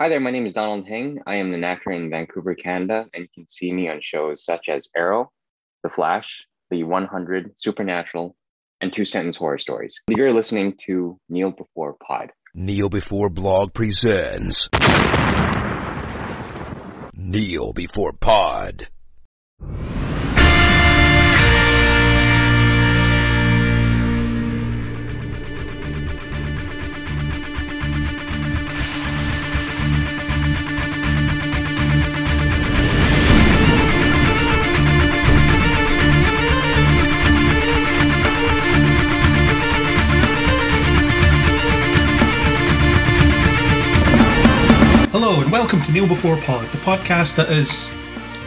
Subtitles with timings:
[0.00, 1.18] Hi there, my name is Donald Hing.
[1.26, 4.68] I am an actor in Vancouver, Canada, and you can see me on shows such
[4.68, 5.32] as Arrow,
[5.82, 8.36] The Flash, The 100, Supernatural,
[8.80, 10.00] and Two Sentence Horror Stories.
[10.06, 12.30] You're listening to Kneel Before Pod.
[12.54, 14.68] Kneel Before Blog presents
[17.12, 18.86] Kneel Before Pod.
[45.20, 47.92] Hello and welcome to Kneel Before Pod, the podcast that is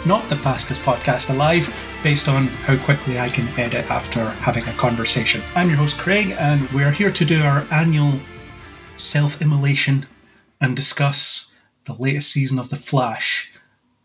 [0.06, 1.70] not the fastest podcast alive,
[2.02, 5.42] based on how quickly I can edit after having a conversation.
[5.54, 8.22] I'm your host Craig, and we're here to do our annual
[8.98, 10.06] self-immolation
[10.62, 13.52] and discuss the latest season of The Flash.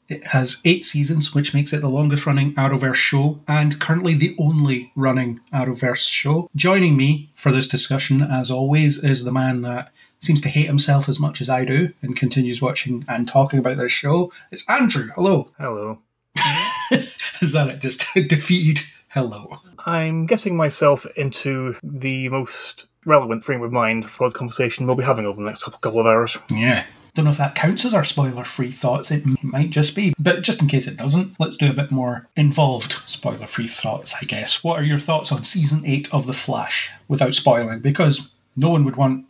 [0.08, 4.34] It has eight seasons, which makes it the longest running Arrowverse show, and currently the
[4.40, 6.50] only running Arrowverse show.
[6.56, 11.08] Joining me for this discussion, as always, is the man that seems to hate himself
[11.08, 14.32] as much as I do and continues watching and talking about this show.
[14.50, 15.08] It's Andrew.
[15.14, 15.50] Hello.
[15.58, 15.98] Hello.
[16.90, 17.80] Is that it?
[17.80, 18.84] Just defeated.
[19.08, 19.60] Hello.
[19.86, 25.04] I'm getting myself into the most relevant frame of mind for the conversation we'll be
[25.04, 26.36] having over the next couple of hours.
[26.50, 26.84] Yeah.
[27.14, 29.10] Don't know if that counts as our spoiler free thoughts.
[29.10, 30.12] It might just be.
[30.18, 34.14] But just in case it doesn't, let's do a bit more involved spoiler free thoughts,
[34.20, 34.62] I guess.
[34.62, 37.80] What are your thoughts on season 8 of The Flash without spoiling?
[37.80, 39.24] Because no one would want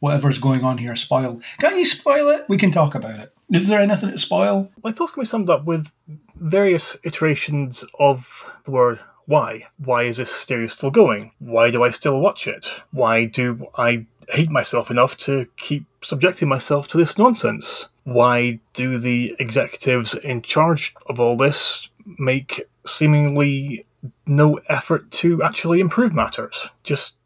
[0.00, 1.42] whatever's going on here spoiled.
[1.58, 2.44] Can't you spoil it?
[2.48, 3.32] We can talk about it.
[3.50, 4.70] Is there anything to spoil?
[4.84, 5.92] My thoughts can be summed up with
[6.36, 9.64] various iterations of the word why.
[9.76, 11.32] Why is this series still going?
[11.38, 12.82] Why do I still watch it?
[12.92, 17.88] Why do I hate myself enough to keep subjecting myself to this nonsense?
[18.04, 23.84] Why do the executives in charge of all this make seemingly
[24.26, 26.70] no effort to actually improve matters?
[26.82, 27.16] Just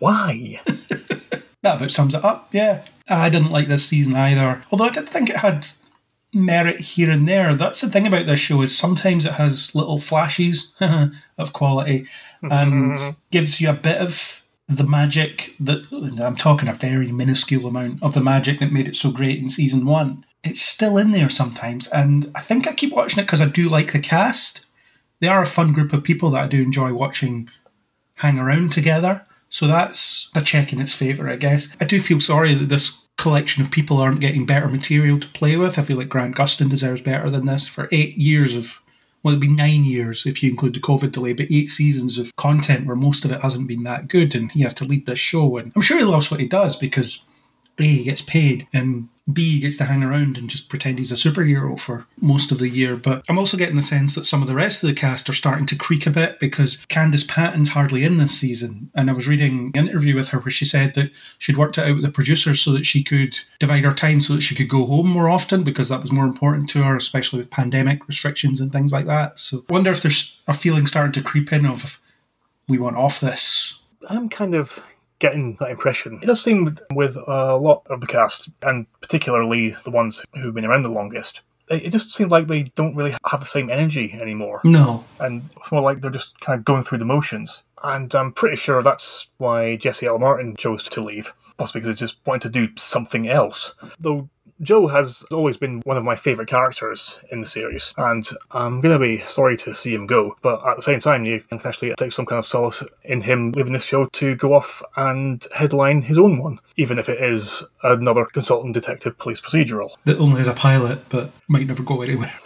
[0.00, 0.60] why?
[1.62, 2.84] That about sums it up, yeah.
[3.08, 4.62] I didn't like this season either.
[4.70, 5.66] Although I did think it had
[6.32, 7.54] merit here and there.
[7.54, 10.74] That's the thing about this show is sometimes it has little flashes
[11.38, 12.06] of quality
[12.42, 13.10] and mm-hmm.
[13.30, 15.86] gives you a bit of the magic that
[16.22, 19.50] I'm talking a very minuscule amount of the magic that made it so great in
[19.50, 20.24] season one.
[20.44, 23.68] It's still in there sometimes, and I think I keep watching it because I do
[23.68, 24.64] like the cast.
[25.18, 27.50] They are a fun group of people that I do enjoy watching
[28.14, 29.24] hang around together.
[29.50, 31.76] So that's a check in its favour, I guess.
[31.80, 35.56] I do feel sorry that this collection of people aren't getting better material to play
[35.56, 35.78] with.
[35.78, 38.80] I feel like Grant Gustin deserves better than this for eight years of,
[39.22, 42.34] well, it'd be nine years if you include the COVID delay, but eight seasons of
[42.36, 45.18] content where most of it hasn't been that good, and he has to lead this
[45.18, 45.58] show.
[45.58, 47.26] And I'm sure he loves what he does because
[47.78, 51.14] A, he gets paid, and B, gets to hang around and just pretend he's a
[51.14, 52.96] superhero for most of the year.
[52.96, 55.34] But I'm also getting the sense that some of the rest of the cast are
[55.34, 58.90] starting to creak a bit because Candice Patton's hardly in this season.
[58.94, 61.86] And I was reading an interview with her where she said that she'd worked it
[61.86, 64.68] out with the producers so that she could divide her time so that she could
[64.68, 68.60] go home more often because that was more important to her, especially with pandemic restrictions
[68.60, 69.38] and things like that.
[69.38, 72.00] So I wonder if there's a feeling starting to creep in of
[72.68, 73.84] we want off this.
[74.08, 74.82] I'm kind of
[75.20, 76.18] getting that impression.
[76.22, 80.64] It does seem with a lot of the cast, and particularly the ones who've been
[80.64, 84.18] around the longest, it it just seems like they don't really have the same energy
[84.20, 84.60] anymore.
[84.64, 85.04] No.
[85.18, 87.62] And it's more like they're just kind of going through the motions.
[87.82, 90.18] And I'm pretty sure that's why Jesse L.
[90.18, 93.74] Martin chose to leave, possibly because he just wanted to do something else.
[93.98, 94.28] Though
[94.62, 98.94] Joe has always been one of my favourite characters in the series, and I'm going
[98.94, 101.94] to be sorry to see him go, but at the same time, you can actually
[101.96, 106.02] take some kind of solace in him leaving this show to go off and headline
[106.02, 109.96] his own one, even if it is another consultant detective police procedural.
[110.04, 112.32] that only has a pilot but might never go anywhere.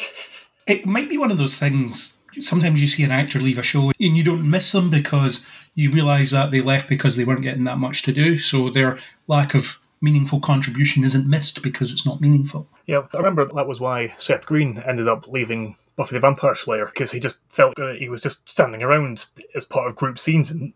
[0.66, 2.22] It might be one of those things.
[2.40, 5.90] Sometimes you see an actor leave a show and you don't miss them because you
[5.90, 8.38] realise that they left because they weren't getting that much to do.
[8.38, 8.98] So their
[9.28, 12.68] lack of meaningful contribution isn't missed because it's not meaningful.
[12.86, 16.86] Yeah, I remember that was why Seth Green ended up leaving Buffy the Vampire Slayer,
[16.86, 20.50] because he just felt that he was just standing around as part of group scenes
[20.50, 20.74] and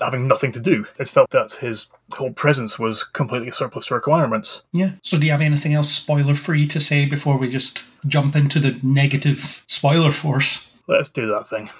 [0.00, 0.86] having nothing to do.
[0.96, 4.62] He felt that his whole presence was completely surplus to requirements.
[4.72, 4.92] Yeah.
[5.02, 8.58] So do you have anything else spoiler free to say before we just jump into
[8.58, 10.68] the negative spoiler force?
[10.86, 11.70] Let's do that thing.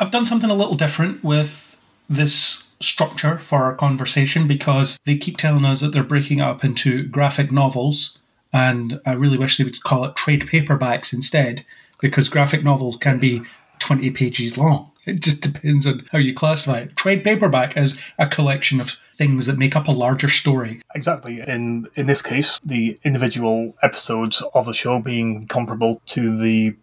[0.00, 1.76] I've done something a little different with
[2.08, 7.06] this structure for our conversation because they keep telling us that they're breaking up into
[7.06, 8.18] graphic novels,
[8.52, 11.64] and I really wish they would call it trade paperbacks instead
[12.00, 13.42] because graphic novels can be
[13.80, 14.90] 20 pages long.
[15.08, 16.94] It just depends on how you classify it.
[16.94, 20.82] Trade paperback is a collection of things that make up a larger story.
[20.94, 21.40] Exactly.
[21.40, 26.76] In in this case, the individual episodes of the show being comparable to the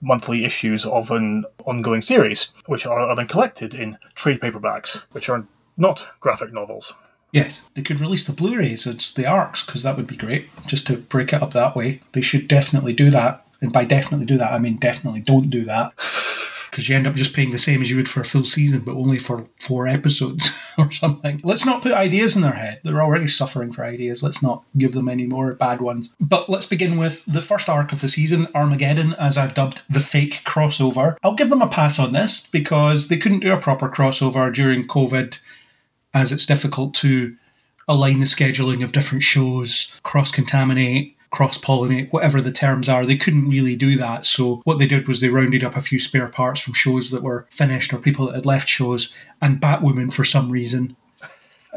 [0.00, 5.46] monthly issues of an ongoing series, which are, then collected in trade paperbacks, which are
[5.76, 6.94] not graphic novels.
[7.32, 10.48] Yes, they could release the Blu-rays as the arcs because that would be great.
[10.66, 13.44] Just to break it up that way, they should definitely do that.
[13.60, 15.92] And by definitely do that, I mean definitely don't do that
[16.76, 18.80] because you end up just paying the same as you would for a full season,
[18.80, 21.40] but only for four episodes or something.
[21.42, 22.80] Let's not put ideas in their head.
[22.84, 24.22] They're already suffering for ideas.
[24.22, 26.14] Let's not give them any more bad ones.
[26.20, 30.00] But let's begin with the first arc of the season, Armageddon, as I've dubbed the
[30.00, 31.16] fake crossover.
[31.22, 34.86] I'll give them a pass on this because they couldn't do a proper crossover during
[34.86, 35.40] COVID,
[36.12, 37.36] as it's difficult to
[37.88, 43.04] align the scheduling of different shows, cross contaminate cross pollinate, whatever the terms are.
[43.04, 44.24] They couldn't really do that.
[44.24, 47.22] So what they did was they rounded up a few spare parts from shows that
[47.22, 50.96] were finished or people that had left shows and Batwoman for some reason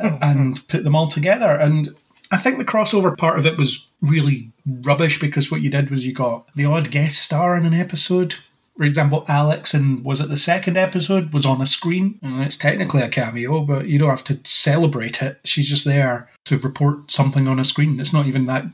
[0.02, 1.58] oh, and put them all together.
[1.58, 1.90] And
[2.32, 6.06] I think the crossover part of it was really rubbish because what you did was
[6.06, 8.36] you got the odd guest star in an episode.
[8.78, 12.18] For example, Alex and was it the second episode was on a screen.
[12.24, 15.42] And it's technically a cameo, but you don't have to celebrate it.
[15.44, 18.00] She's just there to report something on a screen.
[18.00, 18.68] It's not even that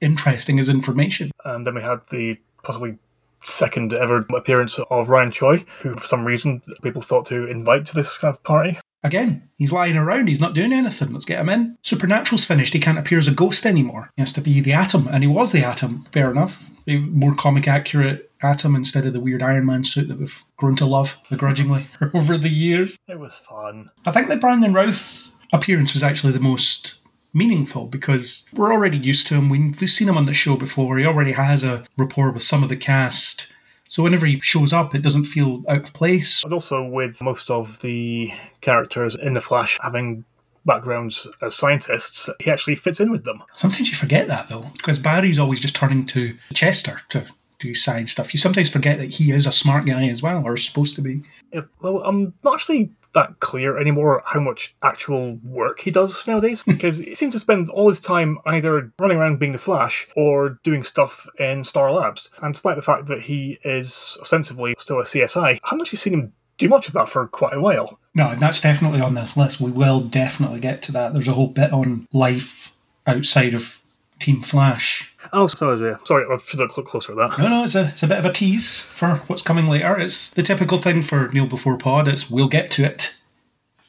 [0.00, 1.30] interesting as information.
[1.44, 2.98] And then we had the possibly
[3.44, 7.94] second ever appearance of Ryan Choi, who for some reason people thought to invite to
[7.94, 8.78] this kind of party.
[9.02, 11.12] Again, he's lying around, he's not doing anything.
[11.12, 11.78] Let's get him in.
[11.82, 14.10] Supernatural's finished, he can't appear as a ghost anymore.
[14.16, 16.70] He has to be the Atom, and he was the Atom, fair enough.
[16.88, 20.74] A more comic accurate Atom instead of the weird Iron Man suit that we've grown
[20.76, 22.98] to love begrudgingly over the years.
[23.06, 23.88] It was fun.
[24.04, 27.00] I think the Brandon Routh appearance was actually the most
[27.32, 29.48] meaningful because we're already used to him.
[29.48, 30.98] We've seen him on the show before.
[30.98, 33.52] He already has a rapport with some of the cast.
[33.88, 36.42] So whenever he shows up, it doesn't feel out of place.
[36.42, 40.24] And also with most of the characters in The Flash having
[40.64, 43.42] backgrounds as scientists, he actually fits in with them.
[43.54, 47.26] Sometimes you forget that though, because Barry's always just turning to Chester to
[47.60, 48.34] do science stuff.
[48.34, 51.22] You sometimes forget that he is a smart guy as well, or supposed to be.
[51.52, 56.62] Yeah, well, I'm not actually that clear anymore how much actual work he does nowadays
[56.66, 60.60] because he seems to spend all his time either running around being the Flash or
[60.62, 62.30] doing stuff in Star Labs.
[62.42, 66.12] And despite the fact that he is ostensibly still a CSI, I haven't actually seen
[66.14, 67.98] him do much of that for quite a while.
[68.14, 69.60] No, that's definitely on this list.
[69.60, 71.12] We will definitely get to that.
[71.12, 72.74] There's a whole bit on life
[73.06, 73.82] outside of
[74.18, 75.12] Team Flash.
[75.32, 77.38] Oh, sorry, sorry, I should have looked closer at that.
[77.38, 79.98] No, no, it's a, it's a bit of a tease for what's coming later.
[79.98, 82.08] It's the typical thing for Kneel Before Pod.
[82.08, 83.12] It's we'll get to it.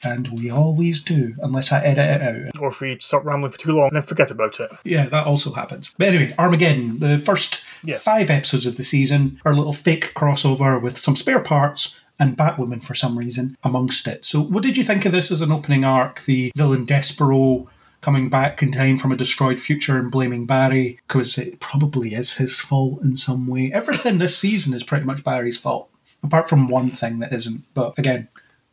[0.04, 2.22] And we always do, unless I edit it
[2.56, 2.62] out.
[2.62, 4.70] Or if we start rambling for too long and then forget about it.
[4.84, 5.94] Yeah, that also happens.
[5.98, 8.04] But anyway, Armageddon, the first Yes.
[8.04, 12.38] five episodes of the season, are a little fake crossover with some spare parts and
[12.38, 14.24] Batwoman for some reason amongst it.
[14.26, 16.22] So, what did you think of this as an opening arc?
[16.22, 17.68] The villain Despero
[18.02, 22.38] coming back in time from a destroyed future and blaming Barry because it probably is
[22.38, 23.72] his fault in some way.
[23.74, 25.90] Everything this season is pretty much Barry's fault,
[26.24, 27.66] apart from one thing that isn't.
[27.74, 28.28] But again,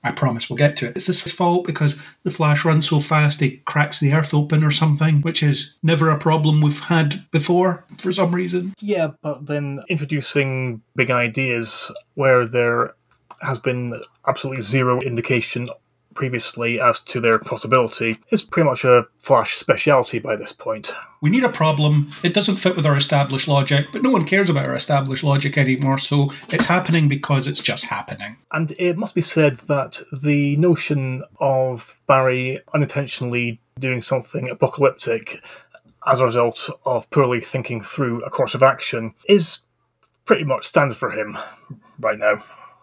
[0.04, 0.96] I promise we'll get to it.
[0.96, 4.70] It's his fault because the Flash runs so fast he cracks the earth open or
[4.70, 8.74] something, which is never a problem we've had before for some reason.
[8.80, 12.94] Yeah, but then introducing big ideas where there
[13.40, 13.94] has been
[14.26, 15.66] absolutely zero indication
[16.14, 20.94] previously as to their possibility is pretty much a Flash speciality by this point.
[21.20, 22.08] We need a problem.
[22.22, 25.56] It doesn't fit with our established logic, but no one cares about our established logic
[25.56, 28.36] anymore, so it's happening because it's just happening.
[28.52, 35.42] And it must be said that the notion of Barry unintentionally doing something apocalyptic
[36.06, 39.60] as a result of poorly thinking through a course of action is
[40.24, 41.38] pretty much stands for him
[41.98, 42.42] right now.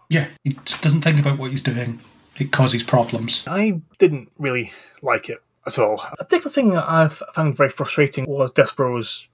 [0.09, 1.99] Yeah, he just doesn't think about what he's doing.
[2.37, 3.45] It causes problems.
[3.47, 4.71] I didn't really
[5.01, 6.03] like it at all.
[6.13, 9.29] A particular thing that I found very frustrating was Despero's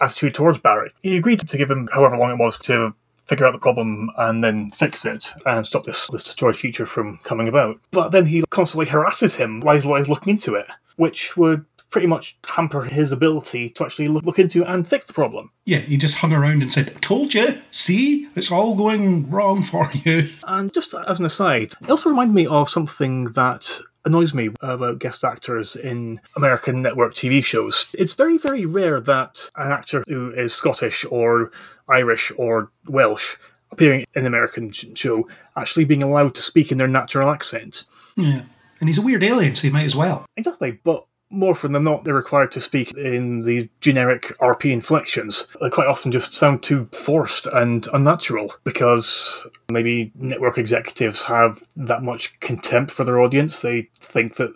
[0.00, 0.92] attitude towards Barry.
[1.02, 2.94] He agreed to give him however long it was to
[3.26, 7.18] figure out the problem and then fix it and stop this, this destroyed future from
[7.22, 7.78] coming about.
[7.90, 10.66] But then he constantly harasses him while he's, while he's looking into it,
[10.96, 15.12] which would pretty much hamper his ability to actually look, look into and fix the
[15.12, 15.50] problem.
[15.64, 19.88] Yeah, he just hung around and said, Told you, see, it's all going wrong for
[20.04, 20.30] you.
[20.44, 24.98] And just as an aside, it also reminded me of something that annoys me about
[24.98, 27.94] guest actors in American network TV shows.
[27.96, 31.52] It's very, very rare that an actor who is Scottish or
[31.88, 33.36] Irish or Welsh
[33.70, 37.84] appearing in an American show actually being allowed to speak in their natural accent.
[38.16, 38.42] Yeah.
[38.80, 40.26] And he's a weird alien, so he might as well.
[40.36, 45.48] Exactly, but more often than not, they're required to speak in the generic RP inflections.
[45.60, 52.02] They quite often just sound too forced and unnatural because maybe network executives have that
[52.02, 53.60] much contempt for their audience.
[53.60, 54.52] They think that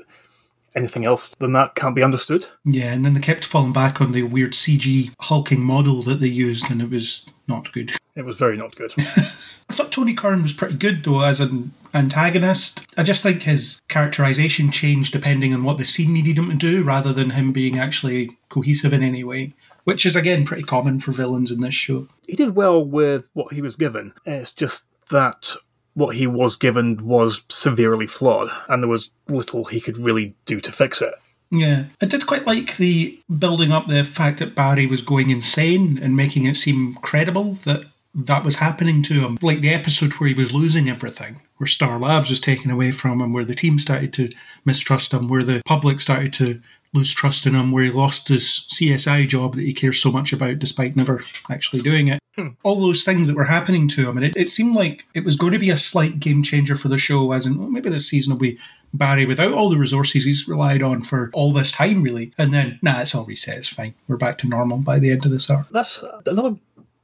[0.76, 2.46] anything else than that can't be understood.
[2.64, 6.28] Yeah, and then they kept falling back on the weird CG hulking model that they
[6.28, 7.92] used, and it was not good.
[8.14, 8.92] It was very not good.
[8.98, 12.86] I thought Tony Curran was pretty good though as an antagonist.
[12.96, 16.82] I just think his characterization changed depending on what the scene needed him to do
[16.82, 21.12] rather than him being actually cohesive in any way, which is again pretty common for
[21.12, 22.08] villains in this show.
[22.26, 24.12] he did well with what he was given.
[24.24, 25.52] It's just that
[25.94, 30.60] what he was given was severely flawed, and there was little he could really do
[30.60, 31.14] to fix it.
[31.50, 35.98] Yeah, I did quite like the building up the fact that Barry was going insane
[36.02, 39.38] and making it seem credible that that was happening to him.
[39.42, 43.20] Like the episode where he was losing everything, where Star Labs was taken away from
[43.20, 44.32] him, where the team started to
[44.64, 46.60] mistrust him, where the public started to
[46.94, 50.32] lose trust in him, where he lost his CSI job that he cares so much
[50.32, 52.20] about despite never actually doing it.
[52.36, 52.48] Hmm.
[52.62, 54.16] All those things that were happening to him.
[54.16, 56.88] And it, it seemed like it was going to be a slight game changer for
[56.88, 58.58] the show, as in, well, maybe this season will be
[58.94, 62.32] Barry without all the resources he's relied on for all this time, really.
[62.38, 63.58] And then, nah, it's all reset.
[63.58, 63.94] It's fine.
[64.08, 65.68] We're back to normal by the end of this arc.
[65.70, 66.56] That's another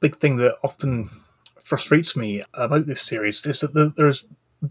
[0.03, 1.09] big thing that often
[1.61, 4.27] frustrates me about this series is that there's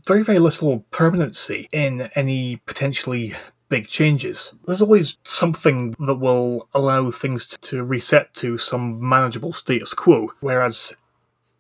[0.06, 3.34] very, very little permanency in any potentially
[3.70, 4.54] big changes.
[4.66, 10.94] There's always something that will allow things to reset to some manageable status quo, whereas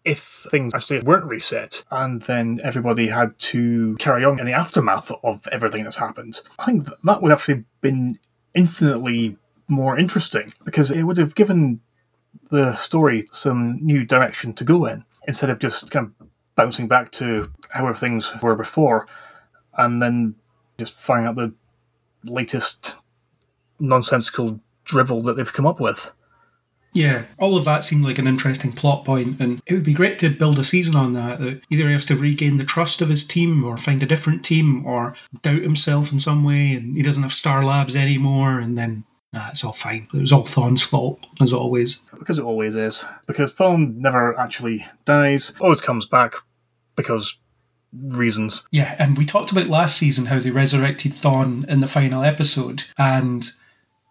[0.03, 5.11] if things actually weren't reset and then everybody had to carry on in the aftermath
[5.23, 8.15] of everything that's happened, I think that would actually been
[8.53, 9.37] infinitely
[9.67, 11.79] more interesting because it would have given
[12.49, 17.11] the story some new direction to go in instead of just kind of bouncing back
[17.11, 19.07] to however things were before
[19.77, 20.35] and then
[20.77, 21.53] just finding out the
[22.25, 22.97] latest
[23.79, 26.11] nonsensical drivel that they've come up with.
[26.93, 30.19] Yeah, all of that seemed like an interesting plot point, and it would be great
[30.19, 31.39] to build a season on that.
[31.39, 34.43] That either he has to regain the trust of his team, or find a different
[34.43, 38.77] team, or doubt himself in some way, and he doesn't have Star Labs anymore, and
[38.77, 40.07] then nah, it's all fine.
[40.13, 41.97] It was all Thawne's fault, as always.
[42.17, 43.03] Because it always is.
[43.27, 46.35] Because Thawne never actually dies, always comes back
[46.95, 47.37] because
[47.93, 48.65] reasons.
[48.71, 52.83] Yeah, and we talked about last season how they resurrected Thawne in the final episode,
[52.97, 53.49] and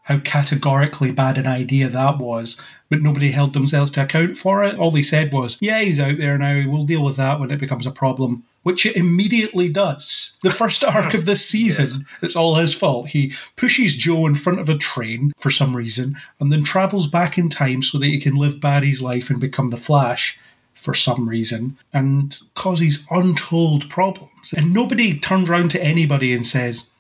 [0.04, 4.76] how categorically bad an idea that was, but nobody held themselves to account for it.
[4.76, 7.60] All they said was, yeah, he's out there now, we'll deal with that when it
[7.60, 8.44] becomes a problem.
[8.62, 10.38] Which it immediately does.
[10.43, 13.09] The first arc of this season, it's all his fault.
[13.09, 17.38] He pushes Joe in front of a train for some reason and then travels back
[17.38, 20.38] in time so that he can live Barry's life and become the Flash
[20.75, 24.52] for some reason and causes untold problems.
[24.55, 26.90] And nobody turns around to anybody and says,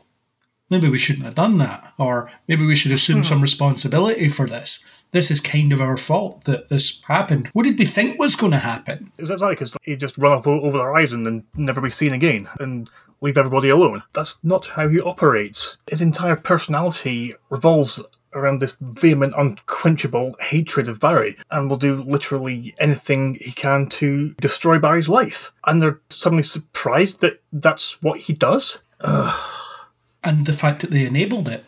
[0.70, 3.24] maybe we shouldn't have done that, or maybe we should assume hmm.
[3.24, 4.84] some responsibility for this.
[5.12, 7.48] This is kind of our fault that this happened.
[7.52, 9.10] What did we think was going to happen?
[9.18, 12.12] It was exactly because he'd just run off over the horizon and never be seen
[12.12, 12.88] again and
[13.20, 14.02] leave everybody alone.
[14.12, 15.78] That's not how he operates.
[15.88, 18.02] His entire personality revolves
[18.32, 24.34] around this vehement, unquenchable hatred of Barry and will do literally anything he can to
[24.34, 25.52] destroy Barry's life.
[25.66, 28.84] And they're suddenly surprised that that's what he does.
[29.02, 31.64] And the fact that they enabled it,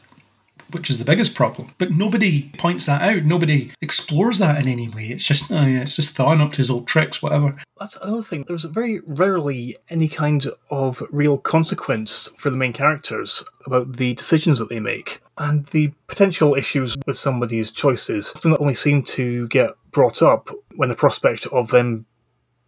[0.72, 1.74] which is the biggest problem.
[1.78, 3.24] But nobody points that out.
[3.24, 5.06] Nobody explores that in any way.
[5.06, 7.56] It's just, oh yeah, it's just thawing up to his old tricks, whatever.
[7.78, 8.44] That's another thing.
[8.46, 14.58] There's very rarely any kind of real consequence for the main characters about the decisions
[14.58, 15.20] that they make.
[15.38, 20.88] And the potential issues with somebody's choices often only seem to get brought up when
[20.88, 22.06] the prospect of them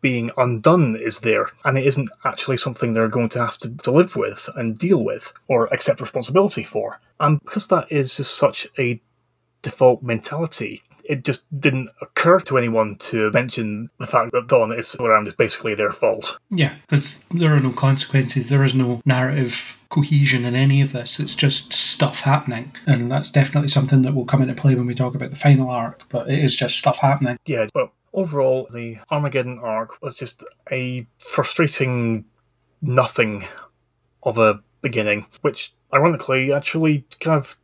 [0.05, 3.91] being undone is there, and it isn't actually something they're going to have to, to
[3.91, 7.01] live with and deal with or accept responsibility for.
[7.21, 9.01] And because that is just such a
[9.63, 14.89] default mentality, it just didn't occur to anyone to mention the fact that Thawne is
[14.89, 16.39] still around is basically their fault.
[16.51, 18.51] Yeah, because there are no consequences.
[18.51, 21.19] There is no narrative cohesion in any of this.
[21.19, 22.73] It's just stuff happening.
[22.87, 25.71] And that's definitely something that will come into play when we talk about the final
[25.71, 27.39] arc, but it is just stuff happening.
[27.47, 32.25] Yeah, but overall, the Armageddon arc was just a frustrating
[32.81, 33.47] nothing
[34.23, 37.57] of a beginning, which ironically actually kind of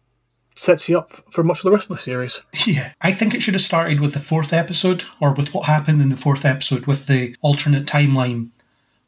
[0.57, 2.41] sets you up for much of the rest of the series.
[2.67, 6.03] Yeah, I think it should have started with the fourth episode, or with what happened
[6.03, 8.51] in the fourth episode with the alternate timeline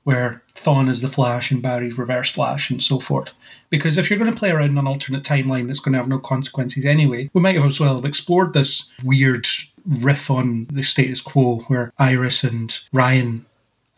[0.05, 3.37] where Thawne is the Flash and Barry's Reverse Flash and so forth.
[3.71, 6.19] Because if you're going to play around an alternate timeline that's going to have no
[6.19, 9.47] consequences anyway, we might have as well have explored this weird
[9.87, 13.47] riff on the status quo where Iris and Ryan,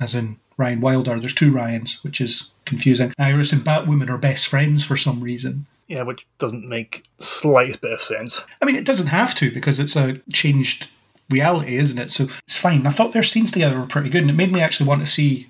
[0.01, 3.13] as in Ryan Wilder, there's two Ryans, which is confusing.
[3.19, 5.67] Iris and Batwoman are best friends for some reason.
[5.89, 8.45] Yeah, which doesn't make slightest bit of sense.
[8.63, 10.91] I mean, it doesn't have to because it's a changed
[11.29, 12.11] reality, isn't it?
[12.11, 12.87] So it's fine.
[12.87, 15.11] I thought their scenes together were pretty good, and it made me actually want to
[15.11, 15.49] see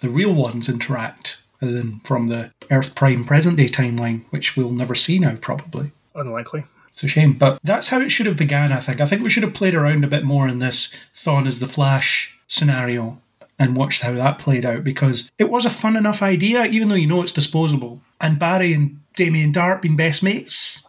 [0.00, 4.70] the real ones interact, as in from the Earth Prime present day timeline, which we'll
[4.70, 5.92] never see now, probably.
[6.14, 6.64] Unlikely.
[6.90, 8.72] It's a shame, but that's how it should have began.
[8.72, 9.00] I think.
[9.00, 11.66] I think we should have played around a bit more in this Thawne as the
[11.66, 13.22] Flash scenario
[13.58, 16.96] and watched how that played out because it was a fun enough idea, even though
[16.96, 18.00] you know it's disposable.
[18.20, 20.86] And Barry and Damien Darhk being best mates,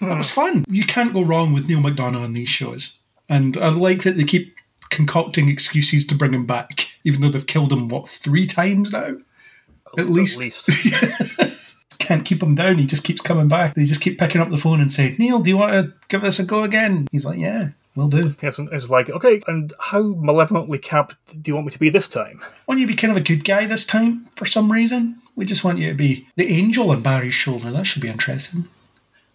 [0.00, 0.64] that was fun.
[0.68, 2.98] You can't go wrong with Neal McDonough on these shows,
[3.28, 4.54] and I like that they keep
[4.88, 9.16] concocting excuses to bring him back, even though they've killed him what three times now,
[9.98, 10.38] at least.
[10.38, 11.60] At least.
[11.98, 12.78] Can't keep him down.
[12.78, 13.74] He just keeps coming back.
[13.74, 16.22] They just keep picking up the phone and saying, "Neal, do you want to give
[16.22, 19.72] this a go again?" He's like, "Yeah, we'll do." yes, and it's like, okay, and
[19.78, 22.42] how malevolently capped do you want me to be this time?
[22.66, 25.16] want you to be kind of a good guy this time for some reason.
[25.36, 27.70] We just want you to be the angel on Barry's shoulder.
[27.70, 28.66] That should be interesting.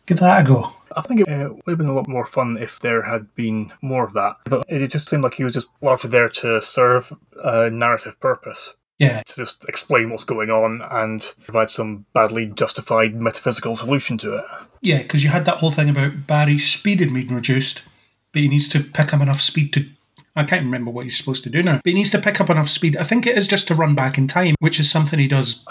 [0.05, 0.73] Give that a go.
[0.95, 3.71] I think it uh, would have been a lot more fun if there had been
[3.81, 4.37] more of that.
[4.45, 7.13] But it just seemed like he was just largely there to serve
[7.43, 8.73] a narrative purpose.
[8.99, 14.35] Yeah, To just explain what's going on and provide some badly justified metaphysical solution to
[14.35, 14.45] it.
[14.81, 17.81] yeah, because you had that whole thing about Barry's speed had been reduced,
[18.33, 19.85] but he needs to pick up enough speed to.
[20.35, 22.49] I can't remember what he's supposed to do now, but he needs to pick up
[22.49, 22.95] enough speed.
[22.97, 25.65] I think it is just to run back in time, which is something he does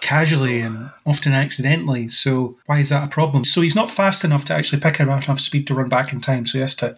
[0.00, 2.08] casually and often accidentally.
[2.08, 3.44] So why is that a problem?
[3.44, 6.20] So he's not fast enough to actually pick up enough speed to run back in
[6.20, 6.46] time.
[6.46, 6.96] So he has to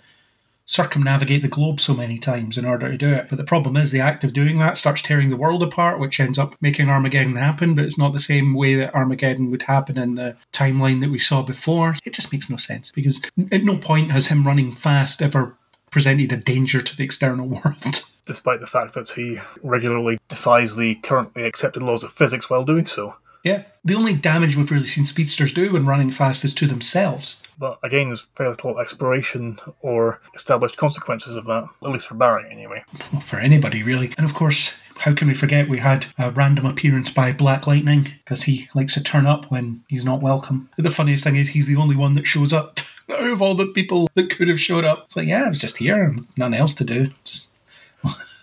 [0.65, 3.27] circumnavigate the globe so many times in order to do it.
[3.29, 6.21] But the problem is the act of doing that starts tearing the world apart, which
[6.21, 9.99] ends up making Armageddon happen, but it's not the same way that Armageddon would happen
[9.99, 11.95] in the timeline that we saw before.
[12.05, 15.57] It just makes no sense because at no point has him running fast ever
[15.91, 18.03] presented a danger to the external world.
[18.25, 22.87] Despite the fact that he regularly defies the currently accepted laws of physics while doing
[22.87, 23.17] so.
[23.43, 23.65] Yeah.
[23.85, 27.43] The only damage we've really seen speedsters do when running fast is to themselves.
[27.59, 32.51] But again, there's very little exploration or established consequences of that, at least for Barry
[32.51, 32.85] anyway.
[33.13, 34.13] Well, for anybody, really.
[34.17, 38.13] And of course, how can we forget we had a random appearance by Black Lightning
[38.25, 40.71] because he likes to turn up when he's not welcome.
[40.77, 42.79] The funniest thing is he's the only one that shows up
[43.11, 45.05] out of all the people that could have showed up.
[45.07, 47.11] It's like, yeah, I was just here and nothing else to do.
[47.25, 47.51] Just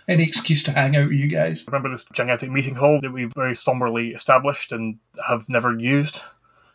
[0.10, 1.66] any excuse to hang out with you guys.
[1.68, 6.22] Remember this gigantic meeting hall that we've very somberly established and have never used?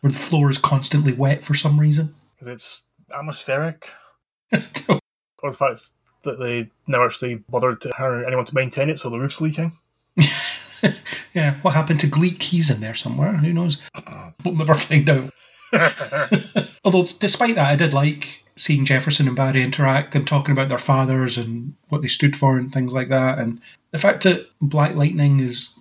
[0.01, 2.15] Where the floor is constantly wet for some reason.
[2.35, 2.81] Because it's
[3.13, 3.87] atmospheric?
[5.43, 5.91] Or the fact
[6.23, 9.73] that they never actually bothered to hire anyone to maintain it, so the roof's leaking?
[11.35, 12.41] yeah, what happened to Gleek?
[12.41, 13.33] He's in there somewhere.
[13.33, 13.81] Who knows?
[14.43, 15.31] We'll never find out.
[16.83, 20.77] Although, despite that, I did like seeing Jefferson and Barry interact, them talking about their
[20.77, 23.37] fathers and what they stood for and things like that.
[23.37, 25.77] And the fact that Black Lightning is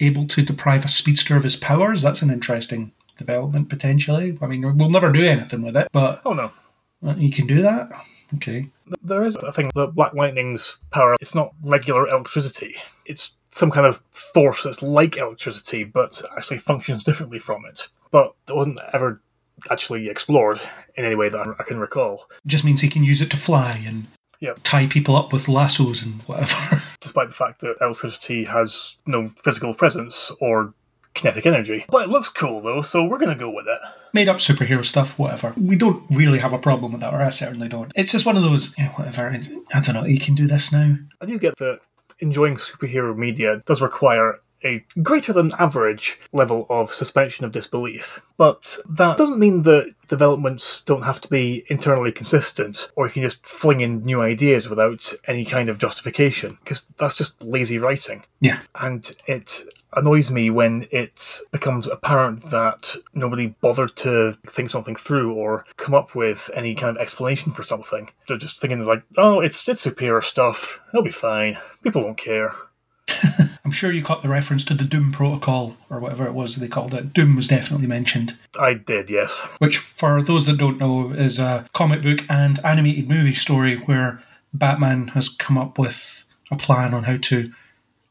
[0.00, 4.38] able to deprive a speedster of his powers, that's an interesting development potentially.
[4.40, 6.50] I mean, we'll never do anything with it, but Oh no.
[7.06, 7.90] uh, you can do that.
[8.34, 8.68] Okay.
[9.02, 12.76] There is a thing that Black Lightning's power, it's not regular electricity.
[13.06, 17.88] It's some kind of force that's like electricity, but actually functions differently from it.
[18.10, 19.20] But it wasn't ever
[19.70, 20.60] actually explored
[20.96, 22.28] in any way that I can recall.
[22.46, 24.06] just means he can use it to fly and
[24.40, 24.58] Yep.
[24.62, 26.82] tie people up with lassos and whatever.
[27.00, 30.74] Despite the fact that electricity has no physical presence or
[31.14, 31.84] kinetic energy.
[31.88, 33.78] But it looks cool though, so we're gonna go with it.
[34.12, 35.54] Made up superhero stuff, whatever.
[35.56, 37.90] We don't really have a problem with that, or I certainly don't.
[37.94, 39.30] It's just one of those, yeah, whatever.
[39.72, 40.02] I don't know.
[40.02, 40.96] he can do this now.
[41.20, 41.78] I do get that
[42.20, 48.22] enjoying superhero media does require a greater than average level of suspension of disbelief.
[48.36, 53.22] But that doesn't mean that developments don't have to be internally consistent, or you can
[53.22, 58.24] just fling in new ideas without any kind of justification, because that's just lazy writing.
[58.40, 58.60] Yeah.
[58.74, 59.62] And it
[59.96, 65.94] annoys me when it becomes apparent that nobody bothered to think something through or come
[65.94, 68.10] up with any kind of explanation for something.
[68.26, 70.80] They're just thinking like, oh, it's it's superior stuff.
[70.88, 71.58] It'll be fine.
[71.82, 72.54] People won't care.
[73.64, 76.68] I'm sure you caught the reference to the Doom Protocol, or whatever it was they
[76.68, 77.14] called it.
[77.14, 78.36] Doom was definitely mentioned.
[78.58, 79.38] I did, yes.
[79.58, 84.22] which, for those that don't know, is a comic book and animated movie story where
[84.52, 87.52] Batman has come up with a plan on how to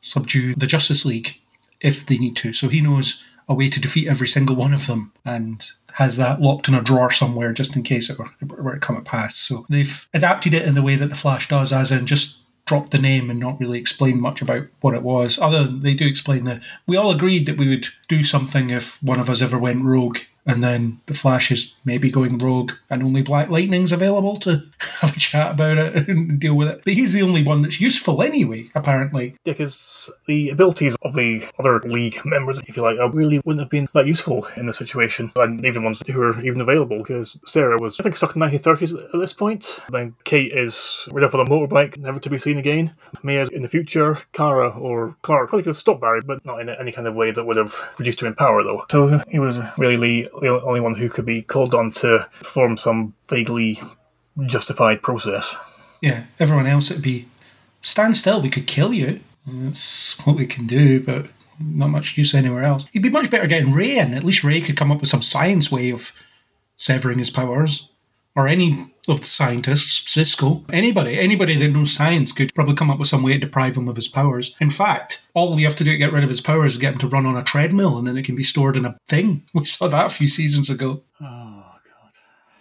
[0.02, 1.40] subdue the Justice League
[1.80, 2.52] if they need to.
[2.54, 6.42] So he knows a way to defeat every single one of them and has that
[6.42, 8.32] locked in a drawer somewhere just in case it were,
[8.64, 9.36] were to come at pass.
[9.36, 12.92] So they've adapted it in the way that the Flash does, as in just drop
[12.92, 15.38] the name and not really explain much about what it was.
[15.40, 19.02] Other than they do explain that we all agreed that we would do something if
[19.04, 23.04] one of us ever went rogue, and then the Flash is maybe going rogue, and
[23.04, 24.64] only Black Lightning's available to
[25.00, 26.82] have a chat about it and deal with it.
[26.84, 29.36] But he's the only one that's useful anyway, apparently.
[29.46, 33.70] Yeah, because the abilities of the other League members, if you like, really wouldn't have
[33.70, 37.78] been that useful in the situation, and even ones who are even available, because Sarah
[37.80, 39.80] was, I think, stuck in the 1930s at this point.
[39.90, 42.94] Then Kate is rid of on a motorbike, never to be seen again.
[43.24, 44.20] Mia's in the future.
[44.34, 47.32] Kara or Clark probably could have stopped Barry, but not in any kind of way
[47.32, 48.86] that would have reduced him in power, though.
[48.90, 53.14] So he was really the only one who could be called on to perform some
[53.28, 53.82] vaguely
[54.46, 55.56] justified process.
[56.02, 57.28] Yeah, everyone else it'd be
[57.82, 59.20] stand still, we could kill you.
[59.46, 61.28] That's what we can do, but
[61.60, 62.88] not much use anywhere else.
[62.92, 64.14] He'd be much better getting Ray in.
[64.14, 66.12] At least Ray could come up with some science way of
[66.76, 67.90] severing his powers.
[68.36, 72.98] Or any of the scientists, Cisco, anybody, anybody that knows science could probably come up
[72.98, 74.56] with some way to deprive him of his powers.
[74.60, 76.94] In fact, all you have to do to get rid of his powers is get
[76.94, 79.44] him to run on a treadmill and then it can be stored in a thing.
[79.54, 81.04] We saw that a few seasons ago.
[81.22, 82.12] Oh, God.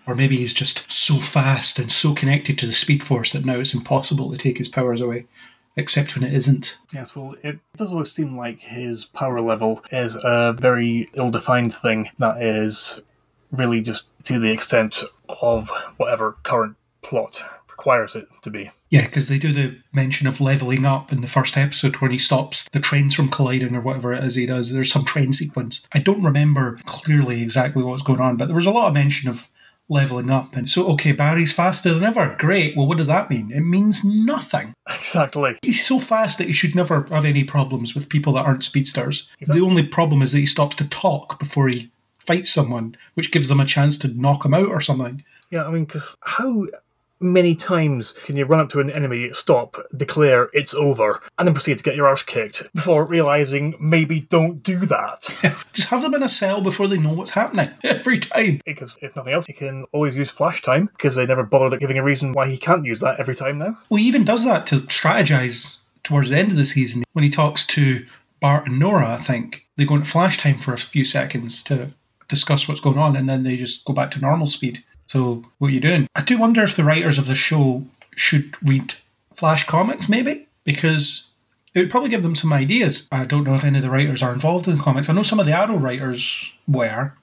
[0.06, 3.58] Or maybe he's just so fast and so connected to the Speed Force that now
[3.61, 5.26] it's impossible to take his powers away,
[5.76, 6.78] except when it isn't.
[6.92, 11.74] Yes, well, it does always seem like his power level is a very ill defined
[11.74, 13.00] thing that is
[13.52, 18.70] really just to the extent of whatever current plot requires it to be.
[18.90, 22.18] Yeah, because they do the mention of leveling up in the first episode when he
[22.18, 24.72] stops the trains from colliding or whatever it is he does.
[24.72, 25.87] There's some train sequence.
[25.92, 29.30] I don't remember clearly exactly what's going on, but there was a lot of mention
[29.30, 29.48] of
[29.88, 30.56] leveling up.
[30.56, 32.35] And so, okay, Barry's faster than ever.
[32.38, 32.76] Great.
[32.76, 33.50] Well, what does that mean?
[33.50, 34.74] It means nothing.
[34.98, 35.58] Exactly.
[35.62, 39.30] He's so fast that he should never have any problems with people that aren't speedsters.
[39.40, 41.91] The only problem is that he stops to talk before he
[42.22, 45.24] fights someone, which gives them a chance to knock them out or something.
[45.50, 46.66] Yeah, I mean, because how
[47.20, 51.54] many times can you run up to an enemy, stop, declare it's over, and then
[51.54, 55.22] proceed to get your arse kicked before realizing maybe don't do that?
[55.72, 58.61] Just have them in a cell before they know what's happening every time.
[58.64, 61.80] because if nothing else, he can always use flash time because they never bothered at
[61.80, 63.78] giving a reason why he can't use that every time now.
[63.88, 67.30] Well, he even does that to strategize towards the end of the season when he
[67.30, 68.04] talks to
[68.40, 69.66] Bart and Nora, I think.
[69.76, 71.92] They go into flash time for a few seconds to
[72.33, 74.83] discuss what's going on and then they just go back to normal speed.
[75.07, 76.09] So, what are you doing?
[76.14, 77.85] I do wonder if the writers of the show
[78.16, 78.95] should read
[79.35, 81.31] Flash comics, maybe, because
[81.75, 83.09] it would probably give them some ideas.
[83.12, 85.09] I don't know if any of the writers are involved in the comics.
[85.09, 87.14] I know some of the Arrow writers were.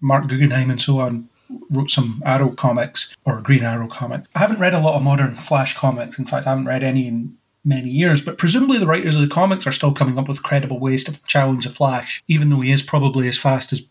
[0.00, 1.28] Marc Guggenheim and so on
[1.70, 4.24] wrote some Arrow comics or Green Arrow comic.
[4.34, 6.18] I haven't read a lot of modern Flash comics.
[6.18, 9.28] In fact, I haven't read any in many years, but presumably the writers of the
[9.28, 12.70] comics are still coming up with credible ways to challenge the Flash, even though he
[12.70, 13.86] is probably as fast as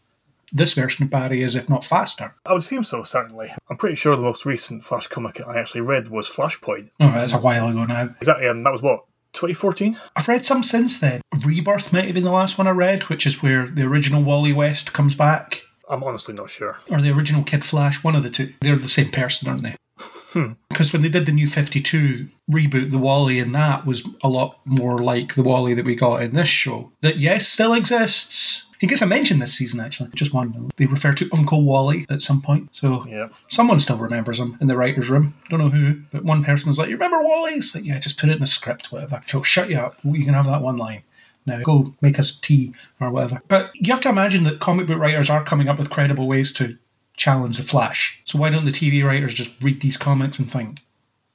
[0.51, 2.35] this version of Barry is, if not faster.
[2.45, 3.53] I would assume so, certainly.
[3.69, 6.89] I'm pretty sure the most recent Flash comic I actually read was Flashpoint.
[6.99, 8.09] Oh, that's a while ago now.
[8.19, 9.99] Exactly, and that was what, 2014?
[10.15, 11.21] I've read some since then.
[11.45, 14.53] Rebirth might have been the last one I read, which is where the original Wally
[14.53, 16.77] West comes back, I'm honestly not sure.
[16.89, 18.53] or the original Kid Flash, one of the two.
[18.61, 19.75] They're the same person, aren't they?
[19.99, 20.53] Hmm.
[20.69, 24.59] Because when they did the new 52 reboot, the Wally in that was a lot
[24.65, 26.91] more like the Wally that we got in this show.
[27.01, 28.64] That, yes, still exists.
[28.79, 30.09] He gets a mention this season, actually.
[30.15, 30.69] Just one.
[30.77, 32.75] They refer to Uncle Wally at some point.
[32.75, 33.29] So Yeah.
[33.47, 35.33] someone still remembers him in the writer's room.
[35.49, 37.53] Don't know who, but one person was like, You remember Wally?
[37.53, 39.21] It's like, Yeah, just put it in the script, whatever.
[39.25, 39.99] So shut you up.
[40.03, 41.03] You can have that one line.
[41.45, 43.41] Now go make us tea or whatever.
[43.47, 46.51] But you have to imagine that comic book writers are coming up with credible ways
[46.53, 46.77] to
[47.17, 48.19] challenge the Flash.
[48.25, 50.79] So why don't the TV writers just read these comics and think,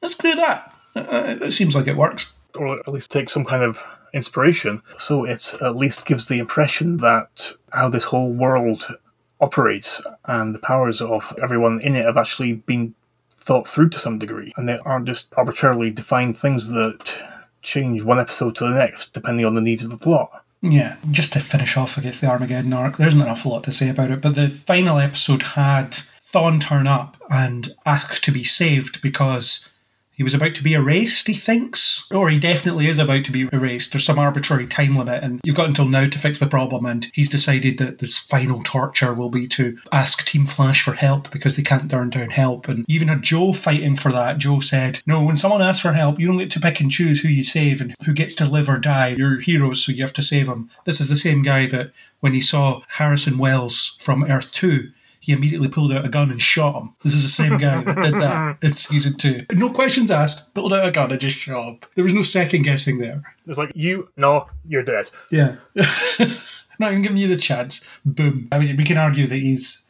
[0.03, 0.74] let's do that?
[0.96, 2.33] Uh, it seems like it works.
[2.57, 4.82] or at least take some kind of inspiration.
[4.96, 8.86] So it at least gives the impression that how this whole world
[9.40, 12.94] operates and the powers of everyone in it have actually been
[13.30, 17.22] thought through to some degree, and they aren't just arbitrarily defined things that
[17.62, 20.44] change one episode to the next depending on the needs of the plot.
[20.62, 23.72] Yeah, just to finish off against the Armageddon arc, there isn't an awful lot to
[23.72, 28.44] say about it, but the final episode had Thawne turn up and ask to be
[28.44, 29.69] saved because
[30.20, 32.06] he was about to be erased, he thinks.
[32.12, 33.90] Or he definitely is about to be erased.
[33.90, 36.85] There's some arbitrary time limit, and you've got until now to fix the problem.
[36.85, 41.30] And he's decided that this final torture will be to ask Team Flash for help
[41.30, 42.68] because they can't turn down help.
[42.68, 44.37] And even had Joe fighting for that.
[44.37, 47.22] Joe said, No, when someone asks for help, you don't get to pick and choose
[47.22, 49.14] who you save and who gets to live or die.
[49.16, 50.68] You're heroes, so you have to save them.
[50.85, 55.33] This is the same guy that when he saw Harrison Wells from Earth 2, he
[55.33, 56.94] immediately pulled out a gun and shot him.
[57.04, 59.44] This is the same guy that did that in season two.
[59.52, 61.78] No questions asked, pulled out a gun and just shot him.
[61.94, 63.22] There was no second guessing there.
[63.46, 65.11] It's like, you, no, you're dead.
[65.30, 65.56] Yeah.
[66.78, 67.87] Not even giving you the chance.
[68.04, 68.48] Boom.
[68.50, 69.87] I mean, we can argue that he's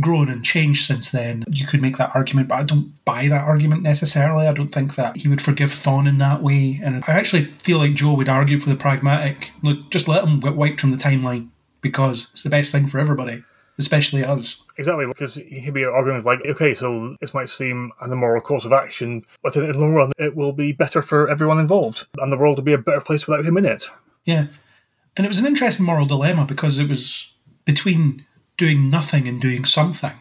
[0.00, 1.44] grown and changed since then.
[1.48, 4.46] You could make that argument, but I don't buy that argument necessarily.
[4.46, 6.80] I don't think that he would forgive Thawne in that way.
[6.82, 10.40] And I actually feel like Joe would argue for the pragmatic look, just let him
[10.40, 11.48] get wiped from the timeline
[11.80, 13.44] because it's the best thing for everybody.
[13.78, 14.66] Especially us.
[14.76, 18.72] Exactly, because he'd be arguing like, okay, so this might seem an immoral course of
[18.72, 22.36] action, but in the long run, it will be better for everyone involved, and the
[22.36, 23.84] world will be a better place without him in it.
[24.24, 24.46] Yeah.
[25.16, 27.34] And it was an interesting moral dilemma because it was
[27.64, 30.12] between doing nothing and doing something.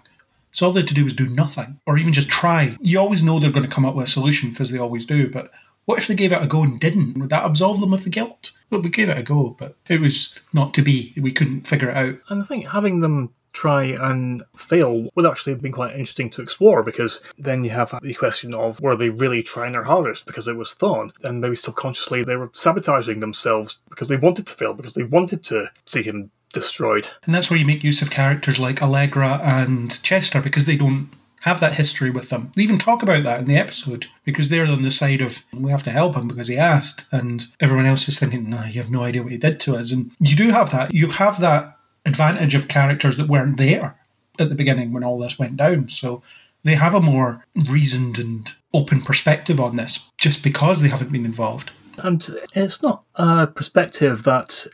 [0.51, 2.77] So all they had to do was do nothing, or even just try.
[2.79, 5.29] You always know they're going to come up with a solution because they always do,
[5.29, 5.51] but
[5.85, 7.17] what if they gave it a go and didn't?
[7.17, 8.51] Would that absolve them of the guilt?
[8.69, 11.13] Well, we gave it a go, but it was not to be.
[11.17, 12.15] We couldn't figure it out.
[12.29, 16.41] And I think having them try and fail would actually have been quite interesting to
[16.41, 20.47] explore because then you have the question of were they really trying their hardest because
[20.47, 24.73] it was Thawne and maybe subconsciously they were sabotaging themselves because they wanted to fail
[24.73, 27.09] because they wanted to see him destroyed.
[27.25, 31.09] And that's where you make use of characters like Allegra and Chester because they don't
[31.41, 32.51] have that history with them.
[32.55, 35.71] They even talk about that in the episode because they're on the side of we
[35.71, 38.89] have to help him because he asked, and everyone else is thinking, no, you have
[38.89, 39.91] no idea what he did to us.
[39.91, 40.93] And you do have that.
[40.93, 43.95] You have that advantage of characters that weren't there
[44.39, 45.89] at the beginning when all this went down.
[45.89, 46.21] So
[46.63, 51.25] they have a more reasoned and open perspective on this just because they haven't been
[51.25, 51.71] involved.
[51.99, 54.65] And it's not a perspective that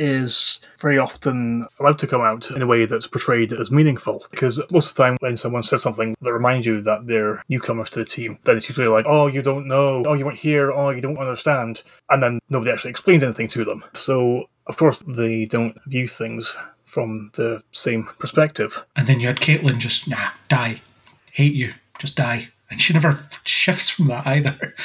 [0.00, 4.24] is very often allowed to come out in a way that's portrayed as meaningful.
[4.30, 7.90] Because most of the time, when someone says something that reminds you that they're newcomers
[7.90, 10.72] to the team, then it's usually like, oh, you don't know, oh, you weren't here,
[10.72, 11.82] oh, you don't understand.
[12.08, 13.84] And then nobody actually explains anything to them.
[13.92, 18.86] So, of course, they don't view things from the same perspective.
[18.94, 20.80] And then you had Caitlin just, nah, die.
[21.32, 21.72] Hate you.
[21.98, 22.50] Just die.
[22.70, 24.76] And she never shifts from that either.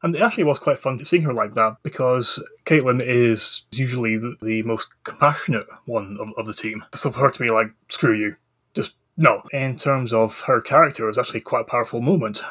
[0.00, 4.36] And it actually was quite fun seeing her like that because Caitlin is usually the,
[4.40, 6.84] the most compassionate one of, of the team.
[6.94, 8.36] So for her to be like, screw you,
[8.74, 9.42] just no.
[9.52, 12.42] In terms of her character, it was actually quite a powerful moment.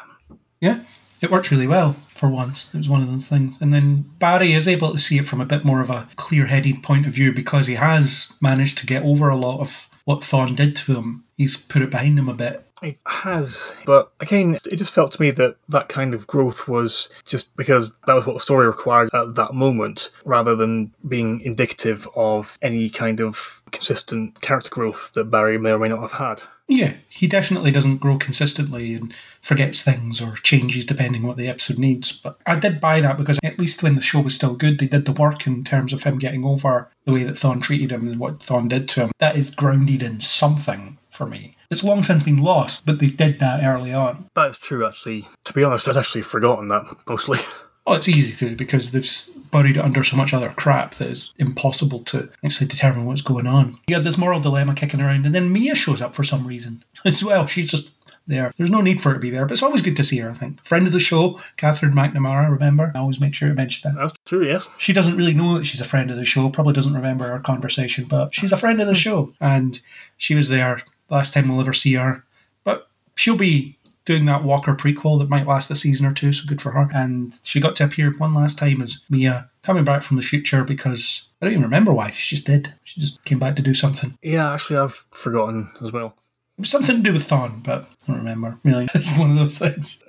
[0.60, 0.80] Yeah,
[1.22, 2.74] it worked really well for once.
[2.74, 3.60] It was one of those things.
[3.60, 6.46] And then Barry is able to see it from a bit more of a clear
[6.46, 10.20] headed point of view because he has managed to get over a lot of what
[10.20, 11.24] Thawne did to him.
[11.36, 12.66] He's put it behind him a bit.
[12.82, 17.10] It has, but again, it just felt to me that that kind of growth was
[17.24, 22.08] just because that was what the story required at that moment, rather than being indicative
[22.16, 26.42] of any kind of consistent character growth that Barry may or may not have had.
[26.68, 31.48] Yeah, he definitely doesn't grow consistently and forgets things or changes depending on what the
[31.48, 32.12] episode needs.
[32.12, 34.86] But I did buy that because at least when the show was still good, they
[34.86, 38.08] did the work in terms of him getting over the way that Thawne treated him
[38.08, 39.12] and what Thawne did to him.
[39.18, 41.56] That is grounded in something for me.
[41.70, 44.28] It's long since been lost, but they did that early on.
[44.34, 45.26] That's true, actually.
[45.44, 47.38] To be honest, I'd actually forgotten that mostly.
[47.86, 51.34] Well, it's easy to because they've buried it under so much other crap that it's
[51.38, 53.78] impossible to actually determine what's going on.
[53.86, 56.84] You had this moral dilemma kicking around, and then Mia shows up for some reason
[57.04, 57.46] as well.
[57.46, 58.52] She's just there.
[58.56, 60.30] There's no need for her to be there, but it's always good to see her,
[60.30, 60.64] I think.
[60.64, 62.92] Friend of the show, Katherine McNamara, remember?
[62.94, 63.98] I always make sure to mention that.
[63.98, 64.68] That's true, yes.
[64.78, 67.40] She doesn't really know that she's a friend of the show, probably doesn't remember our
[67.40, 68.98] conversation, but she's a friend of the hmm.
[68.98, 69.34] show.
[69.40, 69.80] And
[70.16, 72.24] she was there last time we'll ever see her.
[72.64, 76.46] But she'll be doing that Walker prequel that might last a season or two, so
[76.46, 76.88] good for her.
[76.94, 80.64] And she got to appear one last time as Mia coming back from the future
[80.64, 82.10] because I don't even remember why.
[82.10, 82.74] She just did.
[82.84, 84.16] She just came back to do something.
[84.22, 86.16] Yeah, actually, I've forgotten as well.
[86.58, 88.58] It was something to do with Thawne, but I don't remember.
[88.64, 90.04] Really, it's one of those things.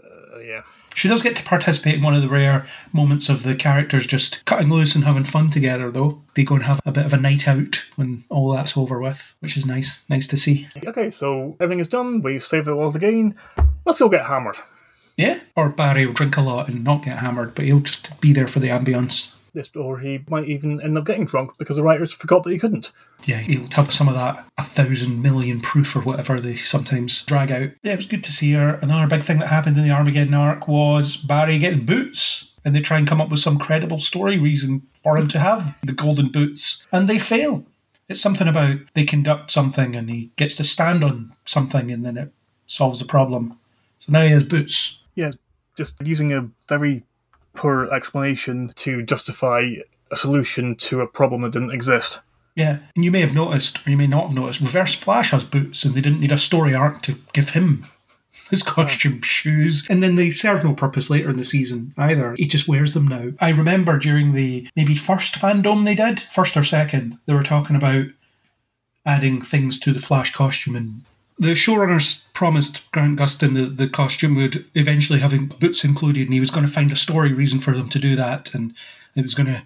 [0.95, 4.45] She does get to participate in one of the rare moments of the characters just
[4.45, 6.21] cutting loose and having fun together, though.
[6.35, 9.35] They go and have a bit of a night out when all that's over with,
[9.39, 10.07] which is nice.
[10.09, 10.67] Nice to see.
[10.85, 12.21] Okay, so everything is done.
[12.21, 13.35] We've saved the world again.
[13.85, 14.57] Let's go get hammered.
[15.17, 15.39] Yeah.
[15.55, 18.47] Or Barry will drink a lot and not get hammered, but he'll just be there
[18.47, 19.32] for the ambience.
[19.53, 22.57] This, or he might even end up getting drunk because the writers forgot that he
[22.57, 22.91] couldn't.
[23.25, 27.23] Yeah, he would have some of that a thousand million proof or whatever they sometimes
[27.25, 27.69] drag out.
[27.83, 28.79] Yeah, it was good to see her.
[28.81, 32.49] Another big thing that happened in the Armageddon arc was Barry gets boots.
[32.65, 35.77] And they try and come up with some credible story reason for him to have
[35.81, 36.87] the golden boots.
[36.93, 37.65] And they fail.
[38.07, 42.17] It's something about they conduct something and he gets to stand on something and then
[42.17, 42.31] it
[42.67, 43.59] solves the problem.
[43.99, 45.01] So now he has boots.
[45.13, 45.31] Yeah,
[45.75, 47.03] just using a very
[47.55, 49.75] poor explanation to justify
[50.11, 52.19] a solution to a problem that didn't exist.
[52.55, 55.43] Yeah, and you may have noticed, or you may not have noticed, Reverse Flash has
[55.43, 57.85] boots, and they didn't need a story arc to give him
[58.51, 62.35] his costume, shoes, and then they serve no purpose later in the season either.
[62.37, 63.29] He just wears them now.
[63.39, 67.75] I remember during the maybe first FanDome they did, first or second, they were talking
[67.75, 68.05] about
[69.05, 71.01] adding things to the Flash costume and
[71.37, 76.39] the showrunners promised Grant Gustin the, the costume would eventually have boots included, and he
[76.39, 78.73] was going to find a story reason for them to do that, and
[79.15, 79.63] it was going to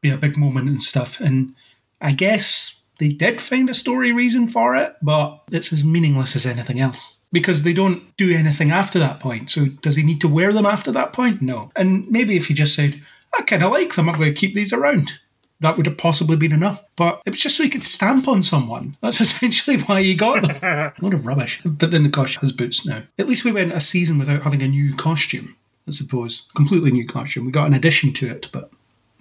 [0.00, 1.20] be a big moment and stuff.
[1.20, 1.54] And
[2.00, 6.46] I guess they did find a story reason for it, but it's as meaningless as
[6.46, 9.50] anything else because they don't do anything after that point.
[9.50, 11.40] So does he need to wear them after that point?
[11.40, 11.70] No.
[11.76, 13.00] And maybe if he just said,
[13.38, 15.12] I kind of like them, I'm going to keep these around.
[15.60, 16.84] That would have possibly been enough.
[16.96, 18.96] But it was just so he could stamp on someone.
[19.00, 20.56] That's essentially why he got them.
[20.62, 21.62] a lot of rubbish.
[21.64, 23.02] But then the gosh has boots now.
[23.18, 26.48] At least we went a season without having a new costume, I suppose.
[26.54, 27.46] Completely new costume.
[27.46, 28.70] We got an addition to it, but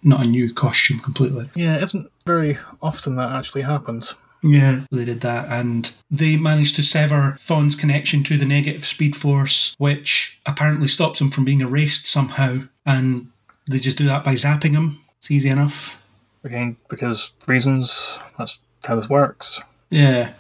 [0.03, 1.49] not a new costume completely.
[1.55, 4.15] Yeah, it isn't very often that actually happens.
[4.41, 9.17] Yeah, they did that, and they managed to sever Thawne's connection to the negative speed
[9.17, 12.61] force, which apparently stops him from being erased somehow.
[12.85, 13.31] And
[13.67, 14.99] they just do that by zapping him.
[15.17, 16.05] It's easy enough.
[16.43, 19.61] Again, because reasons, that's how this works.
[19.89, 20.33] Yeah,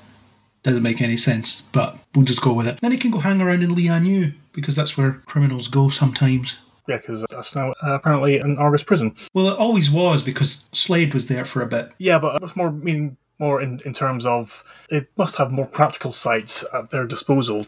[0.63, 2.79] doesn't make any sense, but we'll just go with it.
[2.81, 6.57] Then he can go hang around in Lian because that's where criminals go sometimes.
[6.87, 9.15] Yeah, because that's now uh, apparently an Argus prison.
[9.33, 11.91] Well, it always was because Slade was there for a bit.
[11.97, 15.65] Yeah, but it was more meaning more in, in terms of it must have more
[15.65, 17.65] practical sites at their disposal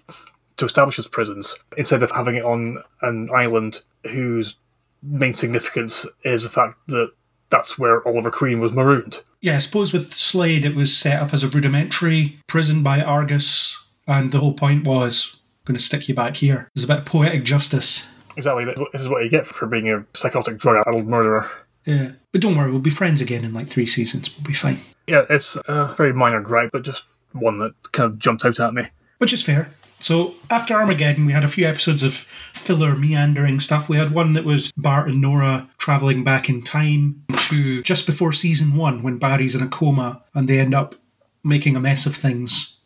[0.58, 4.58] to establish as prisons instead of having it on an island whose
[5.02, 7.12] main significance is the fact that
[7.52, 9.22] that's where Oliver Queen was marooned.
[9.42, 13.78] Yeah, I suppose with Slade it was set up as a rudimentary prison by Argus,
[14.08, 16.70] and the whole point was going to stick you back here.
[16.74, 18.12] There's a bit of poetic justice.
[18.38, 21.52] Exactly, this is what you get for being a psychotic drug-addled murderer.
[21.86, 24.36] Yeah, but don't worry, we'll be friends again in like three seasons.
[24.38, 24.78] We'll be fine.
[25.08, 28.74] Yeah, it's a very minor gripe, but just one that kind of jumped out at
[28.74, 28.88] me.
[29.18, 29.72] Which is fair.
[30.02, 33.88] So after Armageddon, we had a few episodes of filler meandering stuff.
[33.88, 38.34] We had one that was Bart and Nora traveling back in time to just before
[38.34, 40.96] season one when Barry's in a coma and they end up
[41.44, 42.80] making a mess of things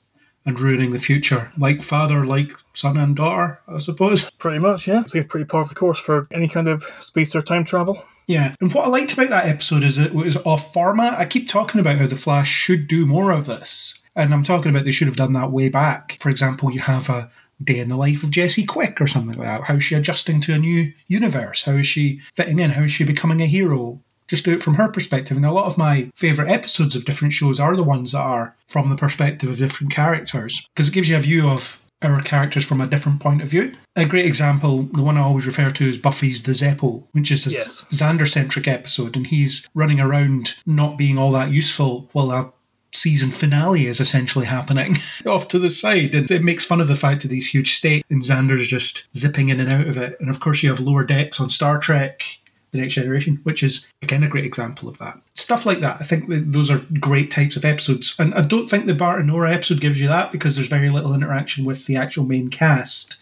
[0.46, 1.52] and ruining the future.
[1.58, 4.30] Like father, like son and daughter, I suppose.
[4.32, 5.02] Pretty much, yeah.
[5.04, 8.04] Seems pretty par of the course for any kind of space or time travel.
[8.28, 11.20] Yeah, and what I liked about that episode is it was off format.
[11.20, 14.70] I keep talking about how the Flash should do more of this, and I'm talking
[14.72, 16.18] about they should have done that way back.
[16.20, 17.32] For example, you have a
[17.64, 19.64] day in the life of Jessie Quick or something like that.
[19.66, 21.64] How is she adjusting to a new universe?
[21.64, 22.72] How is she fitting in?
[22.72, 24.02] How is she becoming a hero?
[24.28, 25.38] Just do it from her perspective.
[25.38, 28.56] And a lot of my favourite episodes of different shows are the ones that are
[28.68, 32.66] from the perspective of different characters because it gives you a view of our characters
[32.66, 33.76] from a different point of view.
[33.96, 37.48] A great example, the one I always refer to is Buffy's The Zeppo, which is
[37.48, 37.86] a Yes.
[37.90, 42.52] Xander centric episode, and he's running around not being all that useful while a
[42.96, 46.16] season finale is essentially happening off to the side.
[46.16, 49.50] And it makes fun of the fact that these huge state and Xander's just zipping
[49.50, 50.18] in and out of it.
[50.20, 52.24] And of course, you have lower decks on Star Trek.
[52.72, 55.18] The Next Generation, which is again a great example of that.
[55.36, 55.96] Stuff like that.
[56.02, 58.14] I think that those are great types of episodes.
[58.20, 60.90] And I don't think the Bart and Nora episode gives you that because there's very
[60.90, 63.16] little interaction with the actual main cast.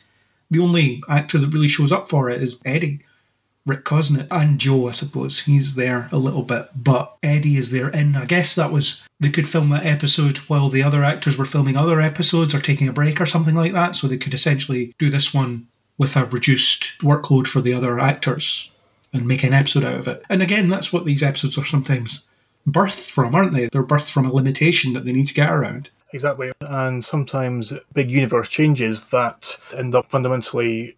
[0.50, 3.02] The only actor that really shows up for it is Eddie,
[3.66, 5.42] Rick Cosnett, and Joe, I suppose.
[5.42, 8.16] He's there a little bit, but Eddie is there in.
[8.16, 11.78] I guess that was, they could film that episode while the other actors were filming
[11.78, 13.96] other episodes or taking a break or something like that.
[13.96, 18.70] So they could essentially do this one with a reduced workload for the other actors
[19.14, 20.24] and make an episode out of it.
[20.30, 22.26] And again, that's what these episodes are sometimes
[22.68, 23.70] birthed from, aren't they?
[23.72, 25.90] They're birthed from a limitation that they need to get around.
[26.12, 26.52] Exactly.
[26.62, 30.96] And sometimes big universe changes that end up fundamentally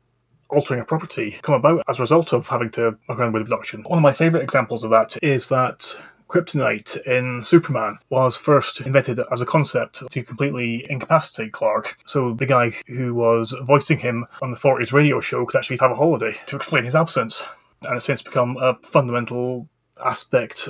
[0.49, 3.84] altering a property come about as a result of having to muck around with production.
[3.84, 9.19] One of my favourite examples of that is that kryptonite in Superman was first invented
[9.31, 11.97] as a concept to completely incapacitate Clark.
[12.05, 15.91] So the guy who was voicing him on the 40s radio show could actually have
[15.91, 17.45] a holiday to explain his absence.
[17.84, 19.69] And it's since become a fundamental
[20.03, 20.67] aspect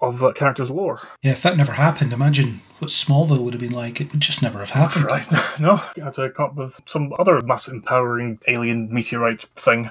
[0.00, 1.06] of that character's lore.
[1.22, 4.00] Yeah, if that never happened, imagine what Smallville would have been like.
[4.00, 5.04] It would just never have happened.
[5.06, 5.26] Right.
[5.60, 9.90] No, you had to come up with some other mass empowering alien meteorite thing.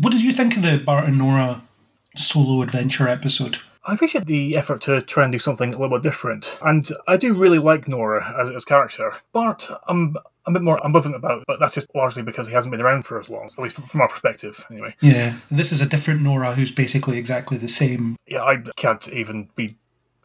[0.00, 1.62] What did you think of the Bart and Nora
[2.16, 3.58] solo adventure episode?
[3.84, 7.16] I appreciate the effort to try and do something a little bit different, and I
[7.16, 9.14] do really like Nora as as character.
[9.32, 12.80] Bart, I'm a bit more ambivalent about, but that's just largely because he hasn't been
[12.80, 14.94] around for as long, at least from our perspective, anyway.
[15.00, 18.16] Yeah, this is a different Nora who's basically exactly the same.
[18.26, 19.76] Yeah, I can't even be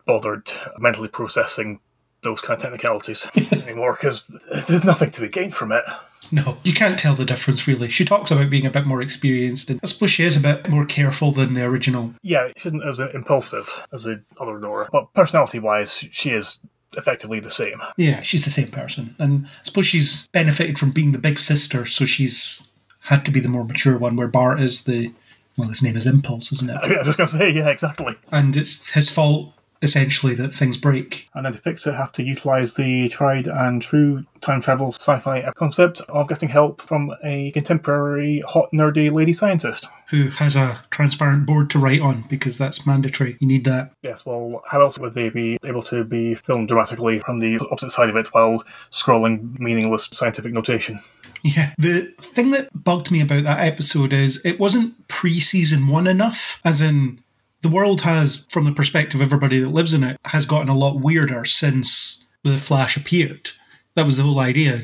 [0.05, 0.49] bothered
[0.79, 1.79] mentally processing
[2.21, 3.29] those kind of technicalities
[3.67, 4.27] anymore because
[4.67, 5.83] there's nothing to be gained from it.
[6.31, 7.89] No, you can't tell the difference really.
[7.89, 10.67] She talks about being a bit more experienced, and I suppose she is a bit
[10.67, 12.13] more careful than the original.
[12.23, 16.59] Yeah, she isn't as impulsive as the other Nora, but personality-wise, she is
[16.95, 17.81] effectively the same.
[17.97, 21.85] Yeah, she's the same person, and I suppose she's benefited from being the big sister,
[21.85, 22.69] so she's
[23.01, 24.15] had to be the more mature one.
[24.15, 25.11] Where Bart is the
[25.57, 26.77] well, his name is Impulse, isn't it?
[26.83, 28.15] I was just going to say, yeah, exactly.
[28.31, 31.29] And it's his fault essentially that things break.
[31.33, 35.49] And then to fix it, have to utilise the tried and true time travel sci-fi
[35.55, 39.87] concept of getting help from a contemporary, hot, nerdy lady scientist.
[40.09, 43.37] Who has a transparent board to write on because that's mandatory.
[43.39, 43.91] You need that.
[44.01, 47.91] Yes, well, how else would they be able to be filmed dramatically from the opposite
[47.91, 50.99] side of it while scrolling meaningless scientific notation?
[51.43, 51.73] Yeah.
[51.77, 56.61] The thing that bugged me about that episode is it wasn't pre season one enough,
[56.63, 57.19] as in
[57.61, 60.77] the world has, from the perspective of everybody that lives in it, has gotten a
[60.77, 63.49] lot weirder since the Flash appeared.
[63.95, 64.79] That was the whole idea.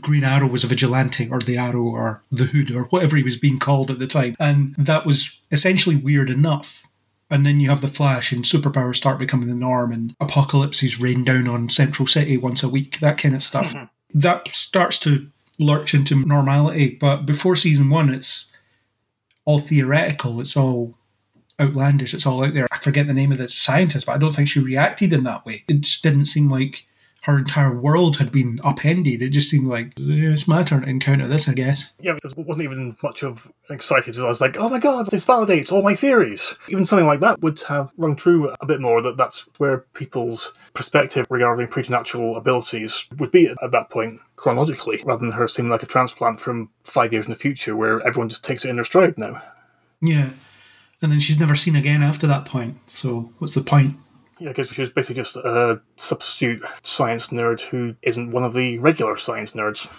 [0.00, 3.38] Green Arrow was a vigilante, or the Arrow, or the Hood, or whatever he was
[3.38, 6.86] being called at the time, and that was essentially weird enough.
[7.30, 11.24] And then you have the Flash, and superpowers start becoming the norm, and apocalypses rain
[11.24, 13.72] down on Central City once a week, that kind of stuff.
[13.72, 14.18] Mm-hmm.
[14.18, 18.56] That starts to lurch into normality, but before season one, it's
[19.44, 20.40] all theoretical.
[20.40, 20.96] It's all
[21.60, 22.14] outlandish.
[22.14, 22.66] It's all out there.
[22.70, 25.44] I forget the name of the scientist, but I don't think she reacted in that
[25.44, 25.64] way.
[25.68, 26.86] It just didn't seem like
[27.22, 29.20] her entire world had been upended.
[29.20, 31.94] It just seemed like "Yeah, it's my turn to encounter this, I guess.
[32.00, 34.18] Yeah, it wasn't even much of excited.
[34.18, 36.58] I was like, oh my god, this validates all my theories.
[36.68, 40.54] Even something like that would have rung true a bit more that that's where people's
[40.72, 45.70] perspective regarding preternatural abilities would be at, at that point chronologically, rather than her seeming
[45.70, 48.76] like a transplant from five years in the future where everyone just takes it in
[48.76, 49.42] their stride now.
[50.00, 50.30] Yeah.
[51.02, 52.78] And then she's never seen again after that point.
[52.86, 53.96] So what's the point?
[54.38, 58.78] Yeah, because she was basically just a substitute science nerd who isn't one of the
[58.78, 59.90] regular science nerds.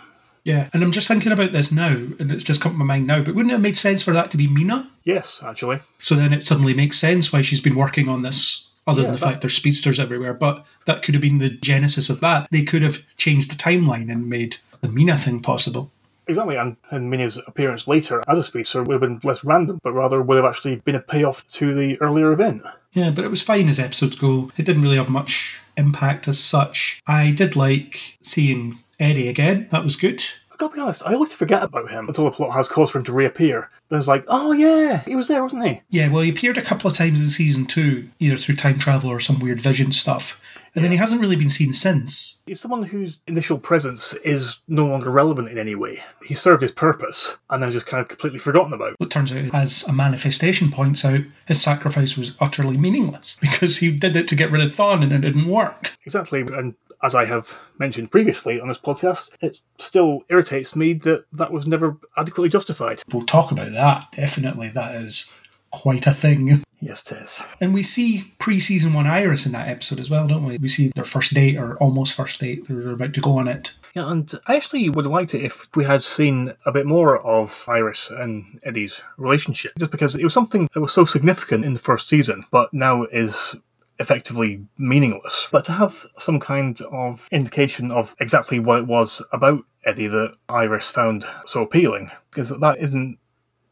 [0.43, 0.69] Yeah.
[0.73, 3.21] And I'm just thinking about this now, and it's just come to my mind now.
[3.21, 4.89] But wouldn't it have made sense for that to be Meena?
[5.03, 5.81] Yes, actually.
[5.99, 9.17] So then it suddenly makes sense why she's been working on this, other than the
[9.19, 10.33] that- fact there's speedsters everywhere.
[10.33, 12.47] But that could have been the genesis of that.
[12.49, 15.91] They could have changed the timeline and made the Meena thing possible.
[16.27, 19.91] Exactly, and, and Meena's appearance later as a speedster would have been less random, but
[19.93, 22.63] rather would have actually been a payoff to the earlier event.
[22.93, 24.51] Yeah, but it was fine as episodes go.
[24.57, 27.01] It didn't really have much impact as such.
[27.07, 29.67] I did like seeing Eddie again.
[29.71, 30.23] That was good.
[30.51, 32.99] I gotta be honest, I always forget about him until the plot has cause for
[32.99, 33.69] him to reappear.
[33.89, 35.81] Then it's like, oh yeah, he was there, wasn't he?
[35.89, 39.09] Yeah, well, he appeared a couple of times in season two, either through time travel
[39.09, 40.40] or some weird vision stuff.
[40.75, 42.41] And then he hasn't really been seen since.
[42.45, 46.01] He's someone whose initial presence is no longer relevant in any way.
[46.25, 48.95] He served his purpose and then just kind of completely forgotten about.
[48.99, 53.95] It turns out, as a manifestation points out, his sacrifice was utterly meaningless because he
[53.95, 55.97] did it to get rid of Thawne and it didn't work.
[56.05, 61.25] Exactly, and as I have mentioned previously on this podcast, it still irritates me that
[61.33, 63.01] that was never adequately justified.
[63.11, 64.11] We'll talk about that.
[64.11, 65.33] Definitely, that is
[65.71, 66.63] quite a thing.
[66.79, 67.41] Yes, it is.
[67.59, 70.57] And we see pre season one Iris in that episode as well, don't we?
[70.57, 72.67] We see their first date or almost first date.
[72.67, 73.77] They're about to go on it.
[73.93, 77.19] Yeah, and I actually would have liked it if we had seen a bit more
[77.19, 81.73] of Iris and Eddie's relationship, just because it was something that was so significant in
[81.73, 83.55] the first season, but now is
[83.99, 85.49] effectively meaningless.
[85.51, 90.35] But to have some kind of indication of exactly what it was about Eddie that
[90.49, 93.19] Iris found so appealing, because that isn't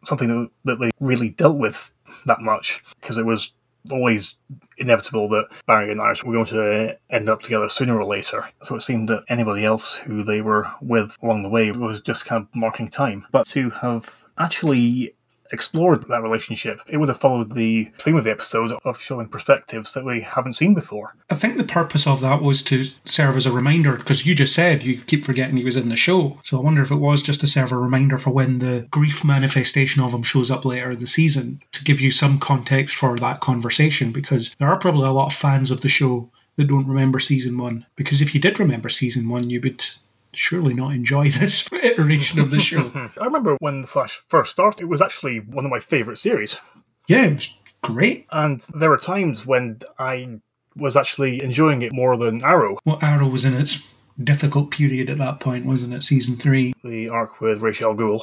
[0.03, 1.93] something that, that they really dealt with
[2.25, 3.53] that much, because it was
[3.91, 4.37] always
[4.77, 8.47] inevitable that Barry and Iris were going to end up together sooner or later.
[8.61, 12.25] So it seemed that anybody else who they were with along the way was just
[12.25, 13.25] kind of marking time.
[13.31, 15.15] But to have actually
[15.51, 19.93] explored that relationship, it would have followed the theme of the episode of showing perspectives
[19.93, 21.15] that we haven't seen before.
[21.29, 24.53] I think the purpose of that was to serve as a reminder because you just
[24.53, 26.39] said you keep forgetting he was in the show.
[26.43, 29.23] So I wonder if it was just to serve a reminder for when the grief
[29.23, 33.15] manifestation of him shows up later in the season to give you some context for
[33.17, 36.87] that conversation because there are probably a lot of fans of the show that don't
[36.87, 37.85] remember season one.
[37.95, 39.85] Because if you did remember season one, you would
[40.34, 42.91] surely not enjoy this iteration of the show.
[43.21, 46.59] I remember when The Flash first started, it was actually one of my favourite series.
[47.07, 48.25] yeah, it was great.
[48.32, 50.39] And there were times when I
[50.75, 53.88] was actually enjoying it more than Arrow, Well, Arrow was in its
[54.23, 56.03] difficult period at that point, wasn't it?
[56.03, 56.73] Season three.
[56.84, 58.21] the arc with Ra's al Ghul.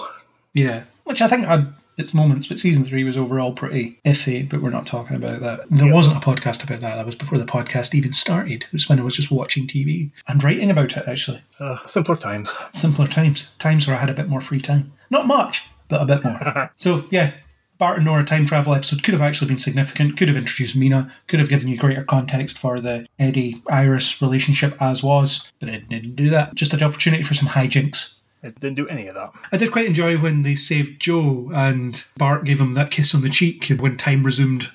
[0.55, 4.49] Yeah, which I think had its moments, but season three was overall pretty iffy.
[4.49, 5.61] But we're not talking about that.
[5.71, 6.97] There wasn't a podcast about that.
[6.97, 8.63] That was before the podcast even started.
[8.65, 11.09] It was when I was just watching TV and writing about it.
[11.09, 12.57] Actually, Uh, simpler times.
[12.71, 14.93] simpler times, times where I had a bit more free time.
[15.11, 16.71] Not much, but a bit more.
[16.77, 17.33] so yeah.
[17.79, 21.13] Bart and Nora time travel episode could have actually been significant, could have introduced Meena,
[21.27, 25.87] could have given you greater context for the Eddie Iris relationship as was, but it
[25.87, 26.55] didn't do that.
[26.55, 28.16] Just an opportunity for some hijinks.
[28.43, 29.33] It didn't do any of that.
[29.51, 33.23] I did quite enjoy when they saved Joe and Bart gave him that kiss on
[33.23, 34.69] the cheek when time resumed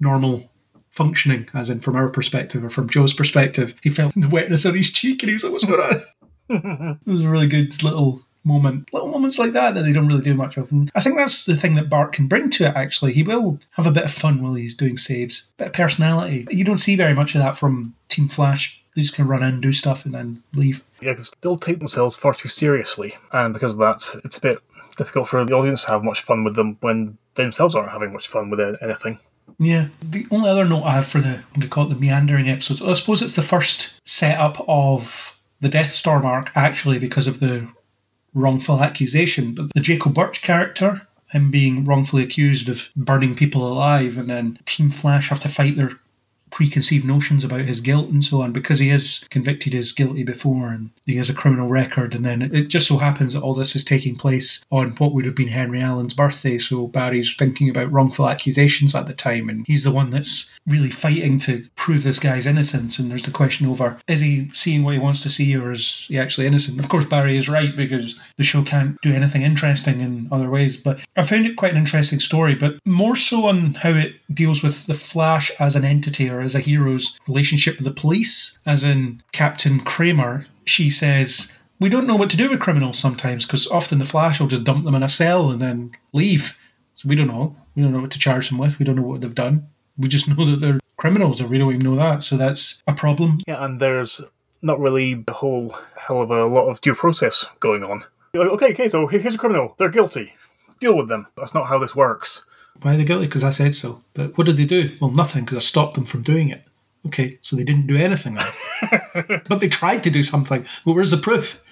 [0.00, 0.50] normal
[0.90, 3.74] functioning, as in from our perspective or from Joe's perspective.
[3.82, 6.98] He felt the wetness on his cheek and he was like, What's going on?
[7.00, 8.92] it was a really good little moment.
[8.92, 10.70] Little moments like that that they don't really do much of.
[10.70, 13.12] And I think that's the thing that Bart can bring to it, actually.
[13.12, 16.46] He will have a bit of fun while he's doing saves, a bit of personality.
[16.50, 18.81] You don't see very much of that from Team Flash.
[18.94, 20.82] They just can run in, do stuff, and then leave.
[21.00, 24.58] Yeah, because they'll take themselves far too seriously, and because of that, it's a bit
[24.96, 28.12] difficult for the audience to have much fun with them when they themselves aren't having
[28.12, 29.18] much fun with anything.
[29.58, 29.88] Yeah.
[30.02, 32.92] The only other note I have for the we call it the meandering episodes, I
[32.92, 37.68] suppose it's the first setup of the Death Star arc actually because of the
[38.34, 39.54] wrongful accusation.
[39.54, 44.58] But the Jacob Birch character him being wrongfully accused of burning people alive, and then
[44.66, 45.98] Team Flash have to fight their
[46.52, 50.68] preconceived notions about his guilt and so on because he is convicted as guilty before
[50.68, 53.74] and he has a criminal record and then it just so happens that all this
[53.74, 57.90] is taking place on what would have been Henry Allen's birthday so Barry's thinking about
[57.90, 62.20] wrongful accusations at the time and he's the one that's really fighting to prove this
[62.20, 65.56] guy's innocence and there's the question over is he seeing what he wants to see
[65.56, 66.78] or is he actually innocent?
[66.78, 70.76] Of course Barry is right because the show can't do anything interesting in other ways
[70.76, 74.62] but I found it quite an interesting story but more so on how it deals
[74.62, 78.58] with the Flash as an entity or as a hero's relationship with the police.
[78.66, 83.46] As in Captain Kramer, she says, We don't know what to do with criminals sometimes
[83.46, 86.58] because often the Flash will just dump them in a cell and then leave.
[86.94, 87.56] So we don't know.
[87.74, 88.78] We don't know what to charge them with.
[88.78, 89.68] We don't know what they've done.
[89.96, 92.22] We just know that they're criminals or we don't even know that.
[92.22, 93.40] So that's a problem.
[93.46, 94.20] Yeah, and there's
[94.62, 98.02] not really a whole hell of a lot of due process going on.
[98.34, 99.74] Okay, okay, so here's a criminal.
[99.78, 100.34] They're guilty.
[100.80, 101.26] Deal with them.
[101.36, 102.44] That's not how this works.
[102.80, 103.26] Why are they guilty?
[103.26, 104.02] Because I said so.
[104.14, 104.96] But what did they do?
[105.00, 106.64] Well, nothing, because I stopped them from doing it.
[107.06, 108.38] Okay, so they didn't do anything
[109.48, 110.64] but they tried to do something.
[110.84, 111.62] Well, where's the proof?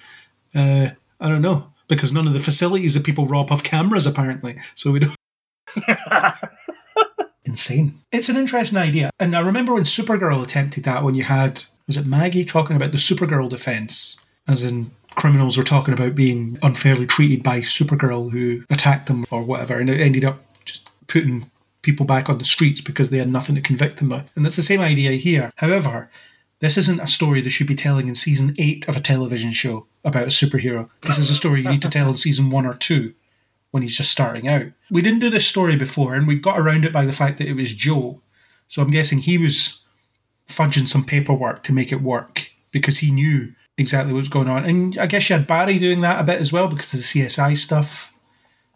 [0.53, 0.89] Uh,
[1.19, 1.67] I don't know.
[1.87, 4.57] Because none of the facilities that people rob have cameras, apparently.
[4.75, 5.15] So we don't.
[7.45, 7.99] Insane.
[8.11, 9.09] It's an interesting idea.
[9.19, 12.91] And I remember when Supergirl attempted that, when you had, was it Maggie talking about
[12.91, 14.25] the Supergirl defense?
[14.47, 19.43] As in, criminals were talking about being unfairly treated by Supergirl who attacked them or
[19.43, 19.79] whatever.
[19.79, 20.43] And it ended up
[21.11, 21.51] putting
[21.81, 24.31] people back on the streets because they had nothing to convict them with.
[24.35, 25.51] And that's the same idea here.
[25.57, 26.09] However,
[26.59, 29.87] this isn't a story they should be telling in season eight of a television show
[30.03, 30.89] about a superhero.
[31.01, 33.13] This is a story you need to tell in season one or two
[33.71, 34.67] when he's just starting out.
[34.91, 37.47] We didn't do this story before, and we got around it by the fact that
[37.47, 38.21] it was Joe.
[38.67, 39.83] So I'm guessing he was
[40.47, 44.65] fudging some paperwork to make it work because he knew exactly what was going on.
[44.65, 47.05] And I guess you had Barry doing that a bit as well because of the
[47.05, 48.10] CSI stuff.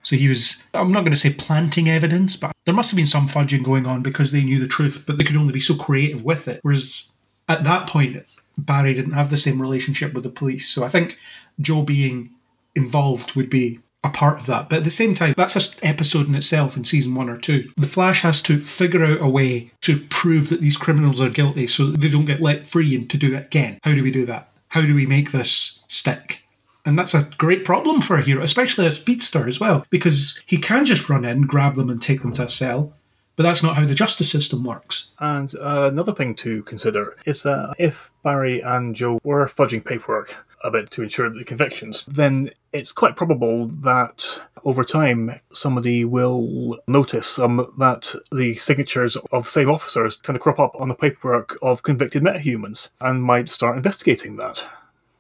[0.06, 3.08] So he was, I'm not going to say planting evidence, but there must have been
[3.08, 5.76] some fudging going on because they knew the truth, but they could only be so
[5.76, 6.60] creative with it.
[6.62, 7.12] Whereas
[7.50, 8.24] at that point,
[8.56, 10.70] Barry didn't have the same relationship with the police.
[10.70, 11.18] So I think
[11.60, 12.30] Joe being
[12.76, 14.70] involved would be a part of that.
[14.70, 17.72] But at the same time, that's an episode in itself in season one or two.
[17.76, 21.66] The Flash has to figure out a way to prove that these criminals are guilty
[21.66, 23.80] so they don't get let free and to do it again.
[23.84, 24.52] How do we do that?
[24.70, 26.45] How do we make this stick?
[26.86, 30.58] And that's a great problem for a hero, especially a speedster as well, because he
[30.58, 32.94] can just run in, grab them, and take them to a cell.
[33.36, 35.12] But that's not how the justice system works.
[35.20, 40.38] And uh, another thing to consider is that if Barry and Joe were fudging paperwork
[40.64, 46.78] a bit to ensure the convictions, then it's quite probable that over time somebody will
[46.88, 50.96] notice um, that the signatures of the same officers tend to crop up on the
[50.96, 54.68] paperwork of convicted metahumans and might start investigating that.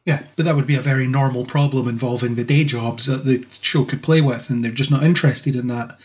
[0.05, 3.45] Yeah, but that would be a very normal problem involving the day jobs that the
[3.59, 5.97] show could play with, and they're just not interested in that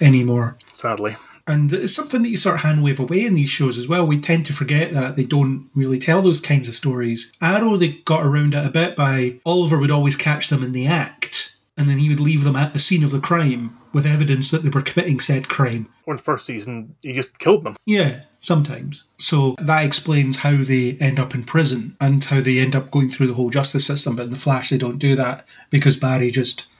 [0.00, 0.58] anymore.
[0.74, 1.16] Sadly.
[1.48, 4.06] And it's something that you sort of hand wave away in these shows as well.
[4.06, 7.32] We tend to forget that they don't really tell those kinds of stories.
[7.40, 10.86] Arrow, they got around it a bit by Oliver would always catch them in the
[10.86, 14.50] act, and then he would leave them at the scene of the crime with evidence
[14.50, 15.88] that they were committing said crime.
[16.04, 17.76] Or in the first season, he just killed them.
[17.86, 19.04] Yeah, sometimes.
[19.18, 23.10] So that explains how they end up in prison and how they end up going
[23.10, 24.14] through the whole justice system.
[24.14, 26.70] But in The Flash, they don't do that because Barry just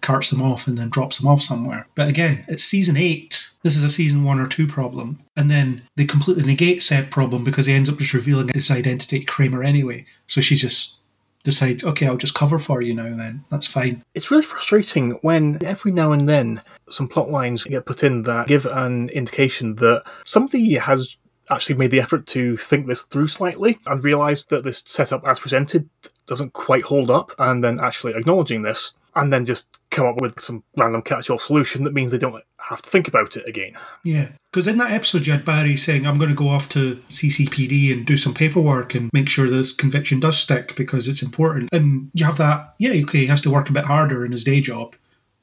[0.00, 1.88] carts them off and then drops them off somewhere.
[1.96, 3.50] But again, it's season eight.
[3.64, 5.18] This is a season one or two problem.
[5.36, 9.18] And then they completely negate said problem because he ends up just revealing his identity
[9.18, 10.06] to Kramer anyway.
[10.28, 10.98] So she just
[11.42, 13.44] decides, okay, I'll just cover for you now then.
[13.50, 14.04] That's fine.
[14.14, 16.60] It's really frustrating when every now and then
[16.90, 21.16] some plot lines get put in that give an indication that somebody has
[21.50, 25.38] actually made the effort to think this through slightly and realize that this setup as
[25.38, 25.88] presented
[26.26, 30.38] doesn't quite hold up and then actually acknowledging this and then just come up with
[30.40, 33.72] some random catch-all solution that means they don't have to think about it again.
[34.04, 36.96] Yeah, because in that episode you had Barry saying, "I'm going to go off to
[37.08, 41.70] CCPD and do some paperwork and make sure this conviction does stick because it's important."
[41.72, 44.44] And you have that, yeah, okay, he has to work a bit harder in his
[44.44, 44.96] day job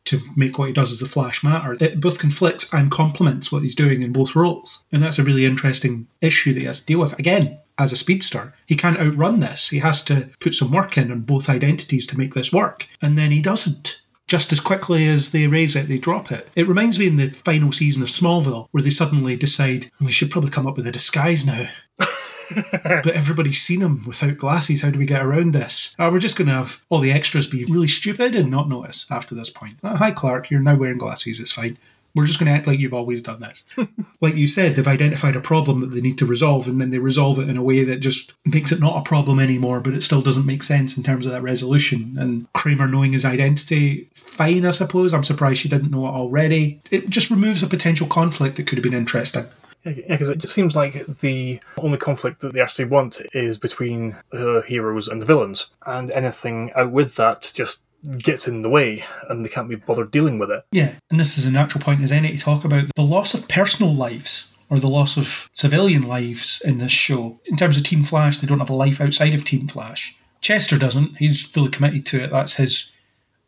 [0.06, 1.76] to make what he does as the Flash matter.
[1.80, 5.45] It both conflicts and complements what he's doing in both roles, and that's a really
[5.45, 7.18] interesting issue that he has to deal with.
[7.18, 8.54] Again, as a speedster.
[8.66, 9.70] He can't outrun this.
[9.70, 12.88] He has to put some work in on both identities to make this work.
[13.01, 14.01] And then he doesn't.
[14.28, 16.49] Just as quickly as they raise it, they drop it.
[16.56, 20.32] It reminds me in the final season of Smallville, where they suddenly decide, we should
[20.32, 21.68] probably come up with a disguise now.
[22.84, 24.82] but everybody's seen him without glasses.
[24.82, 25.96] How do we get around this?
[26.00, 29.10] Uh, we're just going to have all the extras be really stupid and not notice
[29.12, 29.76] after this point.
[29.84, 31.39] Uh, hi, Clark, you're now wearing glasses.
[31.39, 31.78] It's fine.
[32.16, 33.64] We're just going to act like you've always done this.
[34.22, 37.00] like you said, they've identified a problem that they need to resolve, and then they
[37.00, 40.04] resolve it in a way that just makes it not a problem anymore, but it
[40.04, 42.16] still doesn't make sense in terms of that resolution.
[42.20, 45.12] And Kramer knowing his identity, fine, I suppose.
[45.12, 46.80] I'm surprised she didn't know it already.
[46.91, 49.46] It just removes a potential conflict that could have been interesting.
[49.86, 54.16] Yeah, because it just seems like the only conflict that they actually want is between
[54.32, 57.82] the heroes and the villains, and anything out with that just
[58.18, 60.66] gets in the way and they can't be bothered dealing with it.
[60.72, 63.48] Yeah, and this is a natural point as any to talk about the loss of
[63.48, 67.40] personal lives or the loss of civilian lives in this show.
[67.46, 70.18] In terms of Team Flash, they don't have a life outside of Team Flash.
[70.42, 71.18] Chester doesn't.
[71.18, 72.32] He's fully committed to it.
[72.32, 72.92] That's his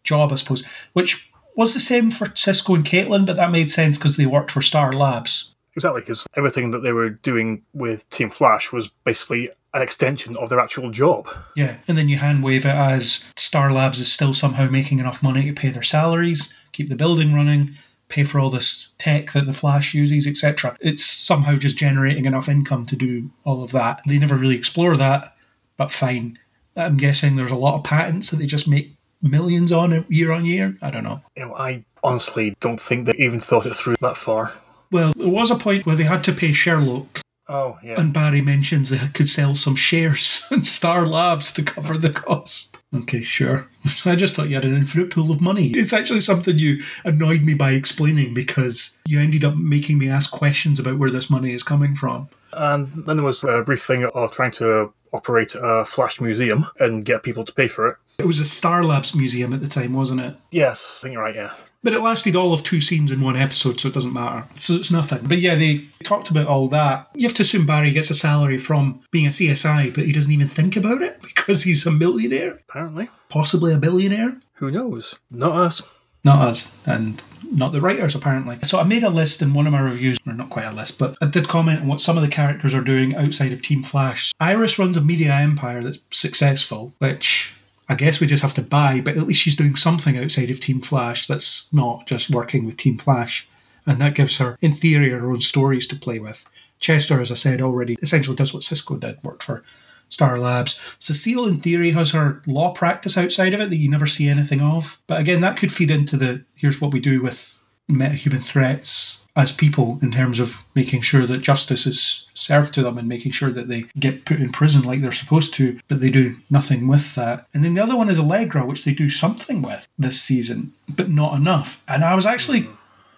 [0.04, 0.66] job, I suppose.
[0.94, 4.52] Which was the same for Cisco and Caitlin, but that made sense because they worked
[4.52, 5.55] for Star Labs.
[5.76, 10.50] Exactly, because everything that they were doing with Team Flash was basically an extension of
[10.50, 11.28] their actual job.
[11.56, 15.22] Yeah, and then you hand wave it as Star Labs is still somehow making enough
[15.22, 17.76] money to pay their salaries, keep the building running,
[18.08, 20.78] pay for all this tech that the Flash uses, etc.
[20.80, 24.02] It's somehow just generating enough income to do all of that.
[24.08, 25.36] They never really explore that,
[25.76, 26.40] but fine.
[26.78, 30.46] I'm guessing there's a lot of patents that they just make millions on year on
[30.46, 30.78] year.
[30.82, 31.22] I don't know.
[31.36, 34.54] You know, I honestly don't think they even thought it through that far.
[34.96, 37.20] Well, there was a point where they had to pay Sherloque.
[37.50, 38.00] Oh, yeah.
[38.00, 42.78] And Barry mentions they could sell some shares in Star Labs to cover the cost.
[42.96, 43.68] Okay, sure.
[44.06, 45.72] I just thought you had an infinite pool of money.
[45.72, 50.32] It's actually something you annoyed me by explaining because you ended up making me ask
[50.32, 52.30] questions about where this money is coming from.
[52.54, 57.04] And then there was a brief thing of trying to operate a Flash museum and
[57.04, 57.98] get people to pay for it.
[58.18, 60.38] It was a Star Labs museum at the time, wasn't it?
[60.52, 61.54] Yes, I think you're right, yeah.
[61.86, 64.48] But it lasted all of two scenes in one episode, so it doesn't matter.
[64.56, 65.28] So it's nothing.
[65.28, 67.10] But yeah, they talked about all that.
[67.14, 70.34] You have to assume Barry gets a salary from being a CSI, but he doesn't
[70.34, 73.08] even think about it because he's a millionaire, Apparently.
[73.30, 74.42] possibly a billionaire.
[74.56, 75.14] Who knows?
[75.30, 75.84] Not us.
[76.24, 78.58] Not us, and not the writers, apparently.
[78.64, 80.98] So I made a list in one of my reviews, or not quite a list,
[80.98, 83.84] but I did comment on what some of the characters are doing outside of Team
[83.84, 84.32] Flash.
[84.40, 87.54] Iris runs a media empire that's successful, which
[87.88, 90.60] I guess we just have to buy, but at least she's doing something outside of
[90.60, 93.48] Team Flash that's not just working with Team Flash.
[93.86, 96.50] And that gives her, in theory, her own stories to play with.
[96.80, 99.64] Chester, as I said already, essentially does what Cisco did, worked for
[100.10, 100.80] Star Labs.
[101.00, 104.62] Cecile, in theory, has her law practice outside of it that you never see anything
[104.62, 105.02] of.
[105.08, 109.52] But again, that could feed into the here's what we do with metahuman threats as
[109.52, 113.52] people in terms of making sure that justice is served to them and making sure
[113.52, 117.16] that they get put in prison like they're supposed to, but they do nothing with
[117.16, 117.46] that.
[117.54, 121.10] And then the other one is Allegra, which they do something with this season, but
[121.10, 121.84] not enough.
[121.88, 122.70] And I was actually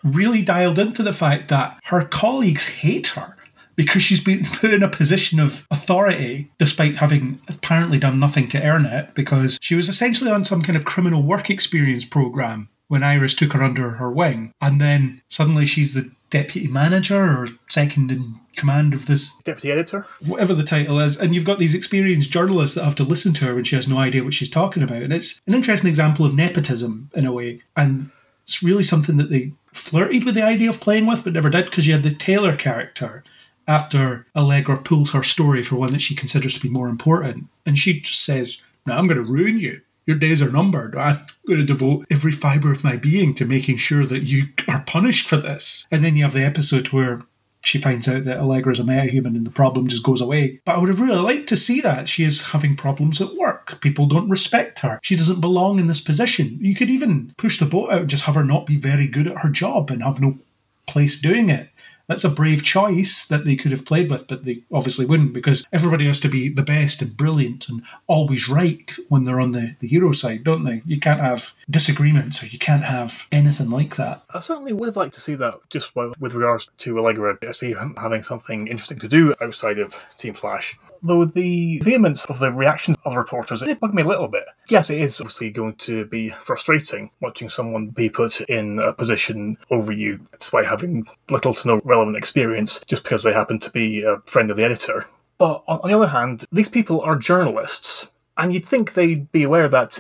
[0.03, 3.38] really dialed into the fact that her colleagues hate her
[3.76, 8.63] because she's been put in a position of authority despite having apparently done nothing to
[8.63, 13.03] earn it because she was essentially on some kind of criminal work experience program when
[13.03, 14.53] Iris took her under her wing.
[14.61, 20.05] And then suddenly she's the deputy manager or second in command of this, Deputy editor?
[20.25, 21.19] whatever the title is.
[21.19, 23.88] And you've got these experienced journalists that have to listen to her when she has
[23.88, 25.03] no idea what she's talking about.
[25.03, 27.61] And it's an interesting example of nepotism in a way.
[27.75, 28.11] And
[28.43, 31.65] it's really something that they flirted with the idea of playing with, but never did
[31.65, 33.23] because you had the Taylor character
[33.67, 37.47] after Allegra pulls her story for one that she considers to be more important.
[37.65, 39.81] And she just says, No, I'm going to ruin you.
[40.08, 40.95] Your days are numbered.
[40.95, 44.82] I'm going to devote every fibre of my being to making sure that you are
[44.88, 45.86] punished for this.
[45.91, 47.24] And then you have the episode where
[47.62, 50.62] she finds out that Allegra's a metahuman and the problem just goes away.
[50.64, 52.08] But I would have really liked to see that.
[52.08, 53.82] She is having problems at work.
[53.82, 54.99] People don't respect her.
[55.03, 56.58] She doesn't belong in this position.
[56.62, 59.28] You could even push the boat out and just have her not be very good
[59.28, 60.39] at her job and have no
[60.88, 61.70] place doing it.
[62.08, 65.66] That's a brave choice that they could have played with, but they obviously wouldn't because
[65.74, 69.76] everybody has to be the best and brilliant and always right when they're on the,
[69.80, 70.82] the hero side, don't they?
[70.86, 74.24] You can't have disagreements or you can't have anything like that.
[74.34, 78.24] I certainly would like to see that just with regards to Allegra, I actually having
[78.24, 80.78] something interesting to do outside of Team Flash.
[81.03, 84.45] Though the vehemence of the reactions of the reporters, it bugged me a little bit.
[84.70, 89.58] Yes, it is obviously going to be frustrating watching someone be put in a position
[89.72, 94.03] over you despite having little to no relevant experience just because they happen to be
[94.03, 95.05] a friend of the editor.
[95.37, 99.69] But on, the other hand, these people are journalists, and you'd think they'd be aware
[99.69, 99.99] that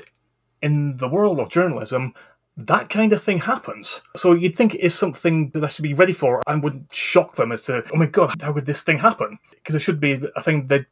[0.61, 2.13] in the world of journalism,
[2.55, 4.01] that kind of thing happens.
[4.15, 7.35] So you'd think it is something that I should be ready for and wouldn't shock
[7.35, 9.37] them as to, oh my god, how could this thing happen?
[9.51, 10.87] Because it should be a thing that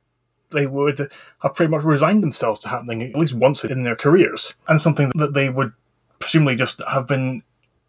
[0.51, 0.99] they would
[1.39, 5.11] have pretty much resigned themselves to happening at least once in their careers, and something
[5.15, 5.73] that they would
[6.19, 7.41] presumably just have been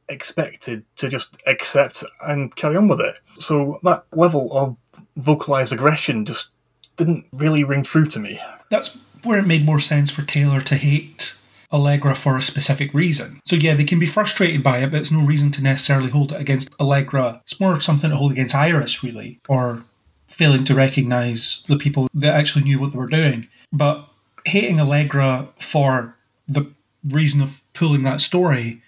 [0.09, 3.17] expected to just accept and carry on with it.
[3.39, 4.77] So that level of
[5.17, 6.51] vocalized aggression just
[6.97, 8.41] didn't really ring true to me.
[8.71, 11.37] That's where it made more sense for Taylor to hate
[11.73, 13.41] Allegra for a specific reason.
[13.45, 16.33] So yeah, they can be frustrated by it, but it's no reason to necessarily hold
[16.33, 17.41] it against Allegra.
[17.43, 19.83] It's more something to hold against Iris, really, or
[20.29, 23.49] failing to recognise the people that actually knew what they were doing.
[23.73, 24.09] But
[24.45, 26.73] hating Allegra for the
[27.05, 28.83] reason of pulling that story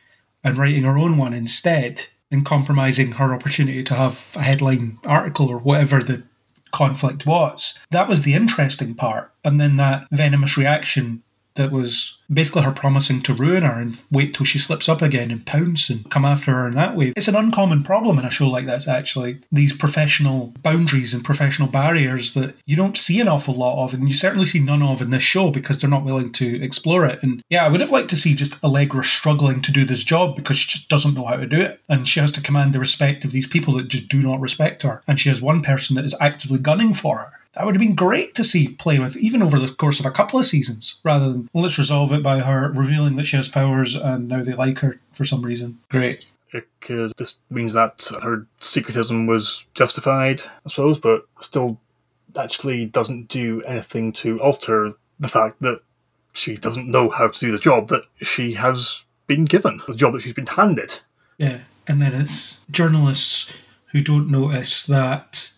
[0.45, 5.49] and writing her own one instead and compromising her opportunity to have a headline article
[5.49, 6.23] or whatever the
[6.73, 7.79] conflict was.
[7.91, 9.33] That was the interesting part.
[9.45, 11.23] And then that venomous reaction
[11.59, 15.31] that was basically her promising to ruin her and wait till she slips up again
[15.31, 17.13] and pounce and come after her in that way.
[17.17, 19.41] It's an uncommon problem in a show like this, actually.
[19.51, 24.09] These professional boundaries and professional barriers that you don't see an awful lot of, and
[24.09, 27.23] you certainly see none of in this show because they're not willing to explore it.
[27.23, 30.37] And yeah, I would have liked to see just Allegra struggling to do this job
[30.37, 31.81] because she just doesn't know how to do it.
[31.89, 34.83] And she has to command the respect of these people that just do not respect
[34.83, 35.03] her.
[35.07, 37.97] And she has one person that is actively gunning for her that would have been
[37.97, 41.33] great to see play with, even over the course of a couple of seasons, rather
[41.33, 44.53] than well, let's resolve it by her revealing that she has powers and now they
[44.53, 45.81] like her for some reason.
[45.89, 46.25] Great.
[46.53, 51.81] Because this means that her secretism was justified, I suppose, but still
[52.39, 55.81] actually doesn't do anything to alter the fact that
[56.33, 60.13] she doesn't know how to do the job that she has been given, the job
[60.13, 61.01] that she's been handed.
[61.39, 65.58] Yeah, and then it's journalists who don't notice that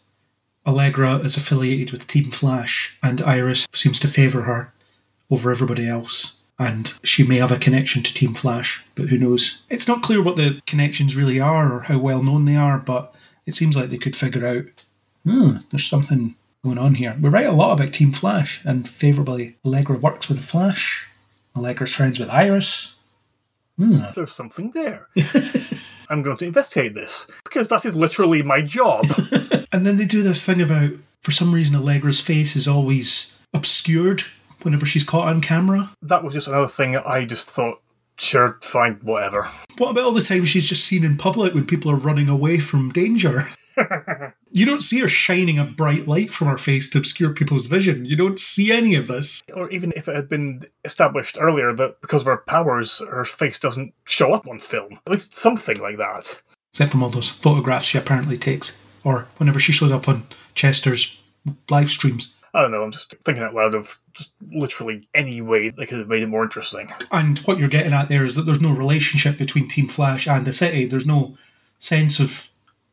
[0.66, 4.72] Allegra is affiliated with Team Flash, and Iris seems to favour her
[5.30, 6.36] over everybody else.
[6.58, 9.62] And she may have a connection to Team Flash, but who knows?
[9.70, 13.14] It's not clear what the connections really are or how well known they are, but
[13.46, 14.66] it seems like they could figure out,
[15.24, 17.16] hmm, there's something going on here.
[17.18, 21.08] We write a lot about Team Flash, and favourably, Allegra works with Flash.
[21.56, 22.94] Allegra's friends with Iris.
[23.78, 24.02] Hmm.
[24.14, 25.08] There's something there.
[26.10, 29.06] I'm going to investigate this because that is literally my job.
[29.72, 30.92] and then they do this thing about,
[31.22, 34.22] for some reason, Allegra's face is always obscured
[34.62, 35.90] whenever she's caught on camera.
[36.02, 37.80] That was just another thing I just thought,
[38.18, 39.48] sure, fine, whatever.
[39.78, 42.58] What about all the times she's just seen in public when people are running away
[42.58, 43.44] from danger?
[44.50, 48.04] you don't see her shining a bright light from her face to obscure people's vision.
[48.04, 49.40] You don't see any of this.
[49.54, 53.58] Or even if it had been established earlier that because of her powers, her face
[53.58, 55.00] doesn't show up on film.
[55.06, 56.42] At least something like that.
[56.72, 61.20] Except from all those photographs she apparently takes, or whenever she shows up on Chester's
[61.68, 62.36] live streams.
[62.52, 65.98] I don't know, I'm just thinking out loud of just literally any way they could
[65.98, 66.88] have made it more interesting.
[67.12, 70.44] And what you're getting at there is that there's no relationship between Team Flash and
[70.44, 70.84] the city.
[70.84, 71.36] There's no
[71.78, 72.50] sense of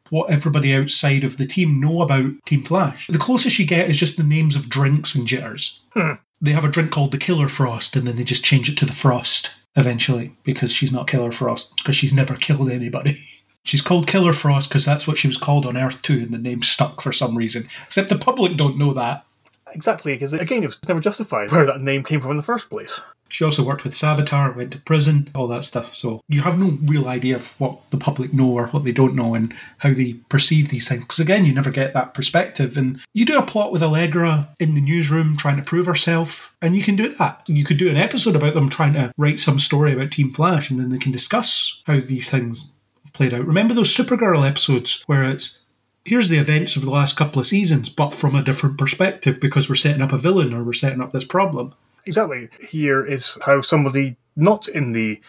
[0.09, 3.07] what everybody outside of the team know about Team Flash.
[3.07, 5.81] The closest you get is just the names of drinks and Jitters.
[5.93, 6.13] Hmm.
[6.39, 8.85] They have a drink called the Killer Frost, and then they just change it to
[8.85, 13.19] the Frost eventually because she's not Killer Frost because she's never killed anybody.
[13.67, 16.63] She's called Killer Frost because that's what she was called on Earth-2, and the name
[16.63, 17.67] stuck for some reason.
[17.85, 19.25] Except the public don't know that.
[19.73, 22.69] Exactly, because again, it was never justified where that name came from in the first
[22.69, 23.01] place.
[23.27, 25.93] She also worked with Savitar, went to prison, all that stuff.
[25.93, 29.15] So you have no real idea of what the public know or what they don't
[29.15, 31.01] know and how they perceive these things.
[31.01, 32.77] Because again, you never get that perspective.
[32.77, 36.77] And you do a plot with Allegra in the newsroom trying to prove herself, and
[36.77, 37.41] you can do that.
[37.47, 40.71] You could do an episode about them trying to write some story about Team Flash,
[40.71, 42.71] and then they can discuss how these things
[43.17, 43.45] played out.
[43.45, 45.59] Remember those Supergirl episodes where it's
[46.05, 49.67] here's the events of the last couple of seasons, but from a different perspective because
[49.67, 51.73] we're setting up a villain or we're setting up this problem.
[52.05, 52.47] Exactly.
[52.69, 55.19] Here is how somebody not in the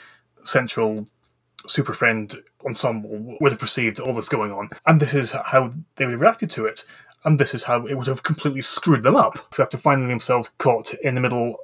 [0.44, 1.06] central
[1.66, 2.32] Super Friend
[2.64, 6.20] ensemble would have perceived all this going on, and this is how they would have
[6.20, 6.84] reacted to it,
[7.24, 9.38] and this is how it would have completely screwed them up.
[9.52, 11.56] So after finding themselves caught in the middle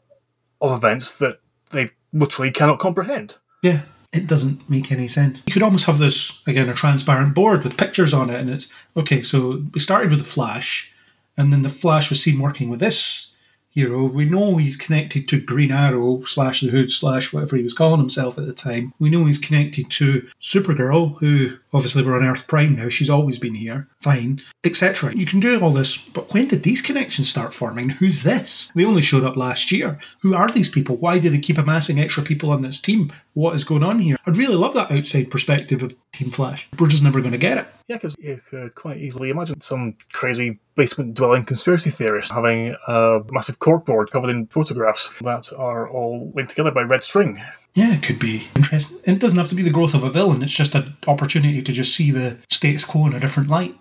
[0.61, 1.39] of events that
[1.70, 3.37] they literally cannot comprehend.
[3.62, 3.83] Yeah,
[4.15, 5.43] it doesn't make any sense.
[5.47, 8.73] You could almost have this again a transparent board with pictures on it, and it's
[8.97, 9.23] okay.
[9.23, 10.93] So we started with the Flash,
[11.37, 13.34] and then the Flash was seen working with this
[13.75, 14.05] hero.
[14.07, 18.01] We know he's connected to Green Arrow slash the Hood slash whatever he was calling
[18.01, 18.95] himself at the time.
[18.99, 22.89] We know he's connected to Supergirl, who obviously we're on Earth Prime now.
[22.89, 25.14] She's always been here, fine, etc.
[25.14, 27.91] You can do all this, but when did these connections start forming?
[27.91, 28.70] Who's this?
[28.75, 29.99] They only showed up last year.
[30.20, 30.97] Who are these people?
[30.97, 33.12] Why do they keep amassing extra people on this team?
[33.35, 34.16] What is going on here?
[34.25, 36.68] I'd really love that outside perspective of Team Flash.
[36.79, 37.66] We're just never going to get it.
[37.87, 43.20] Yeah, because you could quite easily imagine some crazy basement dwelling conspiracy theorist having a
[43.30, 47.43] massive corkboard covered in photographs that are all linked together by red string.
[47.74, 48.99] Yeah, it could be interesting.
[49.05, 51.72] It doesn't have to be the growth of a villain, it's just an opportunity to
[51.72, 53.76] just see the status quo in a different light,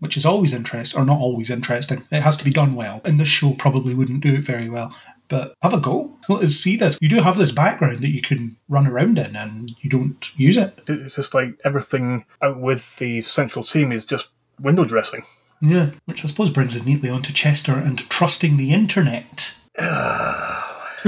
[0.00, 2.04] which is always interesting, or not always interesting.
[2.10, 3.00] It has to be done well.
[3.04, 4.94] And this show probably wouldn't do it very well.
[5.28, 6.16] But have a go.
[6.28, 6.98] Let us see this.
[7.00, 10.56] You do have this background that you can run around in, and you don't use
[10.56, 10.78] it.
[10.88, 14.28] It's just like everything out with the central team is just
[14.60, 15.24] window dressing.
[15.60, 19.58] Yeah, which I suppose brings us neatly onto Chester and trusting the internet.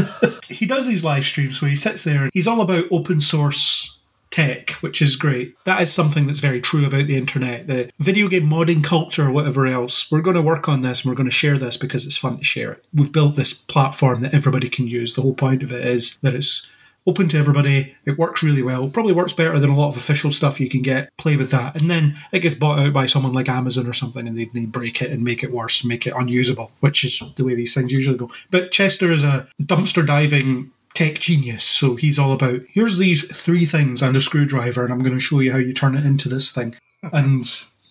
[0.49, 3.98] he does these live streams where he sits there and he's all about open source
[4.31, 5.57] tech, which is great.
[5.65, 7.67] That is something that's very true about the internet.
[7.67, 11.11] The video game modding culture or whatever else, we're going to work on this and
[11.11, 12.87] we're going to share this because it's fun to share it.
[12.95, 15.15] We've built this platform that everybody can use.
[15.15, 16.71] The whole point of it is that it's
[17.07, 17.97] open to everybody.
[18.05, 18.89] It works really well.
[18.91, 21.17] Probably works better than a lot of official stuff you can get.
[21.17, 21.81] Play with that.
[21.81, 24.67] And then it gets bought out by someone like Amazon or something and they, they
[24.67, 27.73] break it and make it worse and make it unusable, which is the way these
[27.73, 28.31] things usually go.
[28.51, 31.63] But Chester is a dumpster diving tech genius.
[31.63, 35.21] So he's all about here's these three things and a screwdriver, and I'm going to
[35.21, 36.75] show you how you turn it into this thing.
[37.13, 37.47] And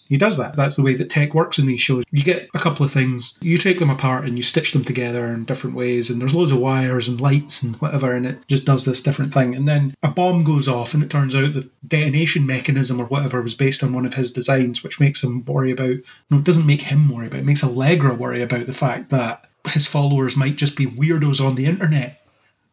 [0.09, 0.57] he does that.
[0.57, 2.03] That's the way that tech works in these shows.
[2.11, 5.27] You get a couple of things, you take them apart and you stitch them together
[5.27, 8.65] in different ways, and there's loads of wires and lights and whatever, and it just
[8.65, 9.55] does this different thing.
[9.55, 13.41] And then a bomb goes off, and it turns out the detonation mechanism or whatever
[13.41, 15.97] was based on one of his designs, which makes him worry about.
[16.29, 17.39] No, it doesn't make him worry about.
[17.39, 21.55] It makes Allegra worry about the fact that his followers might just be weirdos on
[21.55, 22.21] the internet.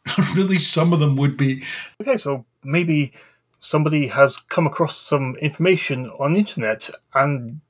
[0.34, 1.62] really, some of them would be.
[2.00, 3.12] Okay, so maybe
[3.60, 7.60] somebody has come across some information on the internet and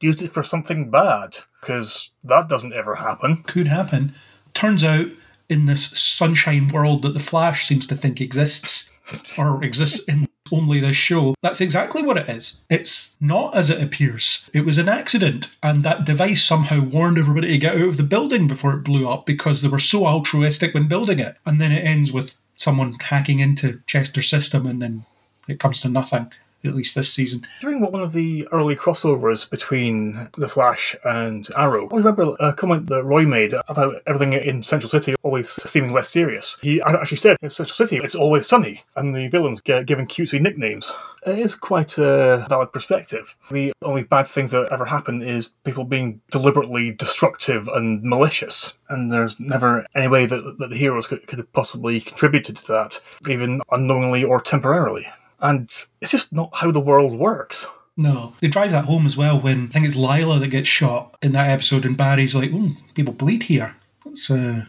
[0.00, 3.42] used it for something bad, because that doesn't ever happen.
[3.44, 4.14] Could happen.
[4.54, 5.06] Turns out,
[5.48, 8.90] in this sunshine world that the Flash seems to think exists,
[9.38, 12.64] or exists in only this show, that's exactly what it is.
[12.68, 14.50] It's not as it appears.
[14.52, 18.02] It was an accident, and that device somehow warned everybody to get out of the
[18.02, 21.36] building before it blew up because they were so altruistic when building it.
[21.46, 25.04] And then it ends with someone hacking into Chester's system and then
[25.48, 26.32] it comes to nothing
[26.64, 27.46] at least this season.
[27.60, 32.52] During one of the early crossovers between The Flash and Arrow, I remember uh, a
[32.52, 36.58] comment that Roy made about everything in Central City always seeming less serious.
[36.62, 40.40] He actually said, in Central City, it's always sunny, and the villains get given cutesy
[40.40, 40.92] nicknames.
[41.26, 43.36] It is quite a valid perspective.
[43.50, 49.10] The only bad things that ever happen is people being deliberately destructive and malicious, and
[49.10, 53.00] there's never any way that, that the heroes could, could have possibly contributed to that,
[53.28, 55.06] even unknowingly or temporarily
[55.42, 55.62] and
[56.00, 57.66] it's just not how the world works.
[57.96, 61.16] No, they drive that home as well when I think it's Lila that gets shot
[61.20, 63.76] in that episode, and Barry's like, mm, "People bleed here."
[64.06, 64.66] It's uh,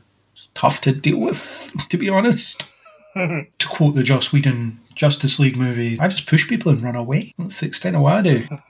[0.54, 2.70] tough to deal with, to be honest.
[3.16, 7.34] to quote the Joss Whedon Justice League movie, I just push people and run away.
[7.38, 8.48] That's the extent of what I do.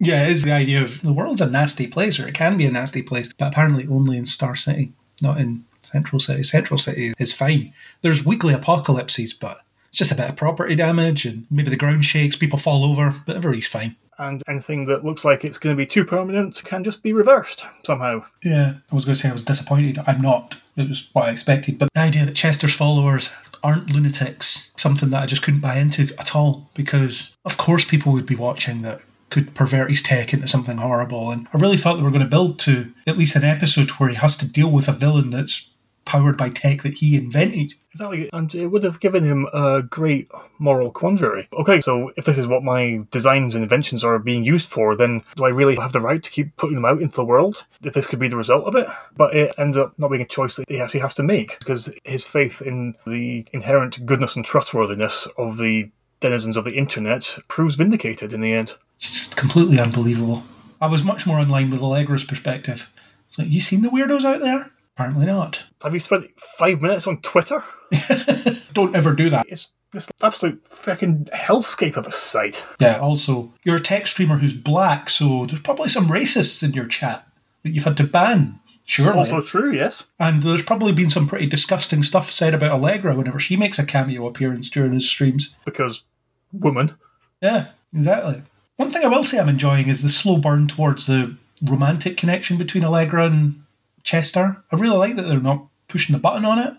[0.00, 2.70] yeah, it's the idea of the world's a nasty place, or it can be a
[2.70, 6.42] nasty place, but apparently only in Star City, not in Central City.
[6.42, 7.72] Central City is fine.
[8.02, 9.58] There's weekly apocalypses, but
[9.94, 13.14] it's just a bit of property damage and maybe the ground shakes, people fall over,
[13.26, 13.94] but everybody's fine.
[14.18, 17.64] And anything that looks like it's going to be too permanent can just be reversed
[17.86, 18.24] somehow.
[18.42, 20.00] Yeah, I was going to say I was disappointed.
[20.04, 20.60] I'm not.
[20.76, 21.78] It was what I expected.
[21.78, 23.32] But the idea that Chester's followers
[23.62, 28.10] aren't lunatics, something that I just couldn't buy into at all, because of course people
[28.14, 31.30] would be watching that could pervert his tech into something horrible.
[31.30, 34.08] And I really thought they were going to build to at least an episode where
[34.08, 35.70] he has to deal with a villain that's
[36.04, 37.74] powered by tech that he invented.
[37.94, 40.28] Exactly, and it would have given him a great
[40.58, 41.46] moral quandary.
[41.52, 45.22] Okay, so if this is what my designs and inventions are being used for, then
[45.36, 47.64] do I really have the right to keep putting them out into the world?
[47.84, 48.88] If this could be the result of it?
[49.16, 51.88] But it ends up not being a choice that he actually has to make because
[52.02, 55.88] his faith in the inherent goodness and trustworthiness of the
[56.18, 58.74] denizens of the internet proves vindicated in the end.
[58.96, 60.42] It's just completely unbelievable.
[60.80, 62.92] I was much more in line with Allegra's perspective.
[63.28, 64.72] It's like, you seen the weirdos out there?
[64.96, 65.64] Apparently not.
[65.82, 67.62] Have you spent five minutes on Twitter?
[68.72, 69.46] Don't ever do that.
[69.48, 72.64] It's this absolute fucking hellscape of a site.
[72.78, 76.86] Yeah, also, you're a tech streamer who's black, so there's probably some racists in your
[76.86, 77.26] chat
[77.62, 78.60] that you've had to ban.
[78.84, 79.18] Surely.
[79.18, 80.06] Also true, yes.
[80.20, 83.86] And there's probably been some pretty disgusting stuff said about Allegra whenever she makes a
[83.86, 85.56] cameo appearance during his streams.
[85.64, 86.04] Because
[86.52, 86.94] woman.
[87.40, 88.42] Yeah, exactly.
[88.76, 92.58] One thing I will say I'm enjoying is the slow burn towards the romantic connection
[92.58, 93.63] between Allegra and
[94.04, 94.62] Chester.
[94.70, 96.74] I really like that they're not pushing the button on it,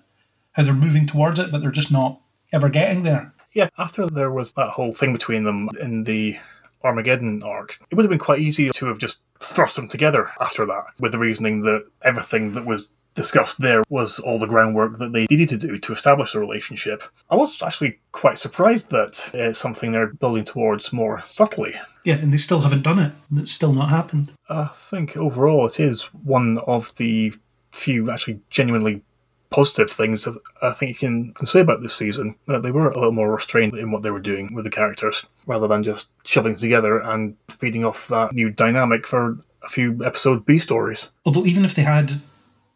[0.53, 2.21] how they're moving towards it, but they're just not
[2.53, 3.33] ever getting there.
[3.53, 6.37] Yeah, after there was that whole thing between them in the
[6.83, 10.65] Armageddon arc, it would have been quite easy to have just thrust them together after
[10.65, 15.13] that, with the reasoning that everything that was discussed there was all the groundwork that
[15.13, 17.01] they needed to do to establish a relationship.
[17.29, 21.75] I was actually quite surprised that it's something they're building towards more subtly.
[22.05, 24.31] Yeah, and they still haven't done it, and it's still not happened.
[24.47, 27.33] I think overall it is one of the
[27.71, 29.01] few actually genuinely
[29.49, 32.35] positive things that I think you can, can say about this season.
[32.45, 35.25] That they were a little more restrained in what they were doing with the characters,
[35.47, 40.45] rather than just shoving together and feeding off that new dynamic for a few episode
[40.45, 41.09] B stories.
[41.25, 42.13] Although even if they had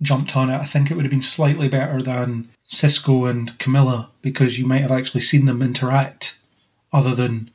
[0.01, 4.09] jumped on it, I think it would have been slightly better than Cisco and Kamilla
[4.23, 6.39] because you might have actually seen them interact,
[6.91, 7.51] other than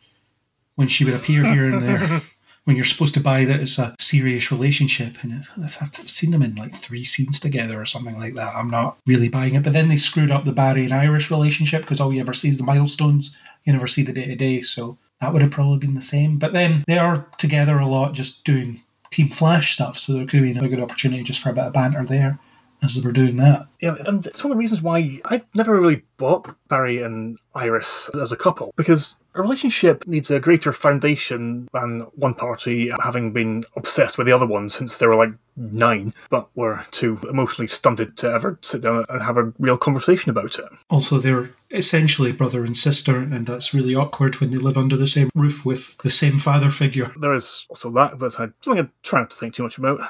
[0.76, 2.22] when she would appear here and there.
[2.64, 5.22] when you're supposed to buy that it's a serious relationship.
[5.22, 5.50] And it's,
[5.80, 8.54] I've seen them in like three scenes together or something like that.
[8.54, 9.62] I'm not really buying it.
[9.62, 12.48] But then they screwed up the Barry and Iris relationship because all you ever see
[12.48, 13.36] is the milestones.
[13.64, 14.62] You never see the day to day.
[14.62, 16.38] So that would have probably been the same.
[16.38, 19.98] But then they are together a lot, just doing Team Flash stuff.
[19.98, 22.40] So there could have been a good opportunity just for a bit of banter there
[22.82, 23.66] as they were doing that.
[23.80, 28.10] Yeah, and it's one of the reasons why I've never really bought Barry and Iris
[28.14, 33.64] as a couple because a relationship needs a greater foundation than one party having been
[33.76, 38.16] obsessed with the other one since they were like nine, but were too emotionally stunted
[38.16, 40.64] to ever sit down and have a real conversation about it.
[40.88, 45.06] Also, they're essentially brother and sister, and that's really awkward when they live under the
[45.06, 47.10] same roof with the same father figure.
[47.18, 50.00] There is also that, but I something I try not to think too much about.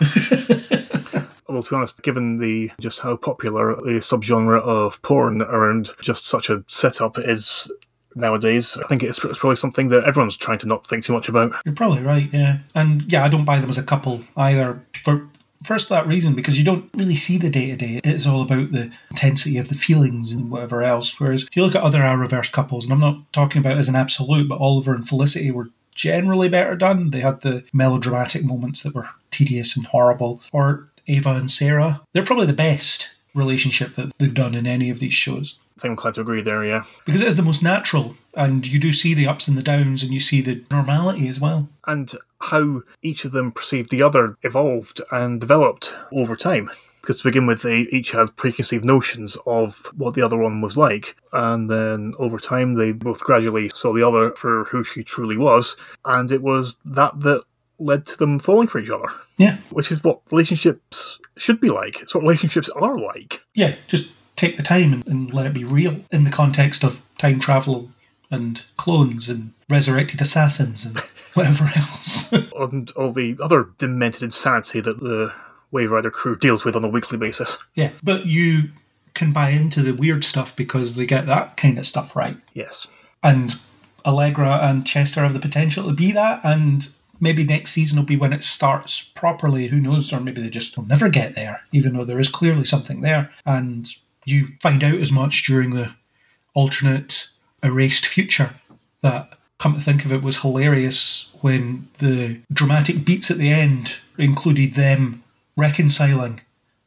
[1.47, 6.27] Although to be honest, given the just how popular the subgenre of porn around just
[6.27, 7.71] such a setup is
[8.15, 11.29] nowadays, I think it's, it's probably something that everyone's trying to not think too much
[11.29, 11.53] about.
[11.65, 12.59] You're probably right, yeah.
[12.75, 14.85] And yeah, I don't buy them as a couple either.
[14.93, 15.29] For
[15.63, 18.01] first that reason, because you don't really see the day to day.
[18.05, 21.19] It's all about the intensity of the feelings and whatever else.
[21.19, 23.97] Whereas if you look at other Arrowverse couples, and I'm not talking about as an
[23.97, 27.11] absolute, but Oliver and Felicity were generally better done.
[27.11, 30.43] They had the melodramatic moments that were tedious and horrible.
[30.53, 35.01] Or Ava and Sara, they're probably the best relationship that they've done in any of
[35.01, 35.59] these shows.
[35.85, 36.85] Think I'm glad to agree there, yeah.
[37.05, 40.03] Because it is the most natural, and you do see the ups and the downs,
[40.03, 41.69] and you see the normality as well.
[41.87, 42.11] And
[42.41, 46.71] how each of them perceived the other evolved and developed over time.
[47.03, 50.79] Because to begin with, they each had preconceived notions of what the other one was
[50.79, 51.17] like.
[51.35, 55.77] And then over time, they both gradually saw the other for who she truly was.
[56.07, 57.43] And it was that that
[57.79, 59.13] led to them falling for each other.
[59.37, 59.59] Yeah.
[59.69, 62.01] Which is what relationships should be like.
[62.01, 63.43] It's what relationships are like.
[63.53, 67.03] Yeah, just take the time and, and let it be real in the context of
[67.19, 67.91] time travel
[68.31, 70.99] and clones and resurrected assassins and
[71.35, 72.33] whatever else.
[72.59, 75.33] and all the other demented insanity that the
[75.71, 77.59] Wave Rider crew deals with on a weekly basis.
[77.75, 78.71] yeah, but you
[79.15, 82.37] can buy into the weird stuff because they get that kind of stuff right.
[82.53, 82.89] Yes.
[83.23, 83.55] And
[84.05, 86.89] Allegra and Chester have the potential to be that, and
[87.21, 89.69] maybe next season will be when it starts properly.
[89.69, 90.13] Who knows?
[90.13, 93.31] Or maybe they just will never get there, even though there is clearly something there.
[93.47, 93.89] And
[94.25, 95.95] you find out as much during the
[96.55, 97.29] alternate
[97.63, 98.51] erased future
[99.03, 103.97] that, come to think of it, was hilarious when the dramatic beats at the end
[104.19, 105.23] included them
[105.57, 106.41] reconciling,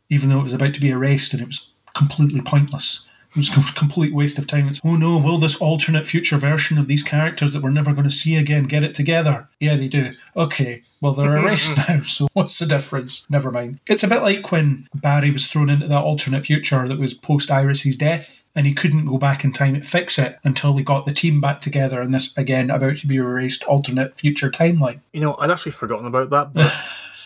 [0.10, 3.07] even though it was about to be erased and it was completely pointless.
[3.38, 4.68] It was a complete waste of time.
[4.68, 8.08] It's, oh no, will this alternate future version of these characters that we're never going
[8.08, 9.48] to see again get it together?
[9.60, 10.12] Yeah, they do.
[10.36, 13.30] Okay, well, they're erased now, so what's the difference?
[13.30, 13.80] Never mind.
[13.88, 17.52] It's a bit like when Barry was thrown into that alternate future that was post
[17.52, 21.06] Iris's death, and he couldn't go back in time to fix it until they got
[21.06, 25.02] the team back together in this, again, about to be erased alternate future timeline.
[25.14, 26.74] You know, I'd actually forgotten about that, but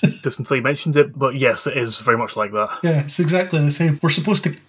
[0.24, 1.18] just until you mentioned it.
[1.18, 2.80] But yes, it is very much like that.
[2.84, 3.99] Yeah, it's exactly the same.
[4.01, 4.59] We're supposed to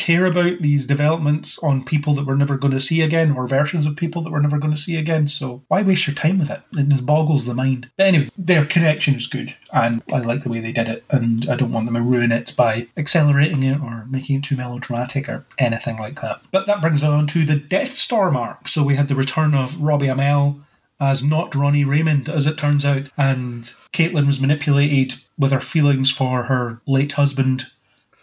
[0.00, 3.86] care about these developments on people that we're never going to see again or versions
[3.86, 5.28] of people that we're never going to see again.
[5.28, 6.62] So why waste your time with it?
[6.72, 7.90] It just boggles the mind.
[7.96, 11.48] But anyway, their connection is good and I like the way they did it and
[11.48, 15.28] I don't want them to ruin it by accelerating it or making it too melodramatic
[15.28, 16.40] or anything like that.
[16.50, 18.66] But that brings us on to the Deathstorm arc.
[18.66, 20.62] So we had the return of Robbie Amell
[20.98, 26.10] as not Ronnie Raymond, as it turns out, and Caitlin was manipulated with her feelings
[26.10, 27.68] for her late husband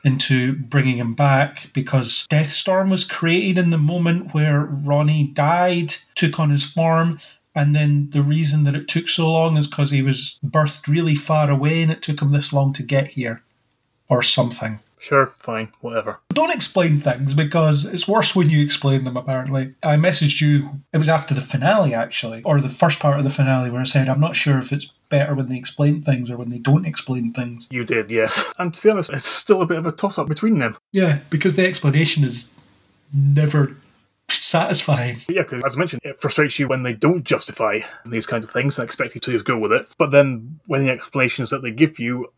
[0.08, 6.40] into bringing him back because Deathstorm was created in the moment where Ronnie died, took
[6.40, 7.20] on his form,
[7.54, 11.16] and then the reason that it took so long is because he was birthed really
[11.16, 13.44] far away and it took him this long to get here,
[14.08, 14.80] or something.
[15.00, 16.20] Sure, fine, whatever.
[16.30, 19.76] Don't explain things because it's worse when you explain them, apparently.
[19.84, 23.30] I messaged you, it was after the finale actually, or the first part of the
[23.30, 26.38] finale, where I said, I'm not sure if it's better when they explain things or
[26.38, 27.68] when they don't explain things.
[27.70, 28.44] You did, yes.
[28.58, 30.78] And to be honest, it's still a bit of a toss up between them.
[30.92, 32.56] Yeah, because the explanation is
[33.14, 33.78] never
[34.30, 35.18] satisfying.
[35.30, 38.52] Yeah, because as I mentioned, it frustrates you when they don't justify these kinds of
[38.52, 39.88] things and expect you to just go with it.
[39.98, 42.34] But then when the explanations that they give you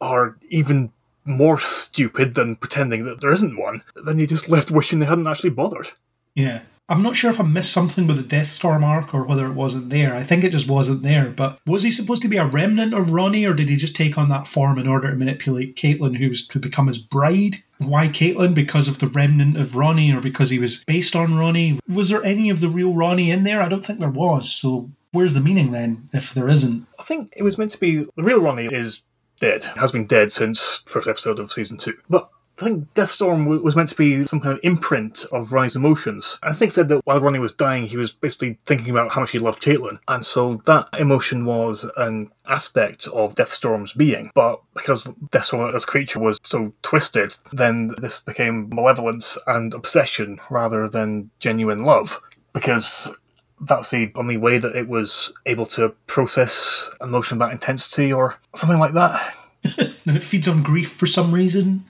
[0.00, 0.92] are even
[1.26, 5.26] more stupid than pretending that there isn't one, then you just left wishing they hadn't
[5.26, 5.88] actually bothered.
[6.34, 6.62] Yeah.
[6.88, 9.90] I'm not sure if I missed something with the Deathstorm arc or whether it wasn't
[9.90, 10.14] there.
[10.14, 11.30] I think it just wasn't there.
[11.30, 14.16] But was he supposed to be a remnant of Ronnie or did he just take
[14.16, 17.56] on that form in order to manipulate Caitlin, who was to become his bride?
[17.78, 18.54] Why Caitlin?
[18.54, 21.80] Because of the remnant of Ronnie or because he was based on Ronnie?
[21.88, 23.60] Was there any of the real Ronnie in there?
[23.60, 24.52] I don't think there was.
[24.52, 26.86] So where's the meaning then if there isn't?
[27.00, 29.02] I think it was meant to be the real Ronnie is
[29.40, 31.96] dead, has been dead since first episode of season two.
[32.08, 32.28] But
[32.58, 36.38] I think Deathstorm was meant to be some kind of imprint of Ronnie's emotions.
[36.42, 39.32] I think said that while Ronnie was dying, he was basically thinking about how much
[39.32, 39.98] he loved Caitlin.
[40.08, 44.30] And so that emotion was an aspect of Deathstorm's being.
[44.34, 50.38] But because Deathstorm as a creature was so twisted, then this became malevolence and obsession
[50.48, 52.18] rather than genuine love.
[52.54, 53.14] Because
[53.60, 58.38] that's the only way that it was able to process emotion of that intensity or
[58.54, 59.34] something like that.
[60.06, 61.84] and it feeds on grief for some reason.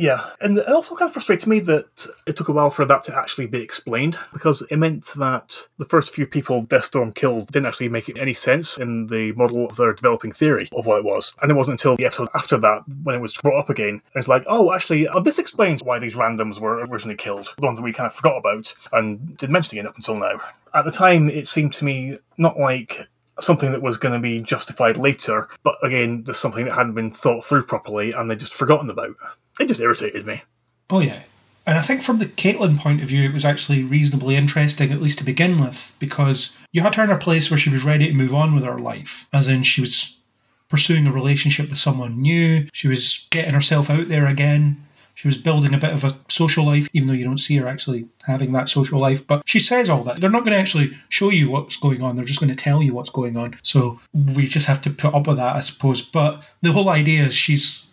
[0.00, 3.04] Yeah, and it also kind of frustrates me that it took a while for that
[3.04, 7.66] to actually be explained because it meant that the first few people Deathstorm killed didn't
[7.66, 11.34] actually make any sense in the model of their developing theory of what it was.
[11.42, 14.00] And it wasn't until the episode after that when it was brought up again, and
[14.14, 17.78] it's like, oh, actually, uh, this explains why these randoms were originally killed, the ones
[17.78, 20.40] that we kind of forgot about and didn't mention again up until now.
[20.72, 23.06] At the time, it seemed to me not like
[23.38, 27.10] something that was going to be justified later, but again, there's something that hadn't been
[27.10, 29.14] thought through properly and they just forgotten about.
[29.60, 30.42] It just irritated me.
[30.88, 31.22] Oh, yeah.
[31.66, 35.02] And I think from the Caitlin point of view, it was actually reasonably interesting, at
[35.02, 38.08] least to begin with, because you had her in a place where she was ready
[38.08, 39.28] to move on with her life.
[39.32, 40.18] As in, she was
[40.68, 44.82] pursuing a relationship with someone new, she was getting herself out there again.
[45.14, 47.68] She was building a bit of a social life, even though you don't see her
[47.68, 49.26] actually having that social life.
[49.26, 50.18] But she says all that.
[50.18, 52.82] They're not going to actually show you what's going on, they're just going to tell
[52.82, 53.58] you what's going on.
[53.62, 56.00] So we just have to put up with that, I suppose.
[56.00, 57.84] But the whole idea is she's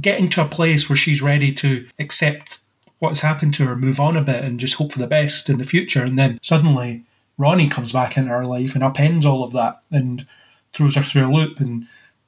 [0.00, 2.60] getting to a place where she's ready to accept
[2.98, 5.58] what's happened to her, move on a bit, and just hope for the best in
[5.58, 6.02] the future.
[6.02, 7.04] And then suddenly
[7.36, 10.26] Ronnie comes back into her life and upends all of that and
[10.72, 11.60] throws her through a loop.
[11.60, 11.86] And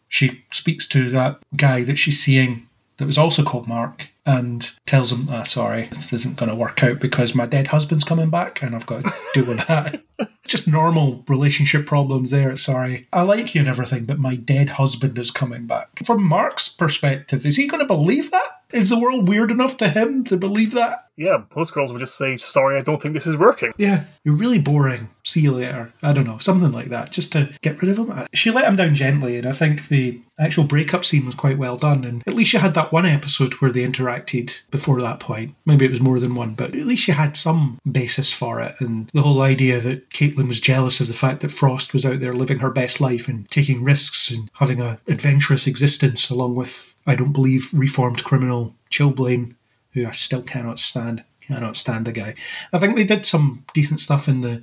[0.08, 5.12] she speaks to that guy that she's seeing that was also called Mark and tells
[5.12, 8.62] him, ah, sorry, this isn't going to work out because my dead husband's coming back
[8.62, 10.02] and I've got to deal with that.
[10.18, 12.56] it's just normal relationship problems there.
[12.56, 13.06] Sorry.
[13.12, 15.88] I like you and everything, but my dead husband is coming back.
[16.06, 18.62] From Mark's perspective, is he going to believe that?
[18.72, 21.04] Is the world weird enough to him to believe that?
[21.16, 23.72] Yeah, most girls would just say, sorry, I don't think this is working.
[23.76, 25.10] Yeah, you're really boring.
[25.24, 25.92] See you later.
[26.02, 28.26] I don't know, something like that, just to get rid of him.
[28.34, 31.76] She let him down gently, and I think the actual breakup scene was quite well
[31.76, 32.04] done.
[32.04, 33.84] And at least you had that one episode where they
[34.14, 35.54] interacted before that point.
[35.64, 38.74] Maybe it was more than one, but at least you had some basis for it.
[38.80, 42.20] And the whole idea that Caitlin was jealous of the fact that Frost was out
[42.20, 46.96] there living her best life and taking risks and having an adventurous existence along with
[47.06, 49.54] I don't believe reformed criminal Chillblaine,
[49.92, 51.24] who I still cannot stand.
[51.40, 52.34] Cannot stand the guy.
[52.72, 54.62] I think they did some decent stuff in the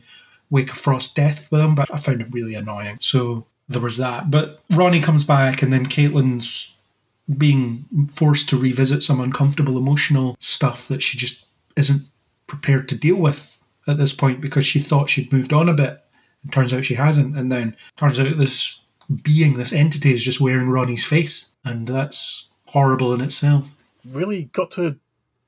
[0.50, 2.98] wake of Frost's death with him, but I found it really annoying.
[3.00, 4.32] So there was that.
[4.32, 6.71] But Ronnie comes back, and then Caitlin's
[7.38, 12.10] being forced to revisit some uncomfortable emotional stuff that she just isn't
[12.48, 16.04] prepared to deal with at this point because she thought she'd moved on a bit.
[16.44, 17.38] And turns out she hasn't.
[17.38, 18.80] And then turns out this
[19.24, 21.52] being, this entity, is just wearing Ronnie's face.
[21.64, 23.76] And that's horrible in itself.
[24.06, 24.98] Really got to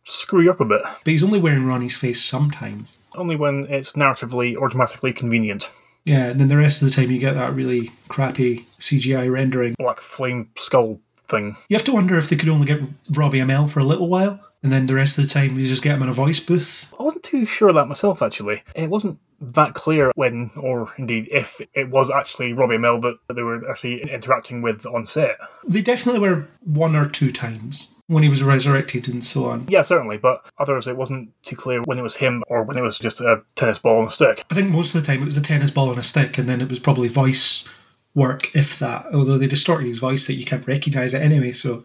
[0.04, 0.82] screw you up a bit.
[0.84, 2.98] But he's only wearing Ronnie's face sometimes.
[3.16, 5.70] Only when it's narratively or dramatically convenient.
[6.06, 9.76] Yeah, and then the rest of the time you get that really crappy CGI rendering.
[9.80, 11.00] Black flame skull
[11.34, 11.58] thing.
[11.70, 12.82] You have to wonder if they could only get
[13.12, 15.84] Robbie Amell for a little while, and then the rest of the time you just
[15.84, 16.94] get him in a voice booth.
[17.00, 18.64] I wasn't too sure of that myself, actually.
[18.76, 23.44] It wasn't that clear when, or indeed if, it was actually Robbie Amell that they
[23.44, 25.38] were actually interacting with on set.
[25.68, 29.66] They definitely were one or two times when he was resurrected and so on.
[29.68, 32.82] Yeah, certainly, but others it wasn't too clear when it was him or when it
[32.82, 34.46] was just a tennis ball and a stick.
[34.50, 36.48] I think most of the time it was a tennis ball and a stick, and
[36.48, 37.68] then it was probably voice
[38.16, 39.08] work, if that.
[39.14, 41.84] Although they distorted his voice that you can't recognise it anyway, so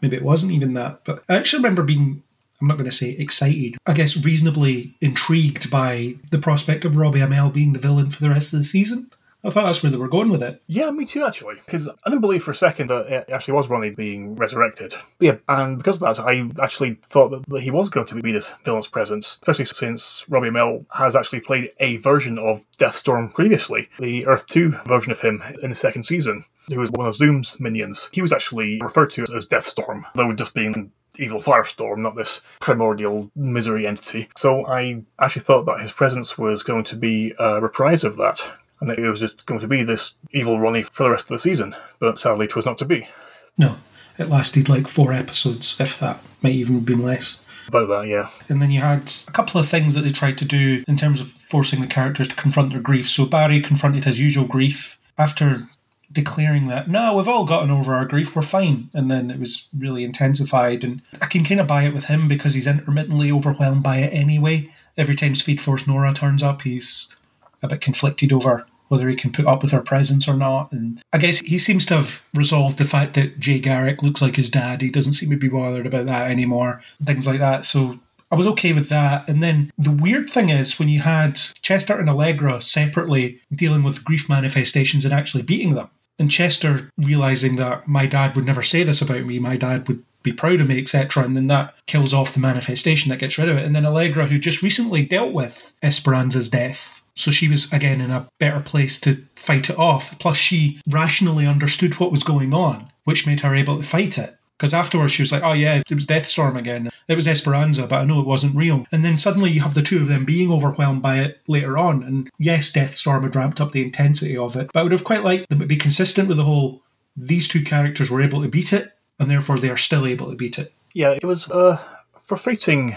[0.00, 1.04] maybe it wasn't even that.
[1.04, 2.22] But I actually remember being
[2.62, 7.18] I'm not going to say excited, I guess reasonably intrigued by the prospect of Robbie
[7.18, 9.10] Amell being the villain for the rest of the season.
[9.44, 10.62] I thought that's where they were going with it.
[10.68, 11.56] Yeah, me too, actually.
[11.64, 14.94] Because I didn't believe for a second that it actually was Ronnie being resurrected.
[15.18, 18.32] But yeah, and because of that, I actually thought that he was going to be
[18.32, 23.88] this villain's presence, especially since Robbie Amell has actually played a version of Deathstorm previously,
[23.98, 27.58] the Earth 2 version of him in the second season, who was one of Zoom's
[27.58, 28.08] minions.
[28.12, 33.30] He was actually referred to as Deathstorm, though just being evil firestorm, not this primordial
[33.36, 34.28] misery entity.
[34.36, 38.50] So I actually thought that his presence was going to be a reprise of that,
[38.82, 41.28] and that it was just going to be this evil Ronnie for the rest of
[41.28, 41.76] the season.
[42.00, 43.08] But sadly, it was not to be.
[43.56, 43.76] No,
[44.18, 47.46] it lasted like four episodes, if that, might even have been less.
[47.68, 48.28] About that, yeah.
[48.48, 51.20] And then you had a couple of things that they tried to do in terms
[51.20, 53.08] of forcing the characters to confront their grief.
[53.08, 55.68] So Barry confronted his usual grief after
[56.10, 58.90] declaring that no, we've all gotten over our grief, we're fine.
[58.92, 62.26] And then it was really intensified, and I can kind of buy it with him
[62.26, 64.74] because he's intermittently overwhelmed by it anyway.
[64.96, 67.16] Every time Speed Force Nora turns up, he's
[67.62, 70.70] a bit conflicted over whether he can put up with her presence or not.
[70.70, 74.36] And I guess he seems to have resolved the fact that Jay Garrick looks like
[74.36, 74.82] his dad.
[74.82, 77.64] He doesn't seem to be bothered about that anymore, things like that.
[77.64, 78.00] So
[78.30, 79.26] I was okay with that.
[79.30, 84.04] And then the weird thing is when you had Chester and Allegra separately dealing with
[84.04, 85.88] grief manifestations and actually beating them.
[86.18, 90.04] And Chester realizing that my dad would never say this about me, my dad would
[90.22, 91.24] be proud of me, etc.
[91.24, 93.64] And then that kills off the manifestation that gets rid of it.
[93.64, 98.10] And then Allegra, who just recently dealt with Esperanza's death, so she was again in
[98.10, 100.18] a better place to fight it off.
[100.18, 104.36] Plus, she rationally understood what was going on, which made her able to fight it.
[104.58, 106.88] Because afterwards she was like, oh yeah, it was Deathstorm again.
[107.08, 108.86] It was Esperanza, but I know it wasn't real.
[108.92, 112.04] And then suddenly you have the two of them being overwhelmed by it later on.
[112.04, 115.24] And yes, Deathstorm had ramped up the intensity of it, but I would have quite
[115.24, 116.82] liked them to be consistent with the whole
[117.16, 118.92] these two characters were able to beat it,
[119.22, 120.72] and therefore they are still able to beat it.
[120.92, 121.80] Yeah, it was a
[122.20, 122.96] frustrating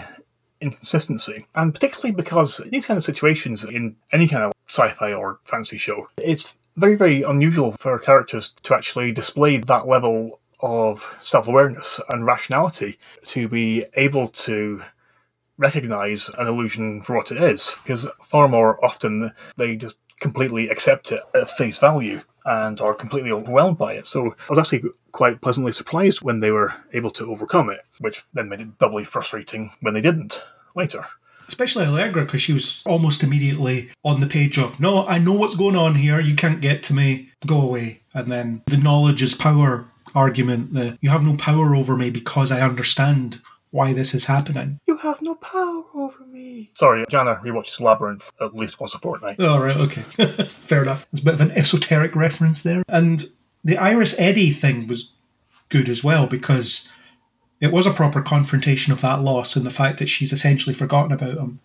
[0.60, 5.38] inconsistency, and particularly because in these kind of situations in any kind of sci-fi or
[5.44, 12.00] fantasy show, it's very, very unusual for characters to actually display that level of self-awareness
[12.08, 14.82] and rationality to be able to
[15.58, 21.12] recognize an illusion for what it is because far more often they just completely accept
[21.12, 24.06] it at face value and are completely overwhelmed by it.
[24.06, 28.24] So I was actually quite pleasantly surprised when they were able to overcome it, which
[28.32, 30.44] then made it doubly frustrating when they didn't
[30.74, 31.06] later.
[31.48, 35.56] Especially Allegra, because she was almost immediately on the page of, No, I know what's
[35.56, 38.00] going on here, you can't get to me, go away.
[38.14, 42.50] And then the knowledge is power argument that you have no power over me because
[42.50, 43.40] I understand
[43.70, 44.80] why this is happening.
[44.86, 46.70] You have no power over me.
[46.74, 49.40] Sorry, Jana rewatches Labyrinth at least once a fortnight.
[49.40, 50.02] All right, okay.
[50.46, 51.06] Fair enough.
[51.12, 52.82] It's a bit of an esoteric reference there.
[52.88, 53.24] And
[53.64, 55.12] the Iris Eddie thing was
[55.68, 56.90] good as well because
[57.60, 61.12] it was a proper confrontation of that loss and the fact that she's essentially forgotten
[61.12, 61.60] about him,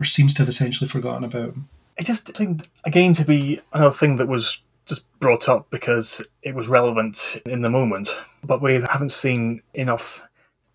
[0.00, 1.68] or seems to have essentially forgotten about him.
[1.96, 6.54] It just seemed, again, to be another thing that was just brought up because it
[6.54, 10.22] was relevant in the moment, but we haven't seen enough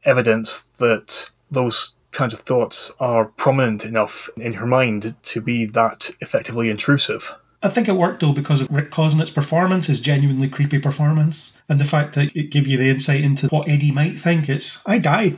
[0.07, 6.09] evidence that those kinds of thoughts are prominent enough in her mind to be that
[6.21, 7.35] effectively intrusive.
[7.61, 11.79] I think it worked though because of Rick Cosnett's performance, his genuinely creepy performance, and
[11.79, 14.47] the fact that it gave you the insight into what Eddie might think.
[14.47, 15.37] It's I died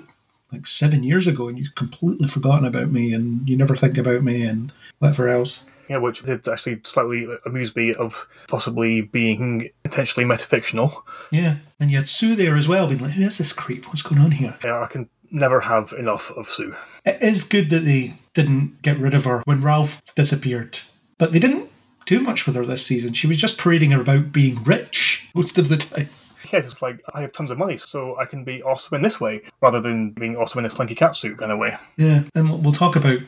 [0.51, 4.23] like seven years ago and you've completely forgotten about me and you never think about
[4.23, 5.63] me and whatever else.
[5.89, 11.01] Yeah, which did actually slightly amuse me of possibly being intentionally metafictional.
[11.31, 13.87] Yeah, and you had Sue there as well, being like, "Who is this creep?
[13.87, 16.75] What's going on here?" Yeah, I can never have enough of Sue.
[17.05, 20.79] It is good that they didn't get rid of her when Ralph disappeared,
[21.17, 21.69] but they didn't
[22.05, 23.13] do much with her this season.
[23.13, 26.09] She was just parading about being rich most of the time.
[26.51, 29.19] Yeah, it's like I have tons of money, so I can be awesome in this
[29.19, 31.77] way, rather than being awesome in a slinky cat suit kind of way.
[31.97, 33.19] Yeah, and we'll talk about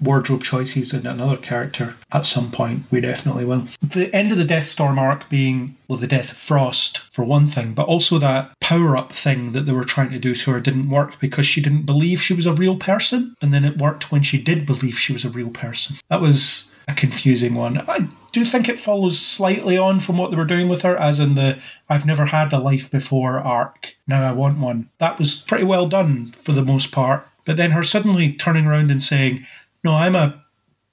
[0.00, 2.84] wardrobe choices in another character at some point.
[2.90, 3.68] We definitely will.
[3.82, 7.72] The end of the Deathstorm arc being, well, the death of Frost, for one thing,
[7.72, 10.90] but also that power up thing that they were trying to do to her didn't
[10.90, 13.34] work because she didn't believe she was a real person.
[13.40, 15.96] And then it worked when she did believe she was a real person.
[16.08, 17.78] That was a confusing one.
[17.88, 21.18] I do think it follows slightly on from what they were doing with her, as
[21.18, 21.58] in the
[21.88, 24.88] I've never had a life before arc, now I want one.
[24.98, 27.26] That was pretty well done for the most part.
[27.44, 29.46] But then her suddenly turning around and saying,
[29.86, 30.42] no, I'm a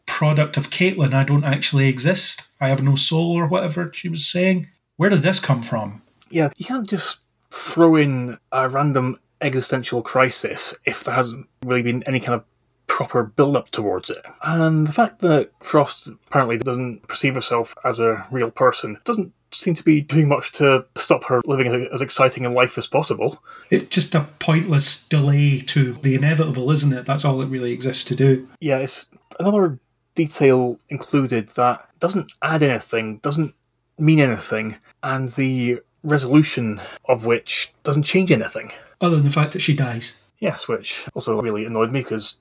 [0.06, 1.14] product of Caitlin.
[1.14, 2.48] I don't actually exist.
[2.62, 4.68] I have no soul or whatever she was saying.
[4.98, 6.04] Where did this come from?
[6.30, 12.04] Yeah, you can't just throw in a random existential crisis if there hasn't really been
[12.04, 12.46] any kind of
[12.86, 14.24] proper build up towards it.
[14.44, 19.76] And the fact that Frost apparently doesn't perceive herself as a real person doesn't seem
[19.76, 23.44] to be doing much to stop her living as exciting a life as possible.
[23.70, 27.06] It's just a pointless delay to the inevitable, isn't it?
[27.06, 28.50] That's all it really exists to do.
[28.60, 29.08] Yeah, it's
[29.40, 29.80] another
[30.16, 33.54] detail included that doesn't add anything, doesn't
[33.98, 38.72] mean anything, and the resolution of which doesn't change anything.
[39.02, 40.22] Other than the fact that she dies.
[40.40, 42.40] Yes, which also really annoyed me because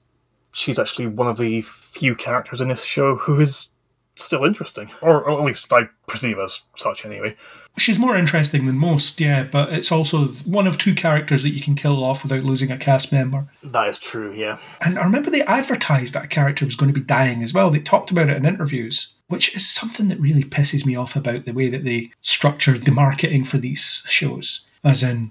[0.53, 3.69] she's actually one of the few characters in this show who is
[4.25, 7.37] still interesting, or, or, at least I perceive as such anyway.
[7.79, 11.61] She's more interesting than most, yeah, but it's also one of two characters that you
[11.61, 13.47] can kill off without losing a cast member.
[13.63, 14.59] That is true, yeah.
[14.81, 17.71] And I remember they advertised that a character was going to be dying as well.
[17.71, 21.47] They talked about it in interviews, which is something that really pisses me off about
[21.47, 24.69] the way that they structured the marketing for these shows.
[24.85, 25.31] As in,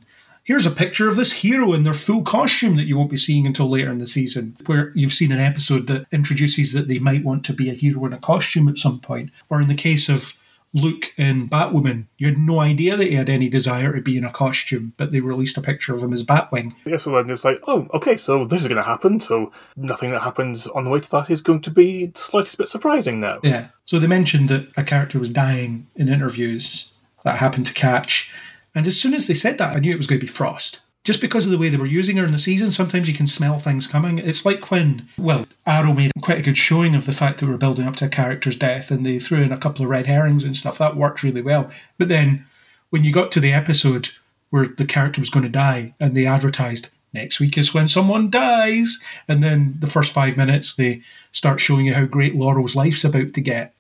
[0.52, 3.48] here's a picture of this hero in their full costume that you won't be seeing
[3.48, 7.24] until later in the season, where you've seen an episode that introduces that they might
[7.24, 9.32] want to be a hero in a costume at some point.
[9.50, 10.38] Or in the case of
[10.74, 12.08] Luke in Batwoman.
[12.18, 15.14] You had no idea that he had any desire to be in a costume, but
[15.14, 16.76] they released a picture of him as Batwing.
[16.86, 19.22] Yeah, so then it's like, oh, okay, so this is going to happen.
[19.22, 22.58] So nothing that happens on the way to that is going to be the slightest
[22.58, 23.40] bit surprising now.
[23.42, 23.68] Yeah.
[23.86, 28.34] So they mentioned that a character was dying in interviews that happened to catch.
[28.74, 30.82] And as soon as they said that, I knew it was going to be Frost.
[31.04, 33.26] Just because of the way they were using her in the season, sometimes you can
[33.26, 34.20] smell things coming.
[34.20, 37.58] It's like when, well, Arrow made quite a good showing of the fact that we're
[37.58, 40.44] building up to a character's death and they threw in a couple of red herrings
[40.44, 40.78] and stuff.
[40.78, 41.72] That worked really well.
[41.98, 42.46] But then
[42.92, 44.10] when you got to the episode
[44.52, 48.30] where the character was going to die and they advertised, next week is when someone
[48.30, 53.04] dies, and then the first five minutes they start showing you how great Laurel's life's
[53.04, 53.74] about to get.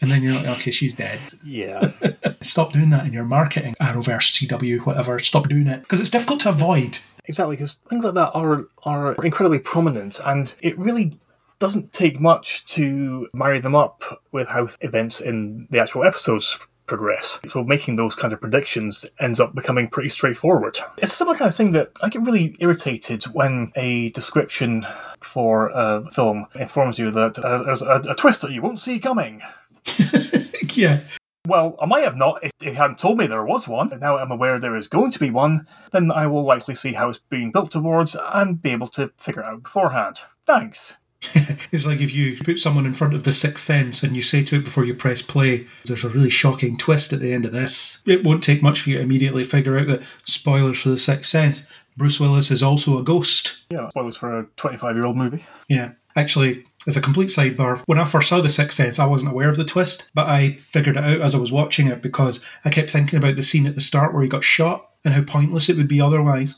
[0.00, 1.20] And then you're like, okay, she's dead.
[1.44, 1.92] Yeah.
[2.40, 5.18] Stop doing that in your marketing, Arrowverse, CW, whatever.
[5.18, 6.98] Stop doing it because it's difficult to avoid.
[7.26, 11.18] Exactly, because things like that are are incredibly prominent, and it really
[11.58, 14.02] doesn't take much to marry them up
[14.32, 16.58] with how events in the actual episodes
[16.90, 17.38] progress.
[17.46, 20.80] So making those kinds of predictions ends up becoming pretty straightforward.
[20.98, 24.84] It's a similar kind of thing that I get really irritated when a description
[25.20, 28.98] for a film informs you that uh, there's a, a twist that you won't see
[28.98, 29.40] coming.
[30.74, 31.00] yeah.
[31.46, 34.18] Well, I might have not if they hadn't told me there was one, but now
[34.18, 37.20] I'm aware there is going to be one, then I will likely see how it's
[37.30, 40.22] being built towards and be able to figure it out beforehand.
[40.44, 40.96] Thanks.
[41.70, 44.42] it's like if you put someone in front of the sixth sense and you say
[44.44, 47.52] to it before you press play, there's a really shocking twist at the end of
[47.52, 48.02] this.
[48.06, 51.30] It won't take much for you to immediately figure out that spoilers for the sixth
[51.30, 51.66] sense.
[51.96, 53.66] Bruce Willis is also a ghost.
[53.70, 55.44] Yeah, spoilers for a 25 year old movie.
[55.68, 55.92] Yeah.
[56.16, 59.48] Actually, as a complete sidebar, when I first saw The Sixth Sense, I wasn't aware
[59.48, 62.70] of the twist, but I figured it out as I was watching it because I
[62.70, 65.68] kept thinking about the scene at the start where he got shot and how pointless
[65.68, 66.56] it would be otherwise.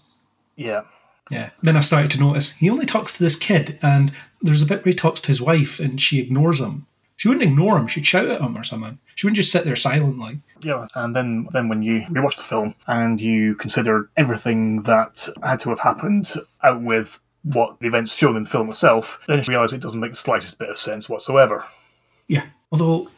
[0.57, 0.83] Yeah.
[1.31, 1.51] Yeah.
[1.63, 4.13] Then I started to notice he only talks to this kid, and
[4.43, 6.87] there's a bit where he talks to his wife and she ignores him.
[7.17, 8.99] She wouldn't ignore him, she'd shout at him or something.
[9.15, 10.41] She wouldn't just sit there silently.
[10.61, 15.61] Yeah, and then then when you rewatch the film and you consider everything that had
[15.61, 19.45] to have happened out with what the events shown in the film itself, then you
[19.49, 21.65] realise it doesn't make the slightest bit of sense whatsoever.
[22.29, 22.47] Yeah.
[22.71, 23.11] Although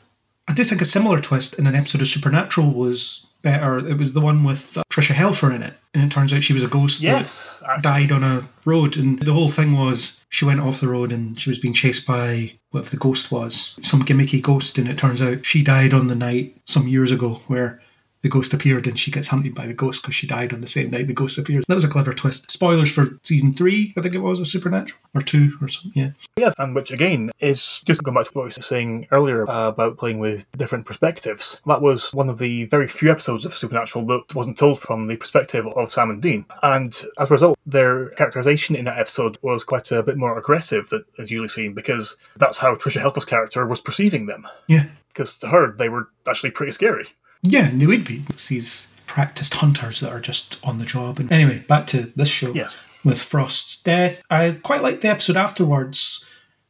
[0.49, 3.79] I do think a similar twist in an episode of Supernatural was better.
[3.79, 6.53] It was the one with uh, Tricia Helfer in it, and it turns out she
[6.53, 10.45] was a ghost Yes, that died on a road, and the whole thing was she
[10.45, 14.03] went off the road and she was being chased by whatever the ghost was, some
[14.03, 17.81] gimmicky ghost, and it turns out she died on the night some years ago where
[18.25, 20.67] the ghost appeared and she gets hunted by the ghost because she died on the
[20.67, 21.63] same night the ghost appeared.
[21.69, 22.51] That was a clever twist.
[22.51, 25.93] Spoilers for season three, I think it was, of Supernatural, or two, or something.
[25.95, 26.11] Yeah.
[26.39, 29.69] Yes, and which again is just going back to what I was saying earlier uh,
[29.69, 31.61] about playing with different perspectives.
[31.67, 35.17] That was one of the very few episodes of Supernatural that wasn't told from the
[35.17, 36.47] perspective of Sam and Dean.
[36.63, 40.89] And as a result, their characterization in that episode was quite a bit more aggressive
[40.89, 44.49] than is usually seen because that's how Tricia Helfer's character was perceiving them.
[44.67, 44.87] Yeah.
[45.09, 47.07] Because to her, they were actually pretty scary.
[47.45, 48.25] Yeah, and they would be.
[48.31, 51.21] It's these practiced hunters that are just on the job.
[51.21, 52.53] And anyway, back to this show.
[52.53, 52.77] Yes.
[53.05, 54.23] With Frost's death.
[54.31, 56.27] I quite liked the episode afterwards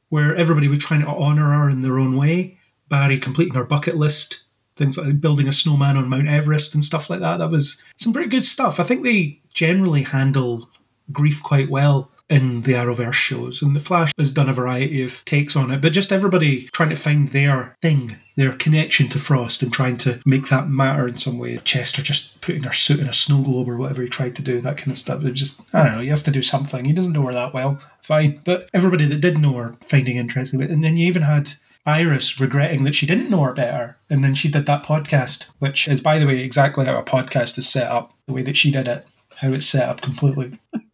[0.08, 2.58] where everybody was trying to honour her in their own way.
[2.88, 4.44] Barry completing her bucket list,
[4.76, 7.38] things like building a snowman on Mount Everest and stuff like that.
[7.38, 8.80] That was some pretty good stuff.
[8.80, 10.68] I think they generally handle
[11.12, 13.62] grief quite well in the Arrowverse shows.
[13.62, 16.88] And The Flash has done a variety of takes on it, but just everybody trying
[16.88, 21.18] to find their thing, their connection to Frost and trying to make that matter in
[21.18, 21.58] some way.
[21.58, 24.60] Chester just putting her suit in a snow globe or whatever he tried to do,
[24.60, 25.24] that kind of stuff.
[25.24, 26.84] It just, I don't know, he has to do something.
[26.84, 27.78] He doesn't know her that well.
[28.02, 28.40] Fine.
[28.44, 30.62] But everybody that did know her finding interesting.
[30.62, 31.50] And then you even had
[31.86, 33.98] Iris regretting that she didn't know her better.
[34.08, 37.58] And then she did that podcast, which is, by the way, exactly how a podcast
[37.58, 39.06] is set up, the way that she did it,
[39.36, 40.58] how it's set up completely.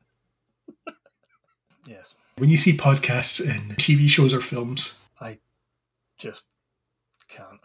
[2.41, 5.41] When you see podcasts in TV shows or films, I
[6.17, 6.45] just
[7.29, 7.61] can't.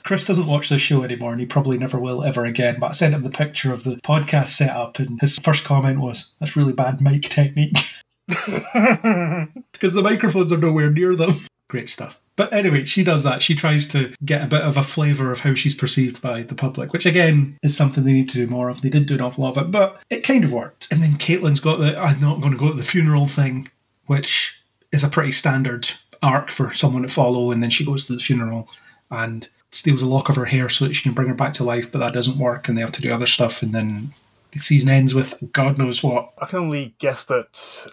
[0.02, 2.78] Chris doesn't watch this show anymore and he probably never will ever again.
[2.80, 6.32] But I sent him the picture of the podcast setup and his first comment was,
[6.40, 7.76] That's really bad mic technique.
[9.72, 11.44] Because the microphones are nowhere near them.
[11.68, 12.22] Great stuff.
[12.38, 13.42] But anyway, she does that.
[13.42, 16.54] She tries to get a bit of a flavour of how she's perceived by the
[16.54, 18.80] public, which again is something they need to do more of.
[18.80, 20.86] They did do an awful lot of it, but it kind of worked.
[20.92, 23.70] And then Caitlin's got the I'm not going to go to the funeral thing,
[24.06, 24.62] which
[24.92, 25.90] is a pretty standard
[26.22, 27.50] arc for someone to follow.
[27.50, 28.68] And then she goes to the funeral
[29.10, 31.64] and steals a lock of her hair so that she can bring her back to
[31.64, 33.62] life, but that doesn't work and they have to do other stuff.
[33.62, 34.12] And then
[34.52, 36.32] the season ends with God knows what.
[36.40, 37.48] I can only guess that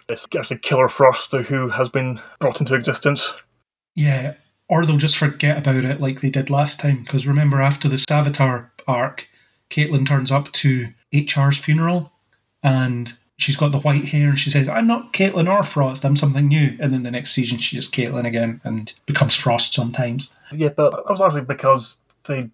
[0.08, 3.34] it's actually Killer Frost who has been brought into existence.
[3.96, 4.34] Yeah,
[4.68, 7.02] or they'll just forget about it like they did last time.
[7.02, 9.28] Because remember, after the Savitar arc,
[9.70, 12.12] Caitlin turns up to HR's funeral
[12.62, 16.16] and she's got the white hair and she says, I'm not Caitlin or Frost, I'm
[16.16, 16.76] something new.
[16.78, 20.36] And then the next season she's just Caitlin again and becomes Frost sometimes.
[20.52, 22.50] Yeah, but that was largely because they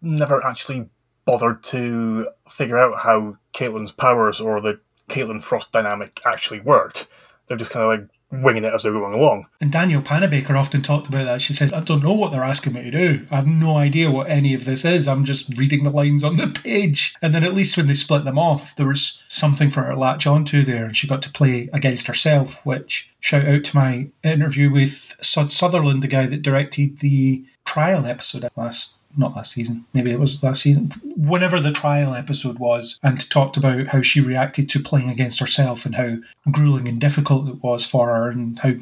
[0.00, 0.88] never actually
[1.24, 7.06] bothered to figure out how Caitlin's powers or the Caitlin Frost dynamic actually worked.
[7.46, 9.46] They're just kind of like winging it as they're going along.
[9.60, 11.42] And Danielle Panabaker often talked about that.
[11.42, 13.26] She says, I don't know what they're asking me to do.
[13.30, 15.06] I have no idea what any of this is.
[15.06, 17.14] I'm just reading the lines on the page.
[17.20, 19.98] And then at least when they split them off, there was something for her to
[19.98, 20.86] latch onto there.
[20.86, 25.52] And she got to play against herself, which shout out to my interview with Sudz
[25.52, 30.42] Sutherland, the guy that directed the trial episode last not last season, maybe it was
[30.42, 35.10] last season, whenever the trial episode was, and talked about how she reacted to playing
[35.10, 36.16] against herself and how
[36.50, 38.74] grueling and difficult it was for her and how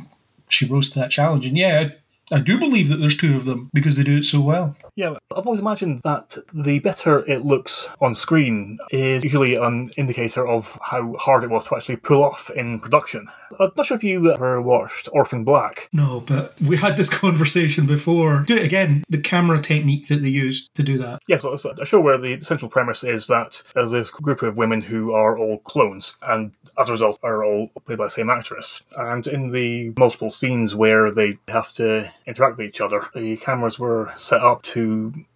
[0.48, 1.46] she rose to that challenge.
[1.46, 1.90] And yeah,
[2.30, 4.76] I, I do believe that there's two of them because they do it so well.
[4.96, 10.46] Yeah, I've always imagined that the better it looks on screen is usually an indicator
[10.46, 13.28] of how hard it was to actually pull off in production.
[13.58, 15.88] I'm not sure if you ever watched Orphan Black.
[15.92, 18.44] No, but we had this conversation before.
[18.46, 19.04] Do it again.
[19.08, 21.20] The camera technique that they used to do that.
[21.26, 24.42] Yes, yeah, so it's a show where the central premise is that there's this group
[24.42, 28.10] of women who are all clones, and as a result, are all played by the
[28.10, 28.82] same actress.
[28.96, 33.78] And in the multiple scenes where they have to interact with each other, the cameras
[33.78, 34.79] were set up to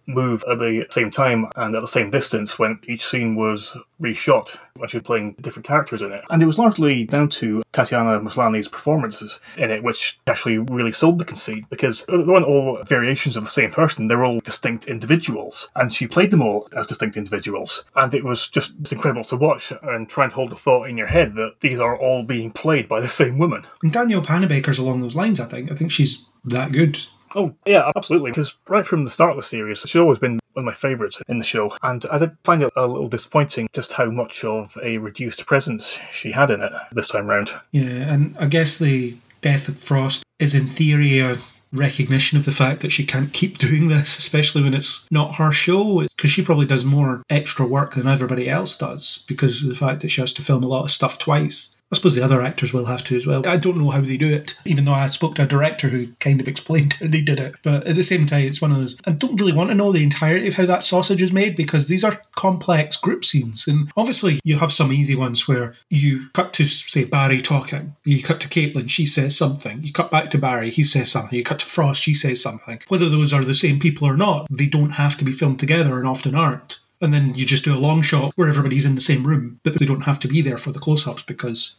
[0.07, 4.57] move at the same time and at the same distance when each scene was reshot
[4.75, 6.23] when she was playing different characters in it.
[6.29, 11.17] And it was largely down to Tatiana Maslany's performances in it, which actually really sold
[11.17, 14.87] the conceit because they weren't all variations of the same person, they were all distinct
[14.87, 15.69] individuals.
[15.75, 17.85] And she played them all as distinct individuals.
[17.95, 21.07] And it was just incredible to watch and try and hold the thought in your
[21.07, 23.65] head that these are all being played by the same woman.
[23.81, 25.71] And Danielle Panabaker's along those lines, I think.
[25.71, 26.99] I think she's that good.
[27.35, 28.31] Oh, yeah, absolutely.
[28.31, 31.21] Because right from the start of the series, she's always been one of my favourites
[31.27, 31.75] in the show.
[31.83, 35.99] And I did find it a little disappointing just how much of a reduced presence
[36.11, 37.53] she had in it this time round.
[37.71, 41.37] Yeah, and I guess the death of Frost is in theory a
[41.73, 45.51] recognition of the fact that she can't keep doing this, especially when it's not her
[45.51, 49.75] show, because she probably does more extra work than everybody else does because of the
[49.75, 51.77] fact that she has to film a lot of stuff twice.
[51.95, 53.47] I suppose the other actors will have to as well.
[53.47, 56.07] I don't know how they do it, even though I spoke to a director who
[56.19, 57.55] kind of explained how they did it.
[57.63, 58.97] But at the same time, it's one of those.
[59.05, 61.87] I don't really want to know the entirety of how that sausage is made because
[61.87, 63.65] these are complex group scenes.
[63.65, 68.21] And obviously, you have some easy ones where you cut to, say, Barry talking, you
[68.21, 71.45] cut to Caitlin, she says something, you cut back to Barry, he says something, you
[71.45, 72.81] cut to Frost, she says something.
[72.89, 75.97] Whether those are the same people or not, they don't have to be filmed together
[75.97, 79.01] and often aren't and then you just do a long shot where everybody's in the
[79.01, 81.75] same room, but they don't have to be there for the close ups because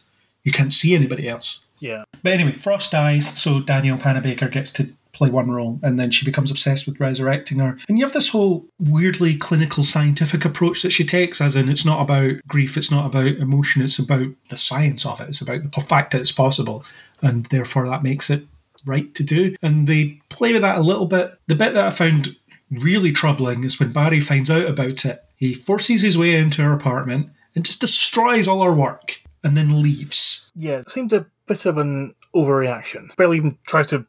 [0.47, 1.65] you can't see anybody else.
[1.77, 2.05] Yeah.
[2.23, 6.23] But anyway, Frost dies, so Danielle Panabaker gets to play one role, and then she
[6.23, 7.77] becomes obsessed with resurrecting her.
[7.89, 11.83] And you have this whole weirdly clinical scientific approach that she takes, as in it's
[11.83, 15.69] not about grief, it's not about emotion, it's about the science of it, it's about
[15.73, 16.85] the fact that it's possible,
[17.21, 18.47] and therefore that makes it
[18.85, 19.53] right to do.
[19.61, 21.37] And they play with that a little bit.
[21.47, 22.37] The bit that I found
[22.71, 25.19] really troubling is when Barry finds out about it.
[25.35, 29.81] He forces his way into her apartment and just destroys all her work and then
[29.81, 30.51] leaves.
[30.55, 33.15] Yeah, it seemed a bit of an overreaction.
[33.15, 34.05] Barely even tries to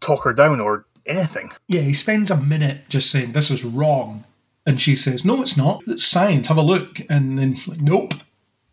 [0.00, 1.52] talk her down or anything.
[1.66, 4.24] Yeah, he spends a minute just saying, This is wrong.
[4.66, 5.82] And she says, No, it's not.
[5.86, 6.48] It's science.
[6.48, 7.00] Have a look.
[7.08, 8.14] And then he's like, Nope.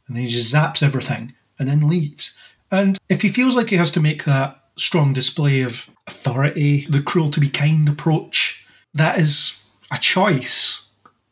[0.07, 2.37] And then he just zaps everything and then leaves.
[2.71, 7.01] And if he feels like he has to make that strong display of authority, the
[7.01, 10.84] cruel to be kind approach, that is a choice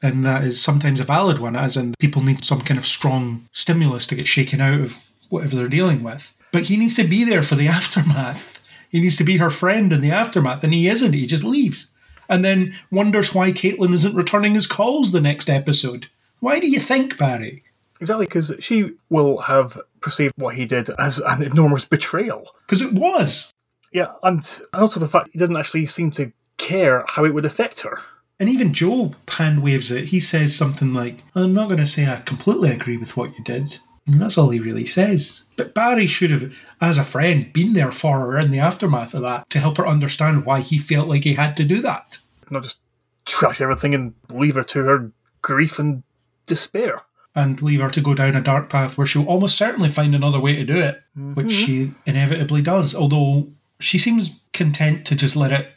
[0.03, 3.47] and that is sometimes a valid one, as in people need some kind of strong
[3.53, 6.38] stimulus to get shaken out of whatever they're dealing with.
[6.51, 8.59] But he needs to be there for the aftermath.
[8.89, 11.13] He needs to be her friend in the aftermath, and he isn't.
[11.13, 11.91] He just leaves.
[12.30, 16.07] And then wonders why Caitlin isn't returning his calls the next episode.
[16.41, 17.63] Why do you think, Barry?
[18.01, 22.53] Exactly, because she will have perceived what he did as an enormous betrayal.
[22.67, 23.53] Because it was.
[23.93, 27.81] Yeah, and also the fact he doesn't actually seem to care how it would affect
[27.81, 28.01] her.
[28.39, 30.05] And even Joe hand waves it.
[30.05, 33.43] He says something like, I'm not going to say I completely agree with what you
[33.43, 33.80] did.
[34.05, 35.45] And that's all he really says.
[35.55, 39.22] But Barry should have, as a friend, been there for her in the aftermath of
[39.22, 42.18] that to help her understand why he felt like he had to do that.
[42.49, 42.80] Not just
[43.26, 45.11] trash everything and leave her to her
[45.41, 46.03] grief and
[46.45, 47.03] despair.
[47.35, 50.39] And leave her to go down a dark path where she'll almost certainly find another
[50.39, 51.34] way to do it, mm-hmm.
[51.34, 52.93] which she inevitably does.
[52.93, 53.47] Although
[53.80, 55.72] she seems content to just let it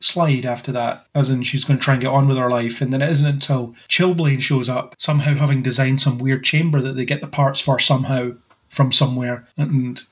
[0.00, 2.80] slide after that, as in she's going to try and get on with her life.
[2.80, 6.92] And then it isn't until Chillblaine shows up, somehow having designed some weird chamber that
[6.92, 8.32] they get the parts for somehow
[8.68, 10.02] from somewhere and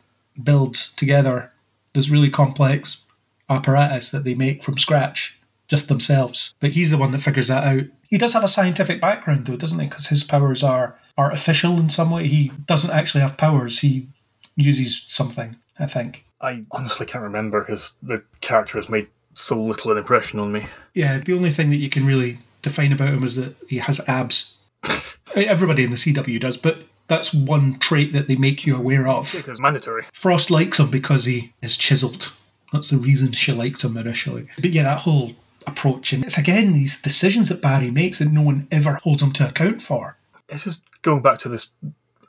[0.43, 1.53] build together
[1.93, 3.07] this really complex
[3.49, 5.39] apparatus that they make from scratch
[5.69, 6.55] just themselves.
[6.61, 7.85] But he's the one that figures that out.
[8.09, 9.87] He does have a scientific background, though, doesn't he?
[9.87, 12.27] Because his powers are artificial in some way.
[12.27, 13.81] He doesn't actually have powers.
[13.81, 14.09] He
[14.57, 16.25] uses something, I think.
[16.41, 20.67] I honestly can't remember because the character has made so little an impression on me.
[20.93, 24.01] Yeah, the only thing that you can really define about him is that he has
[24.09, 24.59] abs.
[25.37, 29.33] Everybody in the CW does, but that's one trait that they make you aware of.
[29.37, 30.07] Because mandatory.
[30.13, 32.33] Frost likes him because he is chiseled.
[32.73, 34.49] That's the reason she liked him initially.
[34.57, 35.33] But yeah, that whole
[35.67, 39.33] approach, and it's again these decisions that Barry makes that no one ever holds him
[39.33, 40.17] to account for.
[40.49, 41.71] It's just going back to this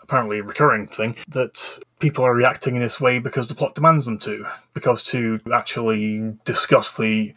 [0.05, 4.19] apparently recurring thing that people are reacting in this way because the plot demands them
[4.19, 4.45] to.
[4.73, 7.33] Because to actually discuss the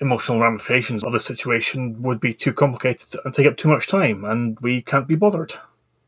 [0.00, 4.24] emotional ramifications of the situation would be too complicated and take up too much time,
[4.24, 5.54] and we can't be bothered.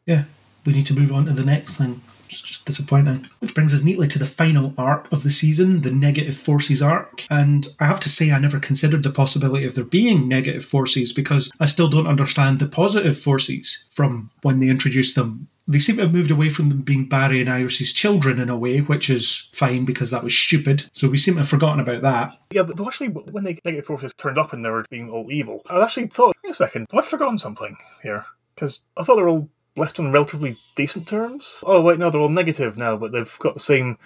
[0.07, 0.25] Yeah,
[0.65, 2.01] we need to move on to the next thing.
[2.27, 3.29] It's just disappointing.
[3.41, 7.27] Which brings us neatly to the final arc of the season, the negative forces arc.
[7.29, 11.13] And I have to say, I never considered the possibility of there being negative forces
[11.13, 15.49] because I still don't understand the positive forces from when they introduced them.
[15.71, 18.57] They seem to have moved away from them being Barry and Iris's children in a
[18.57, 20.85] way, which is fine because that was stupid.
[20.93, 22.37] So we seem to have forgotten about that.
[22.51, 25.63] Yeah, but actually, when the negative forces turned up and they were being all evil,
[25.71, 28.27] I actually thought, wait a second, have I forgotten something here?
[28.55, 31.63] Because I thought they were all left on relatively decent terms.
[31.63, 33.97] Oh, wait, no, they're all negative now, but they've got the same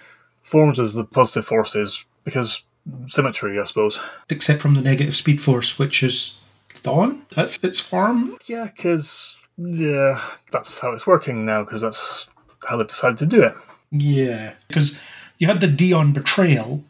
[0.43, 2.61] forms as the positive forces because
[3.07, 3.99] symmetry, I suppose.
[4.29, 6.39] Except from the negative speed force, which is
[6.69, 7.27] Thawne.
[7.29, 8.37] That's its form.
[8.45, 10.21] Yeah, because yeah,
[10.51, 11.63] that's how it's working now.
[11.63, 12.27] Because that's
[12.67, 13.53] how they've decided to do it.
[13.91, 14.99] Yeah, because
[15.37, 16.83] you had the Deon betrayal,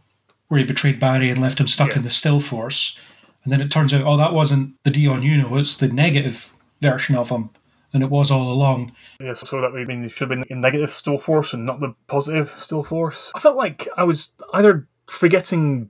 [0.48, 1.98] where he betrayed Barry and left him stuck Yeah.
[1.98, 2.98] in the still force,
[3.44, 6.54] and then it turns out, oh, that wasn't the Deon you know, it's the negative
[6.82, 7.50] version of him,
[7.94, 8.96] and it was all along.
[9.20, 11.80] Yes, so that would mean it should have been in negative still force and not
[11.80, 13.32] the positive still force.
[13.36, 15.90] I felt like I was either forgetting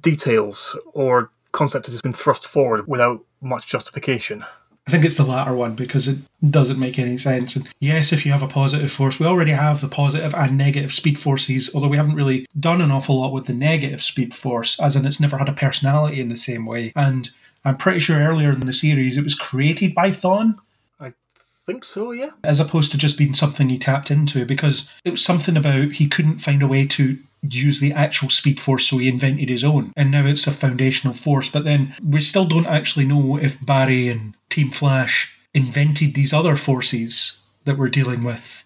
[0.00, 4.44] details or concept has just been thrust forward without much justification.
[4.86, 6.18] I think it's the latter one because it
[6.48, 7.56] doesn't make any sense.
[7.56, 10.92] And yes, if you have a positive force, we already have the positive and negative
[10.92, 14.78] speed forces, although we haven't really done an awful lot with the negative speed force,
[14.80, 16.92] as in it's never had a personality in the same way.
[16.94, 17.30] And
[17.64, 20.56] I'm pretty sure earlier in the series it was created by Thawne.
[21.00, 21.12] I
[21.66, 22.30] think so, yeah.
[22.44, 26.06] as opposed to just being something he tapped into because it was something about he
[26.06, 29.92] couldn't find a way to use the actual speed force so he invented his own
[29.96, 34.08] and now it's a foundational force but then we still don't actually know if barry
[34.08, 38.64] and team flash invented these other forces that we're dealing with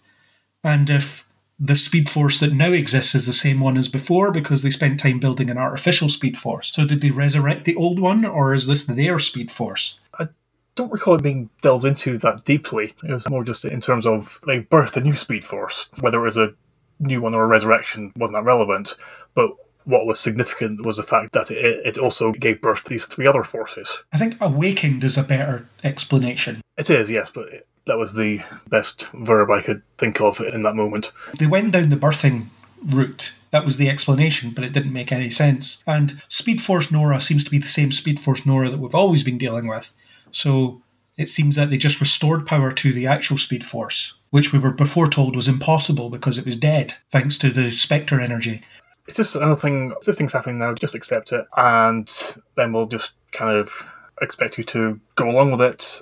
[0.62, 1.26] and if
[1.58, 4.98] the speed force that now exists is the same one as before because they spent
[4.98, 8.66] time building an artificial speed force so did they resurrect the old one or is
[8.66, 10.28] this their speed force I
[10.74, 12.94] don't recall it being delved into that deeply.
[13.04, 15.90] It was more just in terms of they birthed a new speed force.
[16.00, 16.54] Whether it was a
[16.98, 18.94] new one or a resurrection wasn't that relevant,
[19.34, 19.50] but
[19.84, 23.26] what was significant was the fact that it, it also gave birth to these three
[23.26, 24.02] other forces.
[24.12, 28.42] i think awakened is a better explanation It is, yes, but it, that was the
[28.68, 31.12] best verb I could think of in that moment.
[31.38, 32.46] they went down the birthing
[32.84, 33.32] route.
[33.50, 35.82] That was the explanation, but it didn't make any sense.
[35.86, 39.24] And Speed Force Nora seems to be the same Speed Force Nora that we've always
[39.24, 39.92] been dealing with.
[40.30, 40.82] So
[41.16, 44.70] it seems that they just restored power to the actual Speed Force, which we were
[44.70, 48.62] before told was impossible because it was dead, thanks to the Spectre energy.
[49.10, 49.92] It's just another thing.
[50.06, 50.72] This thing's happening now.
[50.72, 52.08] Just accept it, and
[52.54, 53.84] then we'll just kind of
[54.22, 56.00] expect you to go along with it,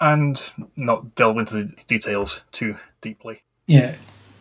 [0.00, 3.42] and not delve into the details too deeply.
[3.66, 3.96] Yeah.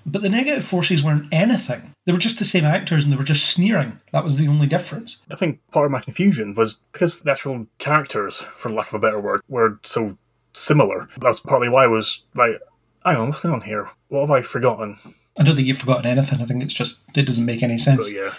[0.06, 1.94] But the negative forces weren't anything.
[2.06, 4.00] They were just the same actors and they were just sneering.
[4.12, 5.26] That was the only difference.
[5.32, 9.00] I think part of my confusion was because the actual characters, for lack of a
[9.00, 10.18] better word, were so
[10.52, 11.08] similar.
[11.20, 12.60] That's partly why I was like,
[13.04, 13.90] hang on, what's going on here?
[14.10, 14.98] What have I forgotten?
[15.38, 16.42] I don't think you've forgotten anything.
[16.42, 18.10] I think it's just, it doesn't make any sense.
[18.10, 18.34] But yeah,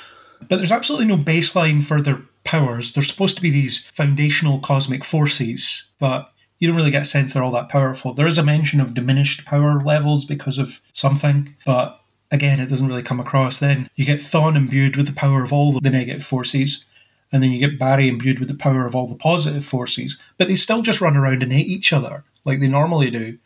[0.48, 2.92] But there's absolutely no baseline for their powers.
[2.92, 7.34] They're supposed to be these foundational cosmic forces, but you don't really get a sense
[7.34, 8.14] they're all that powerful.
[8.14, 12.00] There is a mention of diminished power levels because of something, but
[12.30, 13.58] again, it doesn't really come across.
[13.58, 16.88] Then you get Thawne imbued with the power of all the negative forces,
[17.30, 20.48] and then you get Barry imbued with the power of all the positive forces, but
[20.48, 23.38] they still just run around and hate each other like they normally do.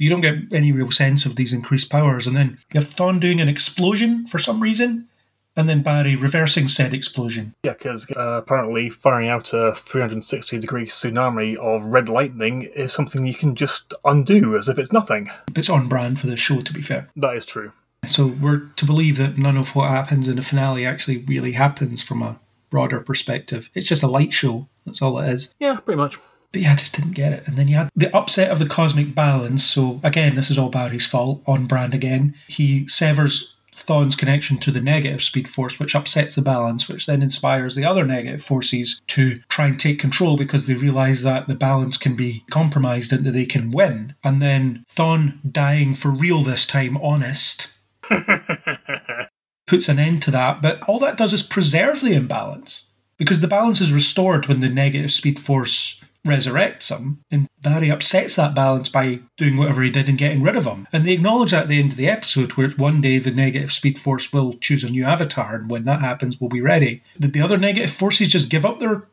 [0.00, 2.26] So you don't get any real sense of these increased powers.
[2.26, 5.08] And then you have Thawne doing an explosion for some reason,
[5.54, 7.52] and then Barry reversing said explosion.
[7.62, 13.26] yeah, because uh, apparently firing out a 360 degree tsunami of red lightning is something
[13.26, 15.30] you can just undo as if it's nothing.
[15.54, 17.10] It's on brand for the show, to be fair.
[17.14, 17.72] That is true.
[18.06, 22.02] So we're to believe that none of what happens in the finale actually really happens
[22.02, 22.40] from a
[22.70, 23.68] broader perspective.
[23.74, 24.68] It's just a light show.
[24.86, 25.54] That's all it is.
[25.60, 26.16] Yeah, pretty much.
[26.52, 27.46] But yeah, I just didn't get it.
[27.46, 29.64] And then you had the upset of the cosmic balance.
[29.64, 32.34] So again, this is all Barry's fault, on brand again.
[32.48, 37.22] He severs Thawne's connection to the negative speed force, which upsets the balance, which then
[37.22, 41.54] inspires the other negative forces to try and take control because they realise that the
[41.54, 44.14] balance can be compromised and that they can win.
[44.24, 47.78] And then Thawne dying for real this time, honest,
[49.66, 50.60] puts an end to that.
[50.60, 54.68] But all that does is preserve the imbalance because the balance is restored when the
[54.68, 60.08] negative speed force resurrects him, and Barry upsets that balance by doing whatever he did
[60.08, 60.86] and getting rid of him.
[60.92, 63.72] And they acknowledge that at the end of the episode, where one day the negative
[63.72, 67.02] speed force will choose a new avatar, and when that happens, we'll be ready.
[67.18, 69.08] Did the other negative forces just give up their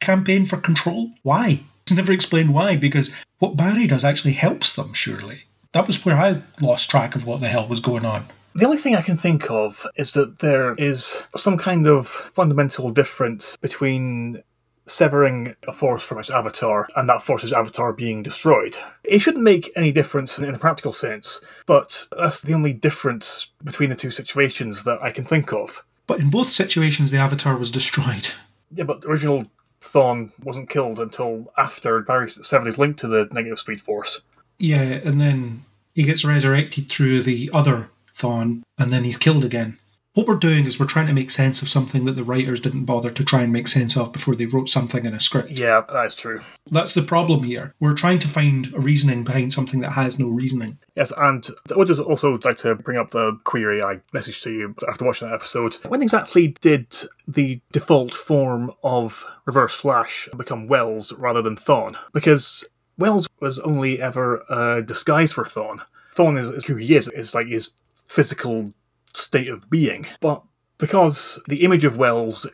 [0.00, 1.10] campaign for control?
[1.22, 1.62] Why?
[1.82, 5.44] It's never explained why, because what Barry does actually helps them, surely.
[5.72, 8.26] That was where I lost track of what the hell was going on.
[8.54, 12.90] The only thing I can think of is that there is some kind of fundamental
[12.90, 14.42] difference between
[14.90, 18.76] severing a force from its avatar and that force's avatar being destroyed.
[19.04, 23.90] It shouldn't make any difference in a practical sense, but that's the only difference between
[23.90, 25.84] the two situations that I can think of.
[26.06, 28.30] But in both situations, the avatar was destroyed.
[28.72, 29.46] Yeah, but the original
[29.80, 34.20] Thawne wasn't killed until after Barry severed his link to the negative speed force.
[34.58, 35.64] Yeah, and then
[35.94, 39.78] he gets resurrected through the other Thawne, and then he's killed again.
[40.14, 42.84] What we're doing is we're trying to make sense of something that the writers didn't
[42.84, 45.50] bother to try and make sense of before they wrote something in a script.
[45.52, 46.40] Yeah, that's true.
[46.68, 47.74] That's the problem here.
[47.78, 50.78] We're trying to find a reasoning behind something that has no reasoning.
[50.96, 54.50] Yes, and I would just also like to bring up the query I messaged to
[54.50, 55.74] you after watching that episode.
[55.86, 56.92] When exactly did
[57.28, 61.96] the default form of Reverse Flash become Wells rather than Thawne?
[62.12, 62.64] Because
[62.98, 65.82] Wells was only ever a disguise for Thawne.
[66.16, 67.74] Thawne is, is who he is, It's like his
[68.08, 68.74] physical
[69.14, 70.06] state of being.
[70.20, 70.42] But
[70.78, 72.46] because the image of Wells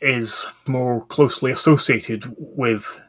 [0.00, 3.00] is more closely associated with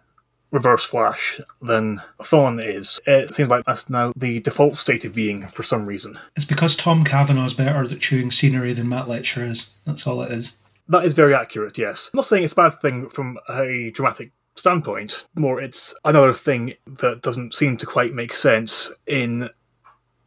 [0.51, 5.47] Reverse Flash than Thawne is, it seems like that's now the default state of being
[5.47, 6.19] for some reason.
[6.35, 9.75] It's because Tom Cavanagh's better at chewing scenery than Matt Letscher is.
[9.85, 10.57] That's all it is.
[10.87, 12.09] That is very accurate, yes.
[12.11, 16.73] I'm not saying it's a bad thing from a dramatic standpoint, more it's another thing
[16.85, 19.49] that doesn't seem to quite make sense in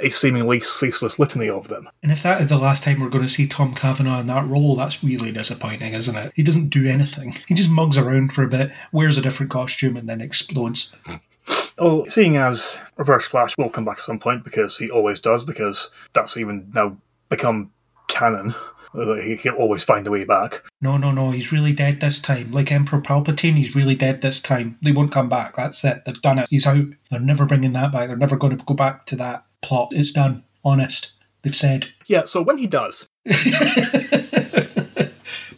[0.02, 1.88] a seemingly ceaseless litany of them.
[2.02, 4.46] And if that is the last time we're going to see Tom Cavanagh in that
[4.46, 6.32] role, that's really disappointing, isn't it?
[6.34, 7.36] He doesn't do anything.
[7.46, 10.96] He just mugs around for a bit, wears a different costume, and then explodes.
[11.78, 15.44] Oh, seeing as Reverse Flash will come back at some point because he always does,
[15.44, 16.96] because that's even now
[17.28, 17.70] become
[18.08, 18.54] canon.
[18.94, 20.62] Uh, he- He'll always find a way back.
[20.80, 22.50] No, no, no, he's really dead this time.
[22.50, 24.78] Like Emperor Palpatine, he's really dead this time.
[24.82, 25.56] They won't come back.
[25.56, 26.04] That's it.
[26.04, 26.48] They've done it.
[26.50, 26.86] He's out.
[27.10, 28.08] They're never bringing that back.
[28.08, 29.92] They're never going to go back to that plot.
[29.94, 30.44] It's done.
[30.64, 31.12] Honest.
[31.42, 31.86] They've said.
[32.06, 33.08] Yeah, so when he does,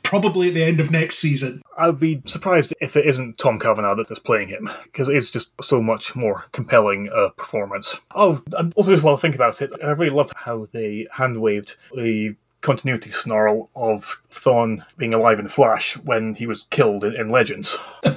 [0.02, 1.62] Probably at the end of next season.
[1.76, 5.16] I would be surprised if it isn't Tom Cavanagh that is playing him, because it
[5.16, 7.98] is just so much more compelling a performance.
[8.14, 11.38] Oh, and also just while I think about it, I really love how they hand
[11.40, 17.14] waved the continuity snarl of Thawne being alive in Flash when he was killed in,
[17.14, 17.78] in Legends.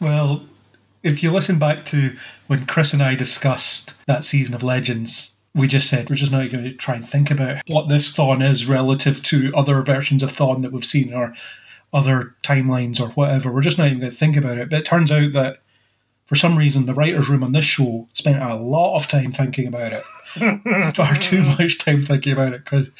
[0.00, 0.46] Well,
[1.02, 5.66] if you listen back to when Chris and I discussed that season of Legends, we
[5.66, 8.68] just said we're just not going to try and think about what this Thawne is
[8.68, 11.34] relative to other versions of Thawne that we've seen or
[11.92, 13.52] other timelines or whatever.
[13.52, 14.70] We're just not even going to think about it.
[14.70, 15.58] But it turns out that
[16.26, 19.66] for some reason, the writer's room on this show spent a lot of time thinking
[19.66, 20.04] about it.
[20.94, 22.90] Far too much time thinking about it because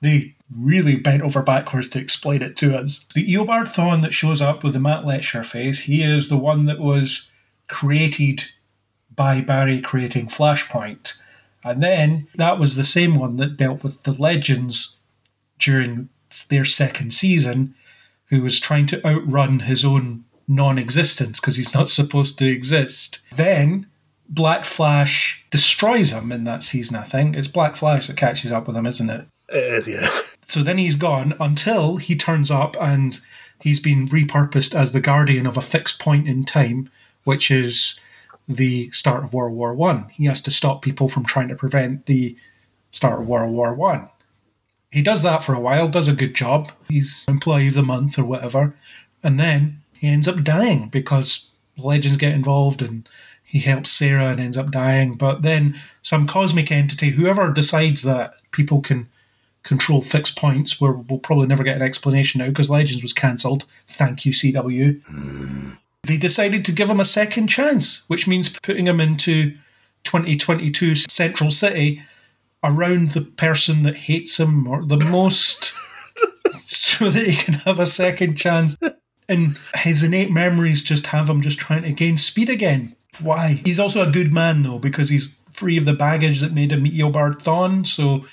[0.00, 3.04] they really bent over backwards to explain it to us.
[3.14, 6.64] The Eobard Thawne that shows up with the Matt Letscher face, he is the one
[6.66, 7.30] that was
[7.68, 8.44] created
[9.14, 11.20] by Barry creating Flashpoint.
[11.62, 14.96] And then that was the same one that dealt with the Legends
[15.58, 16.08] during
[16.48, 17.74] their second season,
[18.26, 23.20] who was trying to outrun his own non existence because he's not supposed to exist.
[23.34, 23.86] Then
[24.28, 27.36] Black Flash destroys him in that season, I think.
[27.36, 29.26] It's Black Flash that catches up with him, isn't it?
[29.48, 30.36] It is, yes.
[30.44, 33.18] So then he's gone until he turns up and
[33.60, 36.90] he's been repurposed as the guardian of a fixed point in time,
[37.24, 38.00] which is
[38.48, 40.08] the start of World War One.
[40.12, 42.36] He has to stop people from trying to prevent the
[42.90, 44.08] start of World War One.
[44.90, 46.72] He does that for a while, does a good job.
[46.88, 48.74] He's employee of the month or whatever,
[49.22, 53.06] and then he ends up dying because legends get involved and
[53.44, 55.14] he helps Sara and ends up dying.
[55.14, 59.08] But then some cosmic entity, whoever decides that people can
[59.62, 63.64] control fixed points, where we'll probably never get an explanation now because Legends was cancelled.
[63.86, 65.76] Thank you, CW.
[66.04, 69.56] They decided to give him a second chance, which means putting him into
[70.04, 72.02] 2022 Central City
[72.64, 75.74] around the person that hates him or the most
[76.66, 78.76] so that he can have a second chance.
[79.28, 82.96] And his innate memories just have him just trying to gain speed again.
[83.20, 83.60] Why?
[83.64, 86.84] He's also a good man though, because he's free of the baggage that made him
[86.84, 88.24] Eobard Thawne, so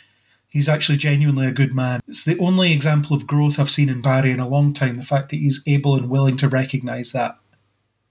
[0.56, 2.00] He's actually genuinely a good man.
[2.08, 5.04] It's the only example of growth I've seen in Barry in a long time, the
[5.04, 7.38] fact that he's able and willing to recognise that.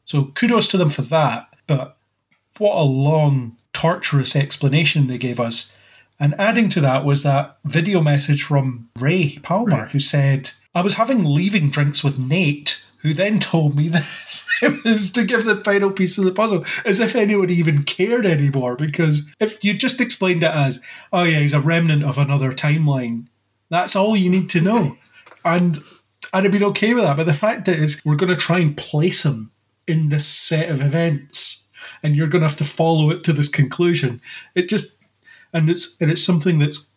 [0.05, 1.49] So kudos to them for that.
[1.67, 1.97] But
[2.59, 5.73] what a long, torturous explanation they gave us.
[6.21, 10.95] And adding to that was that video message from Ray Palmer, who said, I was
[10.95, 14.51] having leaving drinks with Nate, who then told me this.
[14.85, 18.75] was to give the final piece of the puzzle, as if anyone even cared anymore.
[18.75, 20.83] Because if you just explained it as,
[21.13, 23.27] oh yeah, he's a remnant of another timeline,
[23.71, 24.97] that's all you need to know.
[25.45, 25.79] And
[26.33, 27.17] I'd have been okay with that.
[27.17, 29.53] But the fact is, we're going to try and place him
[29.87, 31.69] in this set of events,
[32.03, 34.23] and you're going to have to follow it to this conclusion.
[34.55, 35.03] It just,
[35.53, 36.89] and it's and it's something that's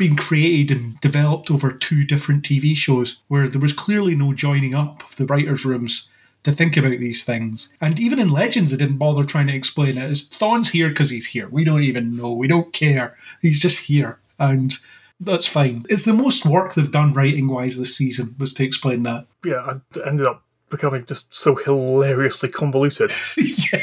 [0.00, 4.74] been created and developed over two different TV shows where there was clearly no joining
[4.74, 6.10] up of the writers' rooms
[6.42, 7.76] to think about these things.
[7.82, 10.10] And even in Legends, they didn't bother trying to explain it.
[10.10, 11.48] As Thawne's here because he's here.
[11.50, 12.32] We don't even know.
[12.32, 13.14] We don't care.
[13.42, 14.18] He's just here.
[14.38, 14.72] And
[15.20, 15.84] that's fine.
[15.90, 19.26] It's the most work they've done writing wise this season was to explain that.
[19.44, 23.12] Yeah, it ended up becoming just so hilariously convoluted.
[23.36, 23.82] yeah.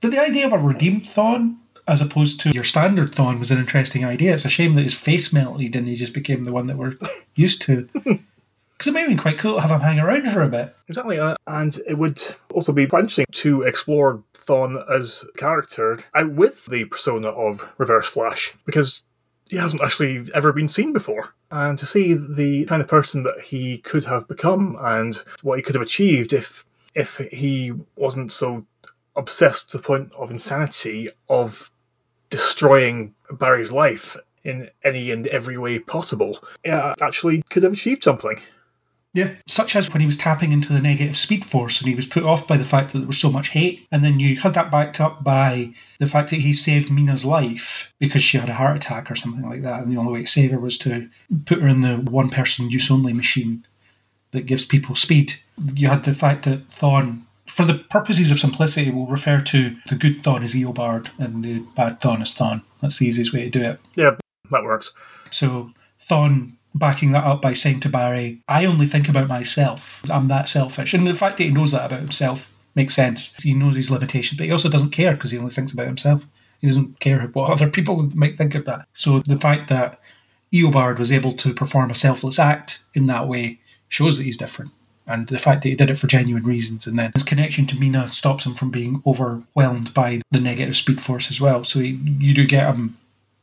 [0.00, 1.56] But the idea of a redeemed Thawne
[1.90, 4.32] as opposed to your standard Thawne was an interesting idea.
[4.32, 6.96] It's a shame that his face melted and he just became the one that we're
[7.34, 7.88] used to.
[8.72, 10.74] Because it may have been quite cool to have him hang around for a bit.
[10.88, 12.22] Exactly, uh, and it would
[12.54, 18.06] also be interesting to explore Thawne as a character out with the persona of Reverse
[18.06, 19.02] Flash, because
[19.50, 21.34] he hasn't actually ever been seen before.
[21.50, 25.62] And to see the kind of person that he could have become and what he
[25.62, 26.64] could have achieved if
[26.94, 28.64] if he wasn't so
[29.14, 31.70] obsessed to the point of insanity of
[32.30, 38.40] destroying Barry's life in any and every way possible, yeah, actually could have achieved something.
[39.12, 42.06] Yeah, such as when he was tapping into the negative speed force and he was
[42.06, 43.86] put off by the fact that there was so much hate.
[43.90, 47.92] And then you had that backed up by the fact that he saved Meena's life
[47.98, 49.82] because she had a heart attack or something like that.
[49.82, 51.10] And the only way to save her was to
[51.44, 53.66] put her in the one person use only machine
[54.30, 55.34] that gives people speed.
[55.74, 59.96] You had the fact that Thawne, for the purposes of simplicity, we'll refer to the
[59.96, 62.62] good Thawne as Eobard and the bad Thawne as Thawne.
[62.80, 63.80] That's the easiest way to do it.
[63.96, 64.16] Yeah,
[64.50, 64.92] that works.
[65.30, 70.08] So Thawne backing that up by saying to Barry, I only think about myself.
[70.08, 70.94] I'm that selfish.
[70.94, 73.34] And the fact that he knows that about himself makes sense.
[73.42, 76.26] He knows his limitations, but he also doesn't care because he only thinks about himself.
[76.60, 78.86] He doesn't care what other people might think of that.
[78.94, 79.98] So the fact that
[80.52, 83.58] Eobard was able to perform a selfless act in that way
[83.88, 84.70] shows that he's different.
[85.10, 87.76] And the fact that he did it for genuine reasons, and then his connection to
[87.76, 91.64] Meena stops him from being overwhelmed by the negative speed force as well.
[91.64, 92.96] So he, you do get him,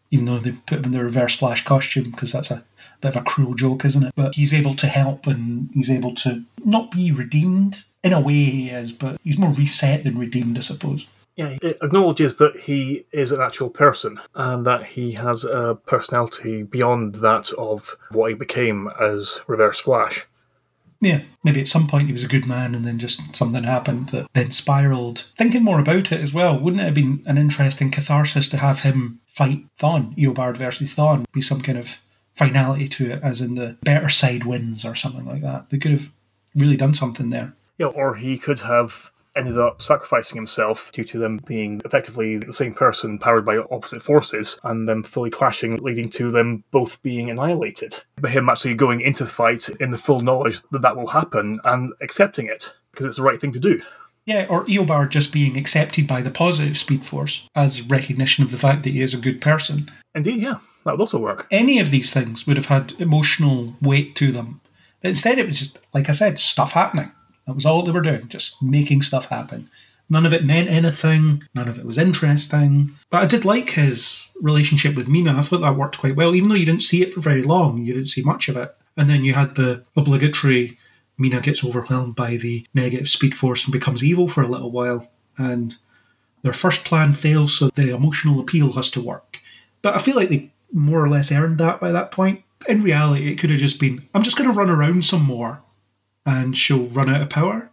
[0.09, 2.63] even though they put him in the reverse flash costume, because that's a
[3.01, 4.13] bit of a cruel joke, isn't it?
[4.15, 7.83] But he's able to help and he's able to not be redeemed.
[8.03, 11.09] In a way, he is, but he's more reset than redeemed, I suppose.
[11.35, 16.63] Yeah, it acknowledges that he is an actual person and that he has a personality
[16.63, 20.25] beyond that of what he became as Reverse Flash.
[20.99, 24.09] Yeah, maybe at some point he was a good man and then just something happened
[24.09, 25.25] that then spiraled.
[25.35, 28.81] Thinking more about it as well, wouldn't it have been an interesting catharsis to have
[28.81, 32.01] him fight Thawne, Eobard versus Thawne, be some kind of
[32.33, 35.69] finality to it, as in the better side wins or something like that.
[35.69, 36.11] They could have
[36.55, 37.53] really done something there.
[37.77, 42.53] Yeah, or he could have ended up sacrificing himself due to them being effectively the
[42.53, 47.29] same person powered by opposite forces and them fully clashing, leading to them both being
[47.29, 47.95] annihilated.
[48.17, 51.59] But him actually going into the fight in the full knowledge that that will happen
[51.63, 53.81] and accepting it because it's the right thing to do.
[54.25, 58.57] Yeah, or Eobard just being accepted by the positive Speed Force as recognition of the
[58.57, 59.89] fact that he is a good person.
[60.13, 61.47] Indeed, yeah, that would also work.
[61.49, 64.59] Any of these things would have had emotional weight to them.
[65.01, 67.11] But instead, it was just, like I said, stuff happening.
[67.47, 69.69] That was all they were doing, just making stuff happen.
[70.09, 72.91] None of it meant anything, none of it was interesting.
[73.09, 75.37] But I did like his relationship with Meena.
[75.37, 77.85] I thought that worked quite well, even though you didn't see it for very long,
[77.85, 78.75] you didn't see much of it.
[78.95, 80.77] And then you had the obligatory
[81.19, 85.09] Meena gets overwhelmed by the negative speed force and becomes evil for a little while.
[85.37, 85.75] And
[86.43, 89.39] their first plan fails, so the emotional appeal has to work.
[89.81, 92.43] But I feel like they more or less earned that by that point.
[92.67, 95.61] In reality, it could have just been I'm just going to run around some more
[96.27, 97.71] and she'll run out of power.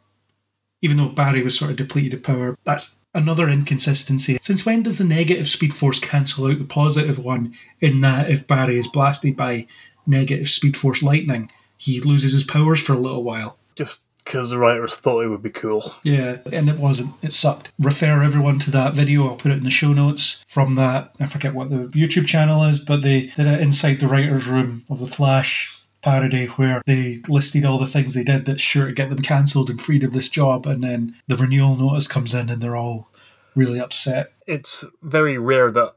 [0.80, 4.38] Even though Barry was sort of depleted of power, that's another inconsistency.
[4.40, 7.54] Since when does the negative speed force cancel out the positive one?
[7.80, 9.66] In that, if Barry is blasted by
[10.06, 13.58] negative speed force lightning, he loses his powers for a little while.
[13.74, 15.94] Just because the writers thought it would be cool.
[16.02, 17.14] Yeah, and it wasn't.
[17.22, 17.72] It sucked.
[17.78, 19.26] Refer everyone to that video.
[19.28, 21.12] I'll put it in the show notes from that.
[21.20, 24.84] I forget what the YouTube channel is, but they did it inside the writer's room
[24.90, 28.92] of The Flash parody where they listed all the things they did that's sure to
[28.92, 32.50] get them cancelled and freed of this job, and then the renewal notice comes in
[32.50, 33.08] and they're all
[33.54, 34.32] really upset.
[34.46, 35.94] It's very rare that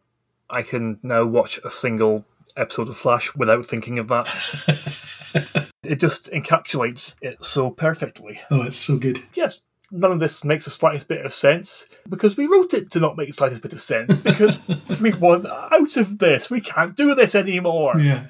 [0.49, 2.25] I can now watch a single
[2.55, 5.71] episode of Flash without thinking of that.
[5.83, 8.39] it just encapsulates it so perfectly.
[8.49, 9.19] Oh, it's so good.
[9.33, 9.61] Yes,
[9.91, 13.17] none of this makes the slightest bit of sense because we wrote it to not
[13.17, 14.59] make the slightest bit of sense because
[15.01, 16.49] we want out of this.
[16.49, 17.93] We can't do this anymore.
[17.97, 18.27] Yeah.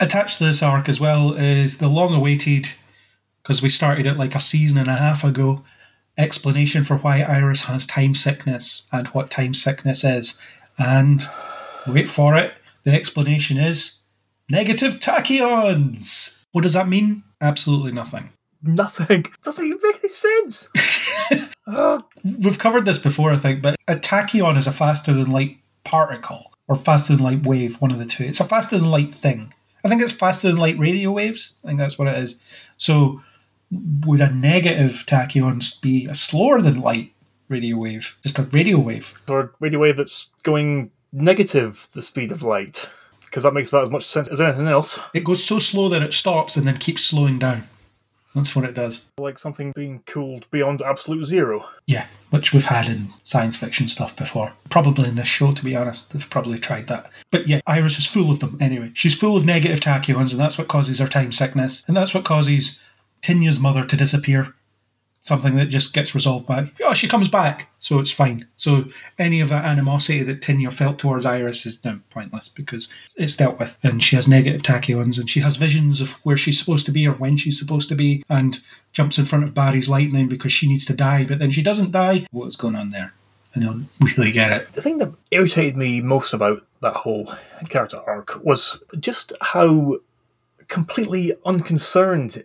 [0.00, 2.70] Attached to this arc as well is the long awaited,
[3.42, 5.64] because we started it like a season and a half ago,
[6.16, 10.40] explanation for why Iris has time sickness and what time sickness is.
[10.78, 11.22] And
[11.86, 12.54] wait for it,
[12.84, 14.02] the explanation is
[14.48, 16.44] negative tachyons.
[16.52, 17.22] What does that mean?
[17.40, 18.30] Absolutely nothing.
[18.62, 19.26] Nothing.
[19.42, 20.68] Doesn't even make any sense.
[21.66, 25.58] oh, We've covered this before, I think, but a tachyon is a faster than light
[25.84, 28.22] particle or faster than light wave, one of the two.
[28.22, 29.52] It's a faster than light thing.
[29.84, 31.54] I think it's faster than light radio waves.
[31.64, 32.40] I think that's what it is.
[32.76, 33.22] So,
[34.06, 37.12] would a negative tachyon be a slower than light
[37.48, 38.20] radio wave?
[38.22, 39.20] Just a radio wave.
[39.28, 42.88] or a radio wave that's going negative the speed of light.
[43.24, 44.96] Because that makes about as much sense as anything else.
[45.12, 47.64] It goes so slow that it stops and then keeps slowing down.
[48.34, 49.10] That's what it does.
[49.18, 51.68] Like something being cooled beyond absolute zero.
[51.86, 54.52] Yeah, which we've had in science fiction stuff before.
[54.68, 56.10] Probably in this show, to be honest.
[56.10, 57.10] They've probably tried that.
[57.30, 58.92] But yeah, Iris is full of them anyway.
[58.94, 61.84] She's full of negative tachyons, and that's what causes her time sickness.
[61.88, 62.80] And that's what causes
[63.20, 64.54] Tinya's mother to disappear.
[65.24, 68.48] Something that just gets resolved by, oh, she comes back, so it's fine.
[68.56, 68.86] So
[69.18, 73.58] any of that animosity that Tinya felt towards Iris is now pointless because it's dealt
[73.58, 73.78] with.
[73.82, 77.06] And she has negative tachyons and she has visions of where she's supposed to be
[77.06, 78.60] or when she's supposed to be and
[78.92, 81.92] jumps in front of Barry's lightning because she needs to die, but then she doesn't
[81.92, 82.26] die.
[82.32, 83.12] What's going on there?
[83.54, 84.72] I don't really get it.
[84.72, 87.32] The thing that irritated me most about that whole
[87.68, 89.98] character arc was just how
[90.68, 92.44] completely unconcerned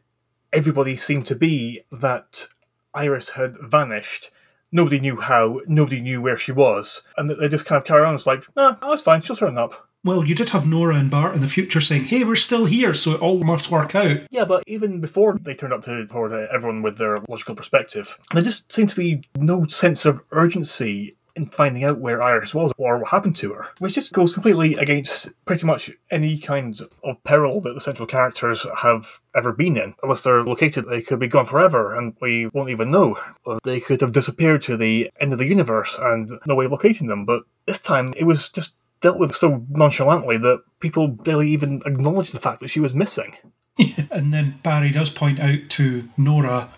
[0.51, 2.47] everybody seemed to be that
[2.95, 4.31] Iris had vanished.
[4.71, 8.15] Nobody knew how, nobody knew where she was, and they just kind of carry on.
[8.15, 9.87] It's like, nah, that's fine, she'll turn up.
[10.03, 12.93] Well, you did have Nora and Bart in the future saying, hey, we're still here,
[12.93, 14.19] so it all must work out.
[14.29, 18.17] Yeah, but even before they turned up to toward uh, everyone with their logical perspective,
[18.31, 22.71] there just seemed to be no sense of urgency in finding out where Iris was
[22.77, 27.23] or what happened to her, which just goes completely against pretty much any kind of
[27.23, 29.95] peril that the central characters have ever been in.
[30.01, 33.17] Unless they're located, they could be gone forever and we won't even know.
[33.63, 37.07] They could have disappeared to the end of the universe and no way of locating
[37.07, 37.25] them.
[37.25, 42.33] But this time, it was just dealt with so nonchalantly that people barely even acknowledged
[42.33, 43.35] the fact that she was missing.
[44.09, 46.69] And then Barry does point out to Nora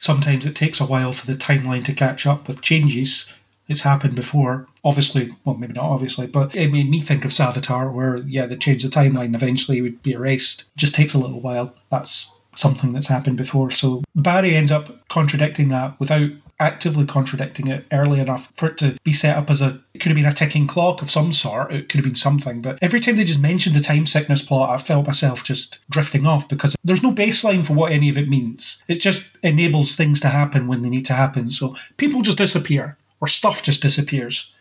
[0.00, 3.32] sometimes it takes a while for the timeline to catch up with changes.
[3.70, 4.66] It's happened before.
[4.84, 8.56] Obviously, well, maybe not obviously, but it made me think of Savitar, where, yeah, they
[8.56, 10.70] change the timeline, eventually would be erased.
[10.76, 11.74] just takes a little while.
[11.88, 13.70] That's something that's happened before.
[13.70, 16.30] So Barry ends up contradicting that without
[16.60, 20.10] actively contradicting it early enough for it to be set up as a it could
[20.10, 23.00] have been a ticking clock of some sort it could have been something but every
[23.00, 26.76] time they just mentioned the time sickness plot i felt myself just drifting off because
[26.84, 30.68] there's no baseline for what any of it means it just enables things to happen
[30.68, 34.54] when they need to happen so people just disappear or stuff just disappears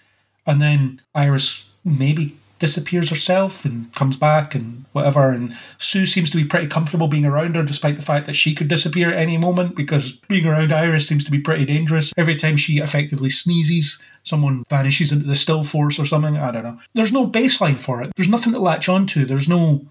[0.45, 5.31] and then iris maybe disappears herself and comes back and whatever.
[5.31, 8.53] And Sue seems to be pretty comfortable being around her, despite the fact that she
[8.53, 12.14] could disappear at any moment because being around Iris seems to be pretty dangerous.
[12.18, 16.38] Every time she effectively sneezes, someone vanishes into the still force or something.
[16.38, 16.80] I don't know.
[16.94, 18.11] There's no baseline for it.
[18.15, 19.26] There's nothing to latch onto.
[19.26, 19.86] There's no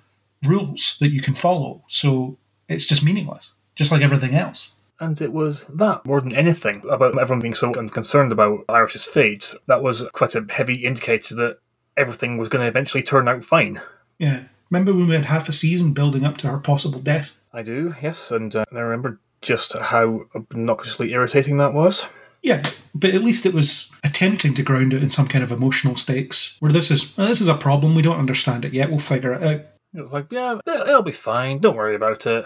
[0.44, 1.84] rules that you can follow.
[1.88, 2.36] So
[2.68, 4.74] it's just meaningless, just like everything else.
[5.00, 9.54] And it was that, more than anything, about everyone being so concerned about Iris's fate,
[9.66, 11.58] that was quite a heavy indicator that
[11.96, 13.80] everything was going to eventually turn out fine.
[14.18, 14.44] Yeah.
[14.70, 17.42] Remember when we had half a season building up to her possible death?
[17.52, 22.08] I do, yes, and uh, I remember just how obnoxiously irritating that was.
[22.42, 22.62] Yeah,
[22.94, 26.56] but at least it was attempting to ground it in some kind of emotional stakes.
[26.60, 27.94] Where this is, well, this is a problem.
[27.94, 28.90] We don't understand it yet.
[28.90, 29.60] We'll figure it out.
[29.94, 31.58] It was like, yeah, it'll be fine.
[31.58, 32.44] Don't worry about it.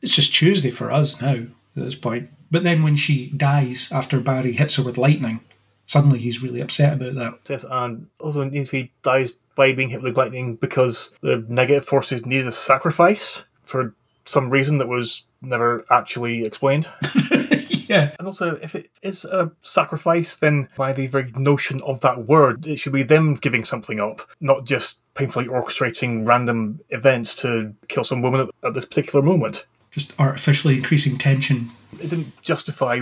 [0.00, 2.30] It's just Tuesday for us now at this point.
[2.50, 5.40] But then when she dies after Barry hits her with lightning,
[5.86, 7.38] suddenly he's really upset about that.
[7.48, 12.46] Yes, and also to dies by being hit with lightning because the negative forces needed
[12.46, 13.94] a sacrifice for
[14.24, 16.88] some reason that was never actually explained.
[17.88, 18.14] yeah.
[18.18, 22.66] And also, if it is a sacrifice, then by the very notion of that word,
[22.66, 28.04] it should be them giving something up, not just painfully orchestrating random events to kill
[28.04, 29.66] some woman at, at this particular moment.
[29.94, 31.70] Just artificially increasing tension.
[32.00, 33.00] It didn't justify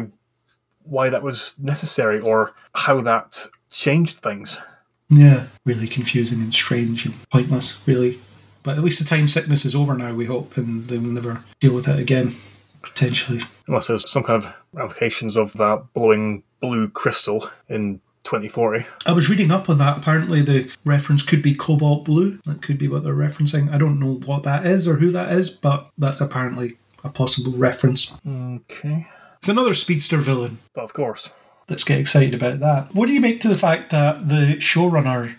[0.84, 4.60] why that was necessary or how that changed things.
[5.08, 5.46] Yeah.
[5.64, 8.18] Really confusing and strange and pointless, really.
[8.62, 11.42] But at least the time sickness is over now, we hope, and they will never
[11.60, 12.34] deal with it again,
[12.82, 13.40] potentially.
[13.66, 18.86] Unless there's some kind of ramifications of that blowing blue crystal in 2040.
[19.04, 19.98] I was reading up on that.
[19.98, 22.38] Apparently, the reference could be cobalt blue.
[22.44, 23.72] That could be what they're referencing.
[23.72, 27.52] I don't know what that is or who that is, but that's apparently a possible
[27.52, 28.18] reference.
[28.26, 29.08] Okay.
[29.38, 30.58] It's another speedster villain.
[30.74, 31.30] But of course.
[31.68, 32.94] Let's get excited about that.
[32.94, 35.36] What do you make to the fact that the showrunner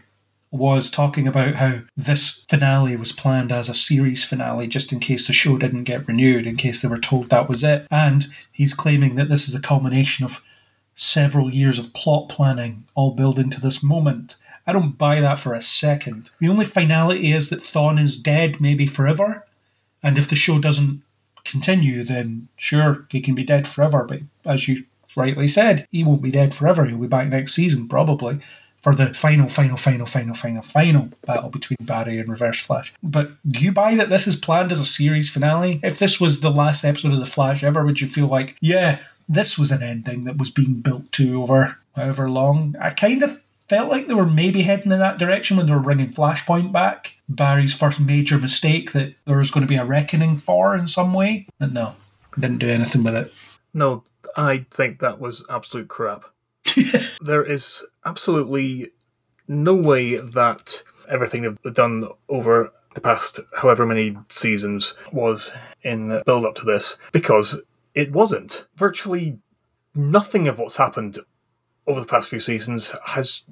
[0.52, 5.26] was talking about how this finale was planned as a series finale just in case
[5.26, 7.88] the show didn't get renewed, in case they were told that was it?
[7.90, 10.44] And he's claiming that this is a culmination of
[10.96, 14.38] several years of plot planning all building to this moment.
[14.66, 16.30] I don't buy that for a second.
[16.40, 19.46] The only finality is that Thawne is dead, maybe forever.
[20.02, 21.03] And if the show doesn't
[21.46, 24.04] continue, then sure, he can be dead forever.
[24.04, 26.86] But as you rightly said, he won't be dead forever.
[26.86, 28.40] He'll be back next season, probably,
[28.78, 32.94] for the final, final, final, final, final, final battle between Barry and Reverse Flash.
[33.02, 35.80] But do you buy that this is planned as a series finale?
[35.84, 39.00] If this was the last episode of The Flash ever, would you feel like, yeah,
[39.30, 42.76] this was an ending that was being built to over however long?
[42.82, 45.80] I kind of felt like they were maybe heading in that direction when they were
[45.80, 47.18] bringing Flashpoint back.
[47.30, 51.14] Barry's first major mistake that there was going to be a reckoning for in some
[51.14, 51.48] way.
[51.60, 51.96] And no,
[52.40, 53.34] didn't do anything with it.
[53.74, 54.04] No,
[54.36, 56.26] I think that was absolute crap.
[57.22, 58.90] there is absolutely
[59.48, 66.46] no way that everything they've done over the past however many seasons was in build
[66.46, 67.62] up to this because
[67.96, 68.66] it wasn't.
[68.76, 69.40] Virtually
[69.96, 71.20] nothing of what's happened
[71.88, 73.44] over the past few seasons has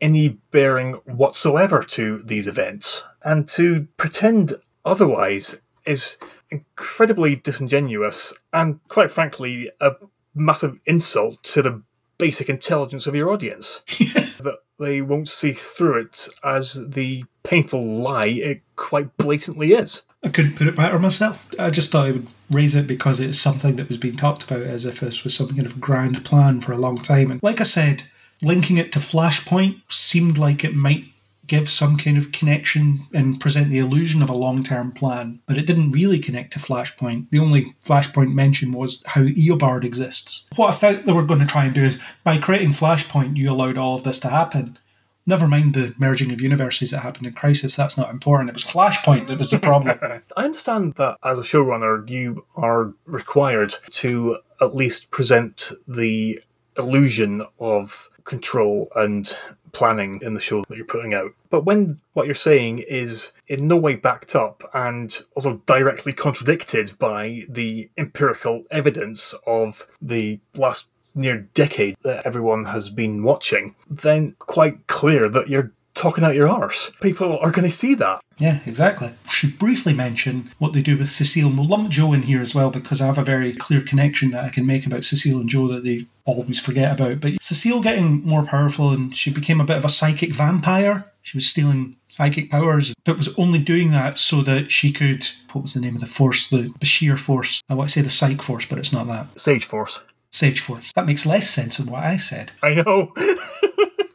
[0.00, 3.06] any bearing whatsoever to these events.
[3.22, 4.54] And to pretend
[4.84, 6.18] otherwise is
[6.50, 9.92] incredibly disingenuous and, quite frankly, a
[10.34, 11.82] massive insult to the
[12.18, 13.80] basic intelligence of your audience.
[13.88, 20.02] that they won't see through it as the painful lie it quite blatantly is.
[20.24, 21.48] I couldn't put it better myself.
[21.58, 24.62] I just thought I would raise it because it's something that was being talked about
[24.62, 27.30] as if this was some kind of grand plan for a long time.
[27.30, 28.04] And like I said,
[28.42, 31.04] linking it to Flashpoint seemed like it might
[31.46, 35.58] give some kind of connection and present the illusion of a long term plan, but
[35.58, 37.30] it didn't really connect to Flashpoint.
[37.30, 40.46] The only Flashpoint mention was how Eobard exists.
[40.56, 43.50] What I thought they were going to try and do is by creating Flashpoint, you
[43.50, 44.78] allowed all of this to happen.
[45.26, 48.50] Never mind the merging of universes that happened in Crisis, that's not important.
[48.50, 49.98] It was Flashpoint that was the problem.
[50.36, 56.40] I understand that as a showrunner, you are required to at least present the
[56.76, 59.36] illusion of control and
[59.72, 61.32] planning in the show that you're putting out.
[61.50, 66.98] But when what you're saying is in no way backed up and also directly contradicted
[66.98, 74.34] by the empirical evidence of the last near decade that everyone has been watching, then
[74.38, 76.90] quite clear that you're talking out your arse.
[77.00, 78.20] People are going to see that.
[78.38, 79.12] Yeah, exactly.
[79.28, 82.54] Should briefly mention what they do with Cecile, and we'll lump Joe in here as
[82.54, 85.48] well because I have a very clear connection that I can make about Cecile and
[85.48, 87.20] Joe that they always forget about.
[87.20, 91.10] But Cecile getting more powerful and she became a bit of a psychic vampire.
[91.22, 95.26] She was stealing psychic powers, but was only doing that so that she could.
[95.52, 96.50] What was the name of the force?
[96.50, 97.62] The Bashir force.
[97.68, 99.40] I want to say the Psych force, but it's not that.
[99.40, 100.02] Sage Force.
[100.34, 100.92] Sage force.
[100.94, 102.52] That makes less sense than what I said.
[102.62, 103.14] I know.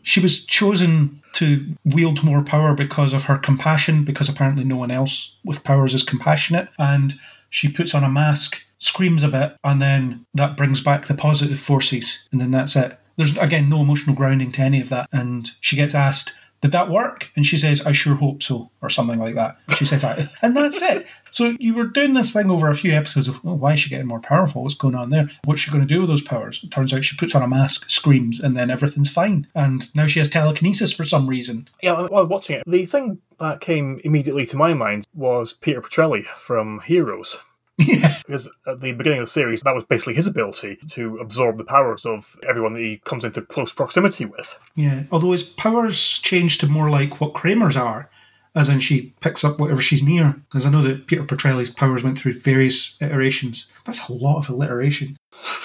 [0.09, 4.89] She was chosen to wield more power because of her compassion, because apparently no one
[4.89, 6.67] else with powers is compassionate.
[6.79, 7.13] And
[7.51, 11.59] she puts on a mask, screams a bit, and then that brings back the positive
[11.59, 12.23] forces.
[12.31, 12.97] And then that's it.
[13.17, 15.07] There's, again, no emotional grounding to any of that.
[15.11, 17.31] And she gets asked, did that work?
[17.35, 19.57] And she says, I sure hope so, or something like that.
[19.75, 20.29] She says that.
[20.41, 21.05] And that's it.
[21.31, 23.89] So you were doing this thing over a few episodes of, oh, why is she
[23.89, 24.63] getting more powerful?
[24.63, 25.29] What's going on there?
[25.45, 26.61] What's she going to do with those powers?
[26.63, 29.47] It turns out she puts on a mask, screams, and then everything's fine.
[29.53, 31.67] And now she has telekinesis for some reason.
[31.81, 36.23] Yeah, while watching it, the thing that came immediately to my mind was Peter Petrelli
[36.23, 37.37] from Heroes.
[37.79, 38.15] Yeah.
[38.29, 41.63] Because at the beginning of the series, that was basically his ability to absorb the
[41.63, 44.55] powers of everyone that he comes into close proximity with.
[44.75, 45.05] Yeah.
[45.11, 48.07] Although his powers change to more like what Kramer's are,
[48.53, 50.43] as in she picks up whatever she's near.
[50.47, 53.67] Because I know that Peter Petrelli's powers went through various iterations.
[53.83, 55.17] That's a lot of alliteration.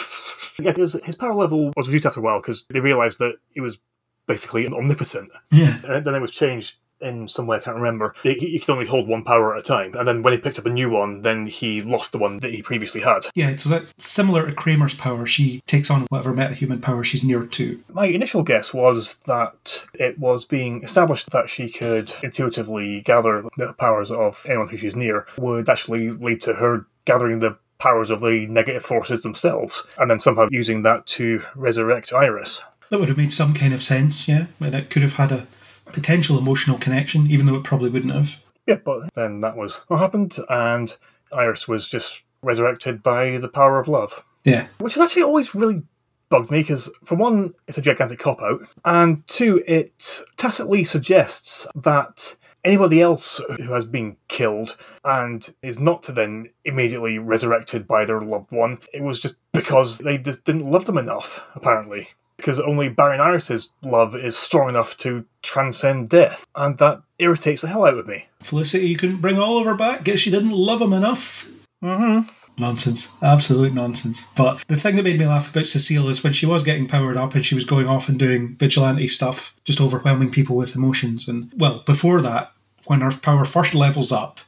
[0.59, 3.61] Yeah, because his power level was reduced after a while because they realised that he
[3.61, 3.81] was
[4.29, 5.29] basically omnipotent.
[5.51, 5.81] Yeah.
[5.85, 8.15] And then it was changed in some way, I can't remember.
[8.23, 9.95] He, could only hold one power at a time.
[9.95, 12.53] And then when he picked up a new one, then he lost the one that
[12.53, 13.27] he previously had.
[13.35, 15.27] Yeah, so that's similar to Kramer's power.
[15.27, 17.83] She takes on whatever metahuman power she's near to.
[17.93, 23.75] My initial guess was that it was being established that she could intuitively gather the
[23.75, 28.21] powers of anyone who she's near would actually lead to her gathering the powers of
[28.21, 32.63] the negative forces themselves and then somehow using that to resurrect Iris.
[32.89, 34.47] That would have made some kind of sense, yeah.
[34.61, 35.47] And it could have had a
[35.95, 38.43] potential emotional connection, even though it probably wouldn't have.
[38.67, 40.95] Yeah, but then that was what happened, and
[41.33, 44.25] Iris was just resurrected by the power of love.
[44.45, 44.67] Yeah.
[44.79, 45.83] Which has actually always really
[46.29, 51.67] bugged me because, for one, it's a gigantic cop out, and two, it tacitly suggests
[51.75, 58.23] that anybody else who has been killed and is not then immediately resurrected by their
[58.23, 62.09] loved one, it was just because they just didn't love them enough, apparently.
[62.37, 67.63] Because only Barry and Iris's love is strong enough to transcend death, and that irritates
[67.63, 68.27] the hell out of me.
[68.41, 70.05] Felicity you couldn't bring Oliver back.
[70.05, 71.49] Guess she didn't love him enough.
[71.83, 72.29] Mm-hmm.
[72.57, 73.17] Nonsense.
[73.23, 74.27] Absolute nonsense.
[74.37, 77.17] But the thing that made me laugh about Cecile is when she was getting powered
[77.17, 81.29] up and she was going off and doing vigilante stuff, just overwhelming people with emotions.
[81.29, 82.53] And, well, before that,
[82.87, 84.41] when her power first levels up,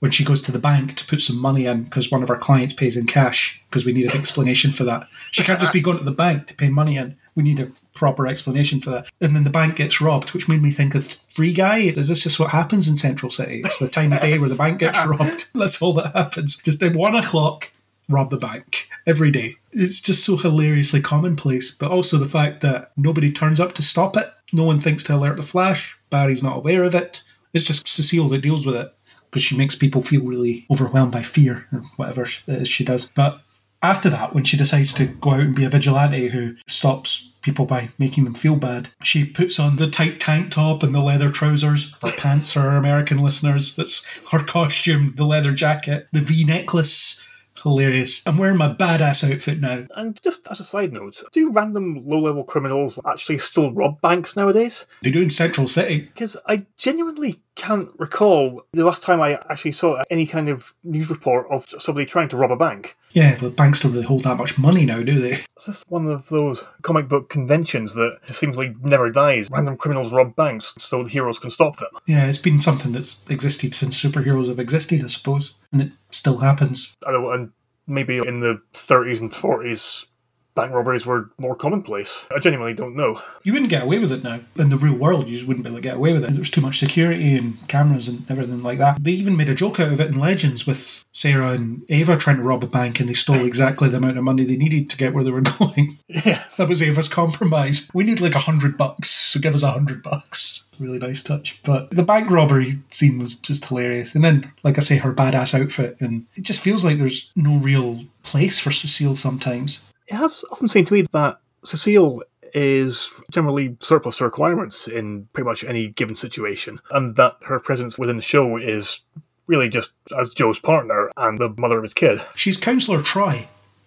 [0.00, 2.36] when she goes to the bank to put some money in because one of our
[2.36, 5.08] clients pays in cash because we need an explanation for that.
[5.30, 7.16] She can't just be going to the bank to pay money in.
[7.34, 9.10] We need a proper explanation for that.
[9.20, 11.78] And then the bank gets robbed, which made me think of Free Guy.
[11.78, 13.62] Is this just what happens in Central City?
[13.64, 15.46] It's the time of day where the bank gets robbed.
[15.54, 16.56] That's all that happens.
[16.56, 17.72] Just at one o'clock,
[18.08, 19.56] rob the bank every day.
[19.72, 24.16] It's just so hilariously commonplace, but also the fact that nobody turns up to stop
[24.16, 24.32] it.
[24.52, 25.98] No one thinks to alert the Flash.
[26.10, 27.22] Barry's not aware of it.
[27.52, 28.94] It's just Cecile that deals with it
[29.30, 33.10] because she makes people feel really overwhelmed by fear or whatever it is she does.
[33.10, 33.40] But
[33.84, 37.66] after that, when she decides to go out and be a vigilante who stops people
[37.66, 41.30] by making them feel bad, she puts on the tight tank top and the leather
[41.30, 41.94] trousers.
[42.00, 43.76] Her pants for our American listeners.
[43.76, 47.20] That's her costume, the leather jacket, the V necklace.
[47.62, 48.26] Hilarious.
[48.26, 49.84] I'm wearing my badass outfit now.
[49.96, 54.36] And just as a side note, do random low level criminals actually still rob banks
[54.36, 54.84] nowadays?
[55.02, 56.00] They do in Central City.
[56.00, 61.08] Because I genuinely can't recall the last time I actually saw any kind of news
[61.08, 62.96] report of somebody trying to rob a bank.
[63.14, 65.32] Yeah, but banks don't really hold that much money now, do they?
[65.32, 69.48] It's just one of those comic book conventions that just seemingly never dies.
[69.52, 71.90] Random criminals rob banks so the heroes can stop them.
[72.06, 76.38] Yeah, it's been something that's existed since superheroes have existed, I suppose, and it still
[76.38, 76.96] happens.
[77.06, 77.52] I don't, and
[77.86, 80.06] maybe in the 30s and 40s,
[80.54, 82.26] bank robberies were more commonplace.
[82.34, 83.20] I genuinely don't know.
[83.42, 84.40] You wouldn't get away with it now.
[84.56, 86.30] In the real world, you just wouldn't be able to get away with it.
[86.30, 89.02] There's too much security and cameras and everything like that.
[89.02, 92.36] They even made a joke out of it in Legends with Sara and Ava trying
[92.36, 94.96] to rob a bank and they stole exactly the amount of money they needed to
[94.96, 95.98] get where they were going.
[96.08, 96.56] Yes.
[96.64, 97.90] That was Ava's compromise.
[97.92, 100.64] We need like a hundred bucks, so give us a hundred bucks.
[100.78, 101.60] Really nice touch.
[101.64, 104.14] But the bank robbery scene was just hilarious.
[104.14, 105.96] And then, like I say, her badass outfit.
[106.00, 109.90] And it just feels like there's no real place for Cecile sometimes.
[110.06, 112.22] It has often seemed to me that Cecile
[112.54, 117.98] is generally surplus to requirements in pretty much any given situation, and that her presence
[117.98, 119.00] within the show is
[119.46, 123.46] really just as Joe's partner and the mother of his kid, She's Counselor Troi.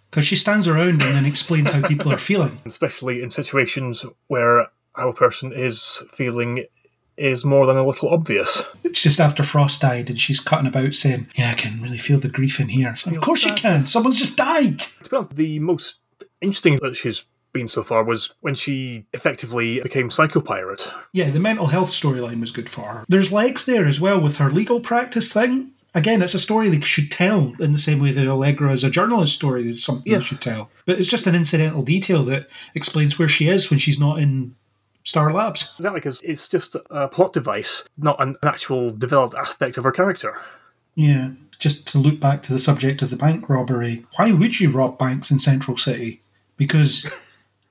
[0.09, 2.61] Because she stands around and then explains how people are feeling.
[2.65, 6.65] especially in situations where how a person is feeling
[7.17, 8.63] is more than a little obvious.
[8.83, 12.19] It's just after Frost died and she's cutting about saying, Yeah, I can really feel
[12.19, 12.95] the grief in here.
[13.05, 13.83] Of course you can.
[13.83, 14.79] Someone's just died.
[14.79, 15.99] To be honest, the most
[16.41, 20.91] interesting that she's been so far was when she effectively became Psychopirate.
[21.13, 23.05] Yeah, the mental health storyline was good for her.
[23.07, 25.71] There's legs there as well with her legal practice thing.
[25.95, 28.89] Again, it's a story they should tell in the same way that Allegra is a
[28.89, 30.19] journalist story is something Yeah.
[30.19, 30.69] they should tell.
[30.85, 34.53] But it's just an incidental detail that explains where she is when she's not in
[35.03, 35.73] Star Labs.
[35.79, 40.39] Exactly, because it's just a plot device, not an, actual developed aspect of her character.
[40.93, 41.31] Yeah.
[41.57, 44.99] Just to loop back to the subject of the bank robbery, why would you rob
[44.99, 46.21] banks in Central City?
[46.57, 47.09] Because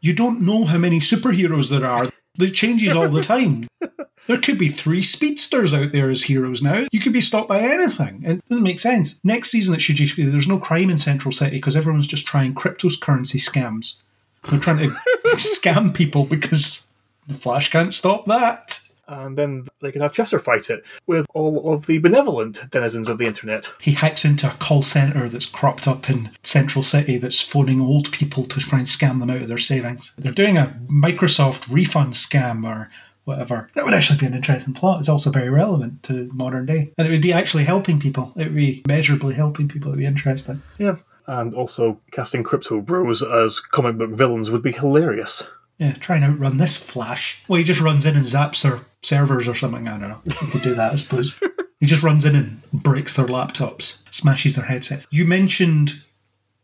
[0.00, 2.06] you don't know how many superheroes there are.
[2.38, 3.64] It changes all the time.
[4.26, 6.86] There could be three speedsters out there as heroes now.
[6.90, 8.22] You could be stopped by anything.
[8.24, 9.20] It doesn't make sense.
[9.22, 12.26] Next season, it should just be there's no crime in Central City because everyone's just
[12.26, 14.02] trying cryptocurrency scams.
[14.48, 14.96] They're trying to
[15.36, 16.86] scam people because
[17.28, 18.80] the Flash can't stop that.
[19.08, 23.18] And then they can have Chester fight it with all of the benevolent denizens of
[23.18, 23.72] the internet.
[23.80, 28.10] he hacks into a call centre that's cropped up in Central City that's phoning old
[28.10, 30.12] people to try and scam them out of their savings.
[30.18, 32.90] They're doing a Microsoft refund scam or
[33.24, 33.68] whatever.
[33.74, 35.00] That would actually be an interesting plot.
[35.00, 36.92] It's also very relevant to modern day.
[36.96, 38.32] And it would be actually helping people.
[38.36, 39.88] It would be measurably helping people.
[39.88, 40.62] It would be interesting.
[40.78, 40.96] Yeah.
[41.26, 45.48] And also casting Crypto Bros as comic book villains would be hilarious.
[45.78, 47.42] Yeah, try and outrun this Flash.
[47.48, 49.88] Well, he just runs in and zaps their servers or something.
[49.88, 50.20] I don't know.
[50.24, 51.38] You could do that, I suppose.
[51.80, 55.06] he just runs in and breaks their laptops, smashes their headsets.
[55.10, 56.04] You mentioned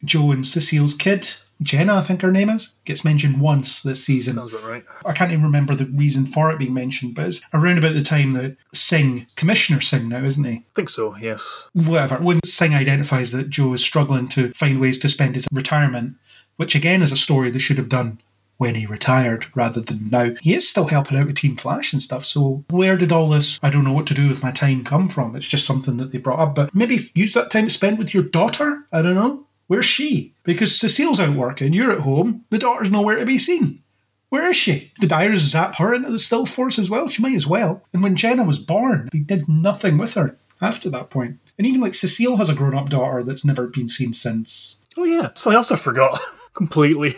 [0.05, 1.28] Joe and Cecile's kid,
[1.62, 4.35] Jenna, I think her name is, gets mentioned once this season.
[4.35, 4.85] Sounds about right.
[5.06, 8.02] I can't even remember the reason for it being mentioned, but it's around about the
[8.02, 10.52] time that Singh, Commissioner Singh now, isn't he?
[10.52, 11.69] I think so, yes.
[11.73, 12.16] whatever.
[12.16, 16.16] When Singh identifies that Joe is struggling to find ways to spend his retirement,
[16.56, 18.19] which again is a story they should have done
[18.62, 20.36] when he retired rather than now.
[20.40, 22.24] He is still helping out with Team Flash and stuff.
[22.24, 25.09] So where did all this I don't know what to do with my time come
[25.09, 25.34] from?
[25.34, 26.55] It's just something that they brought up.
[26.55, 28.86] But maybe use that time to spend with your daughter?
[28.93, 29.47] I don't know.
[29.66, 30.34] Where's she?
[30.44, 33.82] Because Cecile's out working, you're at home, the daughter's nowhere to be seen.
[34.28, 34.93] Where is she?
[35.01, 37.09] Did Iris zap her into the still force as well?
[37.09, 37.82] She might as well.
[37.93, 41.40] And when Jenna was born, they did nothing with her after that point.
[41.59, 44.78] And even like Cecile has a grown up daughter that's never been seen since.
[44.97, 46.20] Oh yeah, something else I forgot
[46.55, 47.16] completely.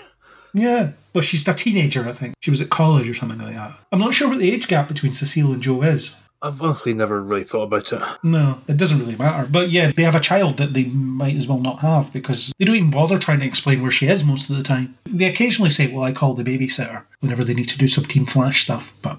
[0.55, 0.93] Yeah.
[1.15, 2.35] Well, she's a teenager, I think.
[2.41, 3.79] She was at college or something like that.
[3.93, 6.17] I'm not sure what the age gap between Cecile and Joe is.
[6.45, 8.03] I've honestly never really thought about it.
[8.23, 9.49] No, it doesn't really matter.
[9.51, 12.67] But yeah, they have a child that they might as well not have because they
[12.67, 14.99] don't even bother trying to explain where she is most of the time.
[15.05, 18.27] They occasionally say, Well, I call the babysitter whenever they need to do some Team
[18.27, 19.19] Flash stuff, but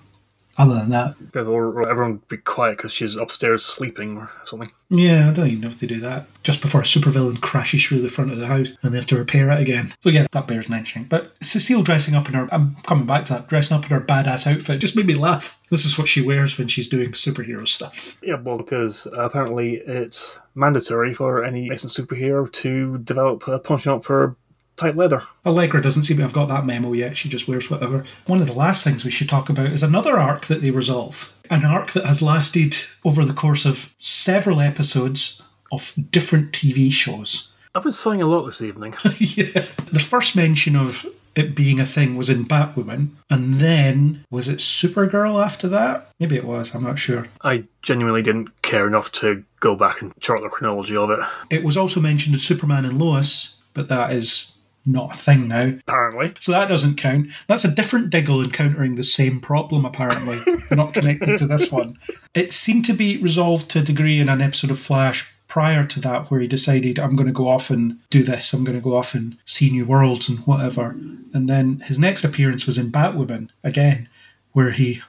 [0.58, 4.72] other than that, Or, everyone be quiet because she's upstairs sleeping or something.
[4.90, 6.28] yeah, I don't even know if they do that.
[6.44, 9.18] Just before a supervillain crashes through the front of the house and they have to
[9.18, 9.94] repair it again.
[10.02, 11.08] So yeah, that bears mentioning.
[11.10, 14.02] But Cecile dressing up in her, I'm coming back to that, dressing up in her
[14.02, 15.60] badass outfit just made me laugh.
[15.70, 18.18] This is what she wears when she's doing superhero stuff.
[18.22, 24.06] Yeah, well, because apparently it's mandatory for any innocent superhero to develop a punching up
[24.06, 24.36] for
[24.76, 25.24] tight leather.
[25.46, 27.18] Allegra doesn't seem to have got that memo yet.
[27.18, 28.06] She just wears whatever.
[28.28, 31.34] One of the last things we should talk about is another arc that they resolve.
[31.50, 35.42] An arc that has lasted over the course of several episodes
[35.72, 37.52] of different TV shows.
[37.74, 38.96] I've been sighing a lot this evening.
[39.18, 39.66] yeah.
[39.92, 44.60] The first mention of it being a thing was in Batwoman, and then was it
[44.60, 46.10] Supergirl after that?
[46.18, 47.28] Maybe it was, I'm not sure.
[47.42, 51.20] I genuinely didn't care enough to go back and chart the chronology of it.
[51.50, 54.55] It was also mentioned in Superman and Lois, but that is
[54.86, 55.74] not a thing now.
[55.88, 56.34] Apparently.
[56.40, 57.30] So that doesn't count.
[57.48, 60.42] That's a different Diggle encountering the same problem, apparently.
[60.72, 61.98] Not connected to this one.
[62.34, 66.00] It seemed to be resolved to a degree in an episode of Flash prior to
[66.02, 68.84] that where he decided, I'm going to go off and do this, I'm going to
[68.84, 70.90] go off and see new worlds and whatever.
[71.34, 74.10] And then his next appearance was in Batwoman, again,
[74.52, 75.02] where he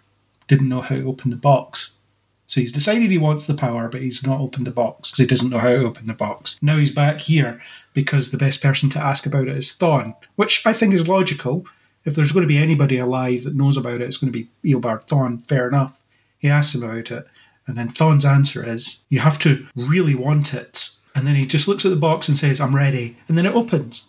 [0.47, 1.93] didn't know how to open the box.
[2.47, 5.27] So he's decided he wants the power, but he's not opened the box because he
[5.27, 6.59] doesn't know how to open the box.
[6.63, 7.61] Now he's back here
[7.97, 11.67] because the best person to ask about it is Thawne, which I think is logical.
[12.05, 14.51] If there's going to be anybody alive that knows about it, it's going to be
[14.63, 15.45] Eobard Thawne.
[15.45, 15.99] Fair enough.
[16.39, 17.27] He asks him about it,
[17.67, 21.67] and then Thawne's answer is, "You have to really want it." And then he just
[21.67, 24.05] looks at the box and says, "I'm ready," and then it opens.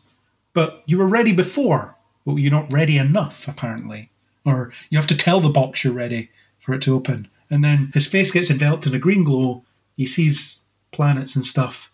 [0.54, 1.96] But you were ready before.
[2.26, 4.10] Well, you're not ready enough, apparently,
[4.44, 7.30] or you have to tell the box you're ready for it to open.
[7.50, 9.64] And then his face gets enveloped in a green glow.
[9.96, 11.90] He sees planets and stuff,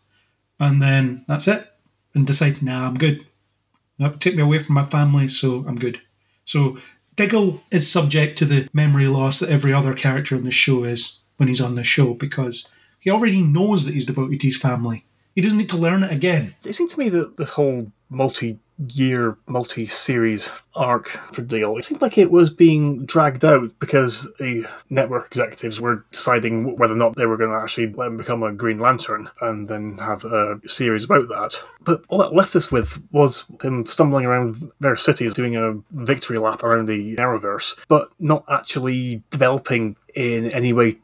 [0.59, 1.69] and then that's it.
[2.15, 3.25] And decide, nah, I'm good.
[3.99, 6.01] That took me away from my family, so I'm good.
[6.45, 6.77] So
[7.15, 11.19] Diggle is subject to the memory loss that every other character in the show is
[11.37, 12.69] when he's on the show because
[12.99, 15.05] he already knows that he's devoted to his family.
[15.35, 16.55] He doesn't need to learn it again.
[16.65, 18.59] It seemed to me that this whole multi
[18.93, 24.31] year, multi series arc for Diggle, it seemed like it was being dragged out because
[24.39, 28.17] the network executives were deciding whether or not they were going to actually let him
[28.17, 31.63] become a Green Lantern and then have a series about that.
[31.81, 36.37] But all that left us with was him stumbling around their cities doing a victory
[36.37, 40.97] lap around the Arrowverse, but not actually developing in any way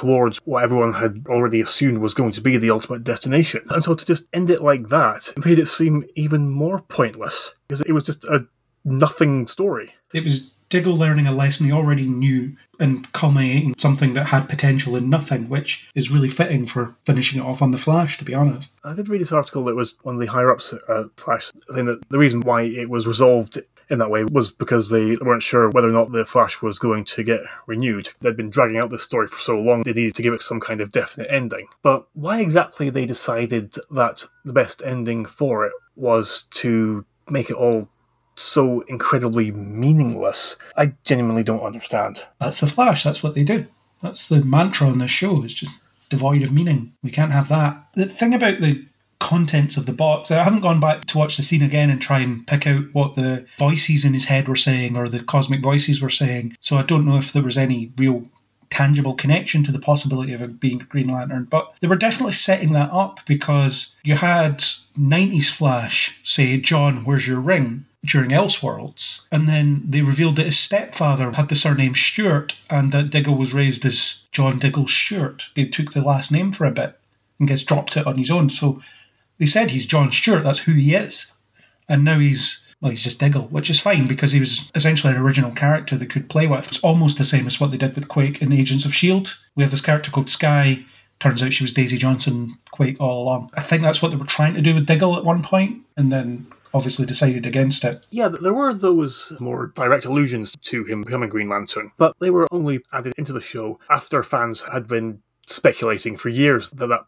[0.00, 3.60] towards what everyone had already assumed was going to be the ultimate destination.
[3.68, 7.82] And so to just end it like that made it seem even more pointless because
[7.82, 8.46] it was just a
[8.82, 9.92] nothing story.
[10.14, 14.96] It was Diggle learning a lesson he already knew and culminating something that had potential
[14.96, 18.34] in nothing, which is really fitting for finishing it off on the Flash, to be
[18.34, 18.70] honest.
[18.84, 21.86] I did read this article that was one of the higher ups at Flash saying
[21.86, 23.58] that the reason why it was resolved
[23.90, 27.04] in that way was because they weren't sure whether or not the Flash was going
[27.04, 28.10] to get renewed.
[28.20, 30.60] They'd been dragging out this story for so long, they needed to give it some
[30.60, 31.66] kind of definite ending.
[31.82, 37.56] But why exactly they decided that the best ending for it was to make it
[37.56, 37.88] all
[38.36, 42.26] so incredibly meaningless, I genuinely don't understand.
[42.38, 43.66] That's the Flash, that's what they do.
[44.02, 45.72] That's the mantra on this show, it's just
[46.08, 46.92] devoid of meaning.
[47.02, 47.86] We can't have that.
[47.94, 48.86] The thing about the
[49.20, 50.30] contents of the box.
[50.30, 53.14] I haven't gone back to watch the scene again and try and pick out what
[53.14, 56.56] the voices in his head were saying or the cosmic voices were saying.
[56.60, 58.24] So I don't know if there was any real
[58.70, 61.44] tangible connection to the possibility of it being Green Lantern.
[61.44, 67.28] But they were definitely setting that up because you had 90s Flash say, John, where's
[67.28, 67.84] your ring?
[68.04, 69.28] during Elseworlds.
[69.30, 73.52] And then they revealed that his stepfather had the surname Stewart and that Diggle was
[73.52, 75.50] raised as John Diggle Stewart.
[75.54, 76.98] They took the last name for a bit
[77.38, 78.50] and gets dropped it on his own.
[78.50, 78.82] So
[79.40, 81.32] they said he's John Stewart, that's who he is.
[81.88, 85.20] And now he's well, he's just Diggle, which is fine because he was essentially an
[85.20, 86.68] original character they could play with.
[86.68, 89.30] It's almost the same as what they did with Quake in Agents of S.H.I.E.L.D.
[89.54, 90.84] We have this character called Skye.
[91.18, 93.50] Turns out she was Daisy Johnson Quake all along.
[93.54, 96.10] I think that's what they were trying to do with Diggle at one point, and
[96.10, 98.06] then obviously decided against it.
[98.10, 102.46] Yeah, there were those more direct allusions to him becoming Green Lantern, but they were
[102.50, 107.04] only added into the show after fans had been speculating for years that that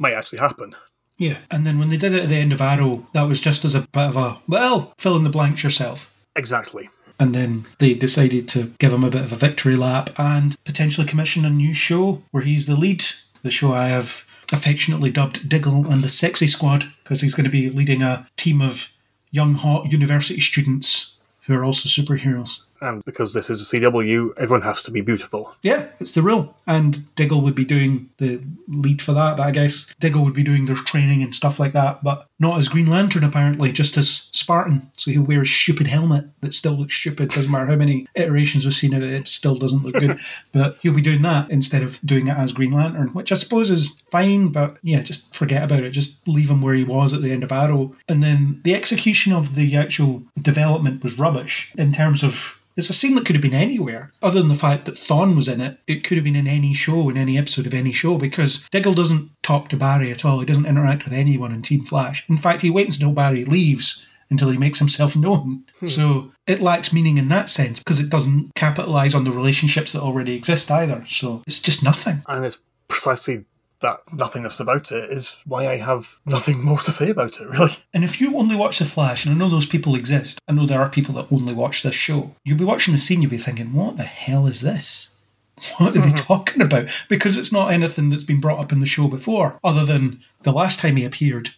[0.00, 0.74] might actually happen.
[1.22, 3.64] Yeah, and then when they did it at the end of Arrow, that was just
[3.64, 6.12] as a bit of a, well, fill in the blanks yourself.
[6.34, 6.90] Exactly.
[7.20, 11.06] And then they decided to give him a bit of a victory lap and potentially
[11.06, 13.04] commission a new show where he's the lead.
[13.44, 17.50] The show I have affectionately dubbed Diggle and the Sexy Squad because he's going to
[17.50, 18.92] be leading a team of
[19.30, 22.64] young, hot university students who are also superheroes.
[22.82, 25.54] And because this is a CW, everyone has to be beautiful.
[25.62, 26.54] Yeah, it's the rule.
[26.66, 30.42] And Diggle would be doing the lead for that, but I guess Diggle would be
[30.42, 34.28] doing their training and stuff like that, but not as Green Lantern apparently, just as
[34.32, 34.90] Spartan.
[34.96, 38.64] So he'll wear a stupid helmet that still looks stupid, doesn't matter how many iterations
[38.64, 40.18] we've seen of it, it still doesn't look good.
[40.52, 43.70] but he'll be doing that instead of doing it as Green Lantern, which I suppose
[43.70, 45.90] is fine, but yeah, just forget about it.
[45.90, 47.94] Just leave him where he was at the end of Arrow.
[48.08, 52.94] And then the execution of the actual development was rubbish in terms of it's a
[52.94, 55.78] scene that could have been anywhere, other than the fact that Thawne was in it.
[55.86, 58.94] It could have been in any show, in any episode of any show, because Diggle
[58.94, 60.40] doesn't talk to Barry at all.
[60.40, 62.28] He doesn't interact with anyone in Team Flash.
[62.28, 65.64] In fact, he waits until Barry leaves until he makes himself known.
[65.78, 65.86] Hmm.
[65.86, 70.02] So it lacks meaning in that sense because it doesn't capitalize on the relationships that
[70.02, 71.04] already exist either.
[71.08, 72.22] So it's just nothing.
[72.26, 72.58] And it's
[72.88, 73.44] precisely
[73.82, 77.76] that nothingness about it is why I have nothing more to say about it, really.
[77.92, 80.66] And if you only watch The Flash, and I know those people exist, I know
[80.66, 83.38] there are people that only watch this show, you'll be watching the scene, you'll be
[83.38, 85.16] thinking, what the hell is this?
[85.78, 86.14] What are they mm-hmm.
[86.14, 86.88] talking about?
[87.08, 90.52] Because it's not anything that's been brought up in the show before, other than the
[90.52, 91.50] last time he appeared,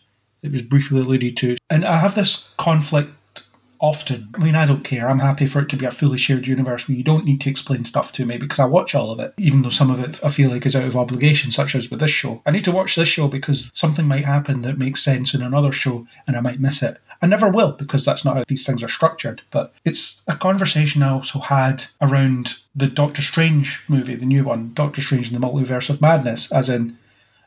[0.43, 1.57] it was briefly alluded to.
[1.71, 3.13] And I have this conflict
[3.85, 4.31] often.
[4.35, 5.11] I mean, I don't care.
[5.11, 7.51] I'm happy for it to be a fully shared universe where you don't need to
[7.51, 10.25] explain stuff to me because I watch all of it, even though some of it
[10.25, 12.41] I feel like is out of obligation, such as with this show.
[12.47, 15.71] I need to watch this show because something might happen that makes sense in another
[15.71, 16.97] show and I might miss it.
[17.21, 19.43] I never will because that's not how these things are structured.
[19.51, 24.73] But it's a conversation I also had around the Doctor Strange movie, the new one,
[24.73, 26.97] Doctor Strange in the Multiverse of Madness, as in,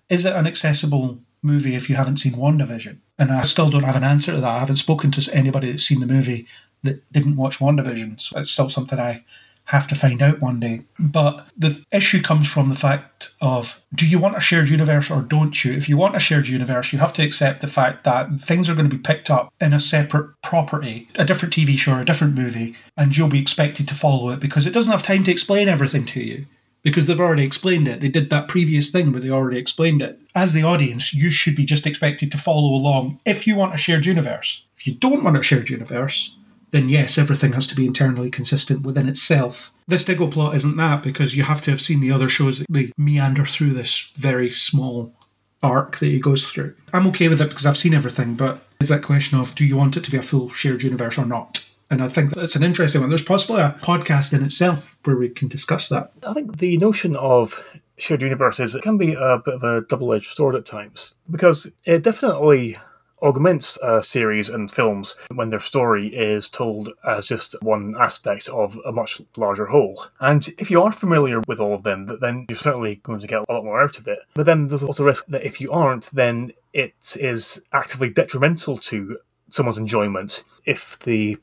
[0.07, 2.97] is it an accessible movie if you haven't seen WandaVision?
[3.17, 4.55] And I still don't have an answer to that.
[4.57, 6.47] I haven't spoken to anybody that's seen the movie
[6.83, 8.21] that didn't watch WandaVision.
[8.21, 9.23] So it's still something I
[9.67, 10.81] have to find out one day.
[10.97, 15.21] But the issue comes from the fact of do you want a shared universe or
[15.21, 15.73] don't you?
[15.73, 18.75] If you want a shared universe, you have to accept the fact that things are
[18.75, 22.05] going to be picked up in a separate property, a different TV show or a
[22.05, 25.31] different movie, and you'll be expected to follow it because it doesn't have time to
[25.31, 26.45] explain everything to you
[26.87, 27.99] because they've already explained it.
[27.99, 30.21] They did that previous thing where they already explained it.
[30.33, 33.77] As the audience, you should be just expected to follow along if you want a
[33.77, 34.65] shared universe.
[34.77, 36.37] If you don't want a shared universe,
[36.71, 39.73] then yes, everything has to be internally consistent within itself.
[39.85, 42.67] This Diggle plot isn't that because you have to have seen the other shows that
[42.69, 45.13] they meander through this very small
[45.61, 46.73] arc that he goes through.
[46.93, 49.75] I'm okay with it because I've seen everything, but it's that question of do you
[49.75, 51.66] want it to be a full shared universe or not?
[51.89, 53.09] And I think that's an interesting one.
[53.09, 56.11] There's possibly a podcast in itself where we can discuss that.
[56.25, 57.63] I think the notion of
[57.97, 62.03] shared universes can be a bit of a double edged sword at times because it
[62.03, 62.77] definitely
[63.23, 68.77] augments a series and films when their story is told as just one aspect of
[68.85, 70.05] a much larger whole.
[70.19, 73.41] And if you are familiar with all of them, then you're certainly going to get
[73.47, 74.19] a lot more out of it.
[74.35, 79.17] But then there's also risk that if you aren't, then it is actively detrimental to
[79.49, 81.37] someone's enjoyment if the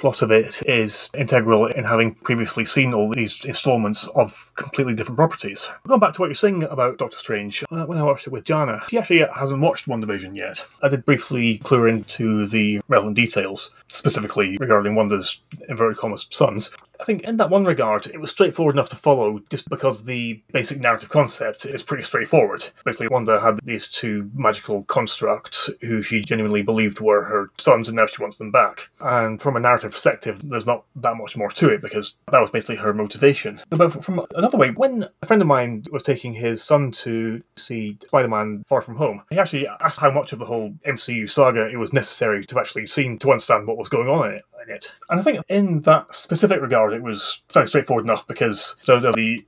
[0.00, 5.18] plot of it is integral in having previously seen all these installments of completely different
[5.18, 5.70] properties.
[5.86, 8.44] Going back to what you're saying about Doctor Strange, uh, when I watched it with
[8.44, 10.66] Jana, she actually hasn't watched WandaVision yet.
[10.82, 16.70] I did briefly clue into the relevant details, specifically regarding Wanda's inverted commas sons.
[17.00, 20.42] I think in that one regard, it was straightforward enough to follow just because the
[20.52, 22.66] basic narrative concept is pretty straightforward.
[22.84, 27.96] Basically, Wanda had these two magical constructs who she genuinely believed were her sons, and
[27.96, 28.90] now she wants them back.
[29.00, 32.50] And from a narrative perspective, there's not that much more to it because that was
[32.50, 33.60] basically her motivation.
[33.70, 37.98] But from another way, when a friend of mine was taking his son to see
[38.02, 41.68] Spider Man Far From Home, he actually asked how much of the whole MCU saga
[41.68, 44.74] it was necessary to actually see to understand what was going on in it in
[44.74, 44.94] it.
[45.08, 49.44] And I think in that specific regard, it was fairly straightforward enough because there's the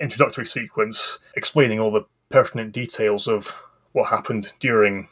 [0.00, 3.54] introductory sequence explaining all the pertinent details of
[3.92, 5.08] what happened during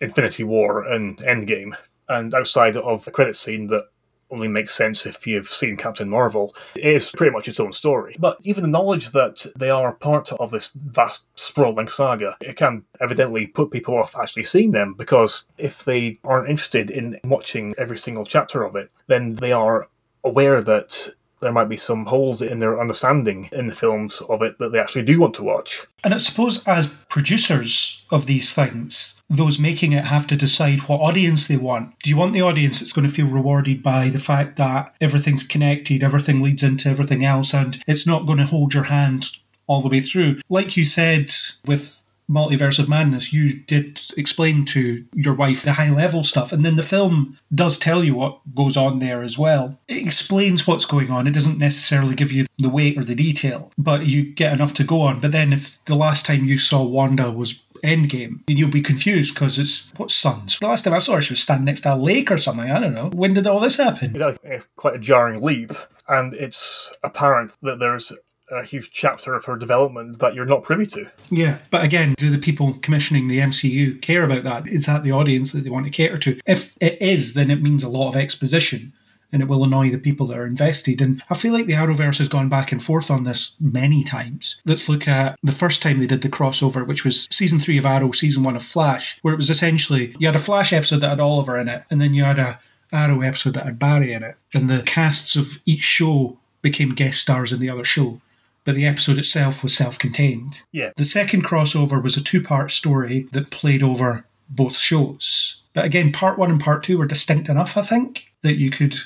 [0.00, 1.76] Infinity War and Endgame.
[2.08, 3.88] And outside of the credit scene that
[4.34, 6.54] only makes sense if you've seen Captain Marvel.
[6.74, 8.16] It is pretty much its own story.
[8.18, 12.84] But even the knowledge that they are part of this vast, sprawling saga, it can
[13.00, 17.96] evidently put people off actually seeing them because if they aren't interested in watching every
[17.96, 19.88] single chapter of it, then they are
[20.24, 24.58] aware that there might be some holes in their understanding in the films of it
[24.58, 25.86] that they actually do want to watch.
[26.02, 31.00] And I suppose as producers of these things, those making it have to decide what
[31.00, 31.98] audience they want.
[32.00, 35.46] Do you want the audience that's going to feel rewarded by the fact that everything's
[35.46, 39.28] connected, everything leads into everything else, and it's not going to hold your hand
[39.66, 40.40] all the way through?
[40.48, 41.30] Like you said
[41.64, 46.64] with Multiverse of Madness, you did explain to your wife the high level stuff, and
[46.64, 49.78] then the film does tell you what goes on there as well.
[49.88, 51.26] It explains what's going on.
[51.26, 54.84] It doesn't necessarily give you the weight or the detail, but you get enough to
[54.84, 55.20] go on.
[55.20, 59.34] But then, if the last time you saw Wanda was Endgame, then you'll be confused
[59.34, 60.58] because it's what sons.
[60.58, 62.70] The last time I saw her, she was standing next to a lake or something.
[62.70, 63.10] I don't know.
[63.10, 64.16] When did all this happen?
[64.42, 65.72] It's quite a jarring leap,
[66.08, 68.10] and it's apparent that there's
[68.54, 71.10] a huge chapter of her development that you're not privy to.
[71.30, 74.68] Yeah, but again, do the people commissioning the MCU care about that?
[74.68, 76.40] Is that the audience that they want to cater to?
[76.46, 78.92] If it is, then it means a lot of exposition
[79.34, 81.00] and it will annoy the people that are invested.
[81.00, 84.62] And I feel like the Arrowverse has gone back and forth on this many times.
[84.64, 87.84] Let's look at the first time they did the crossover, which was season three of
[87.84, 91.08] Arrow, season one of Flash, where it was essentially you had a Flash episode that
[91.08, 92.60] had Oliver in it, and then you had a
[92.92, 97.20] Arrow episode that had Barry in it, and the casts of each show became guest
[97.20, 98.20] stars in the other show
[98.64, 100.62] but the episode itself was self contained.
[100.72, 100.90] Yeah.
[100.96, 105.62] The second crossover was a two part story that played over both shows.
[105.72, 108.96] But again, part one and part two were distinct enough, I think, that you could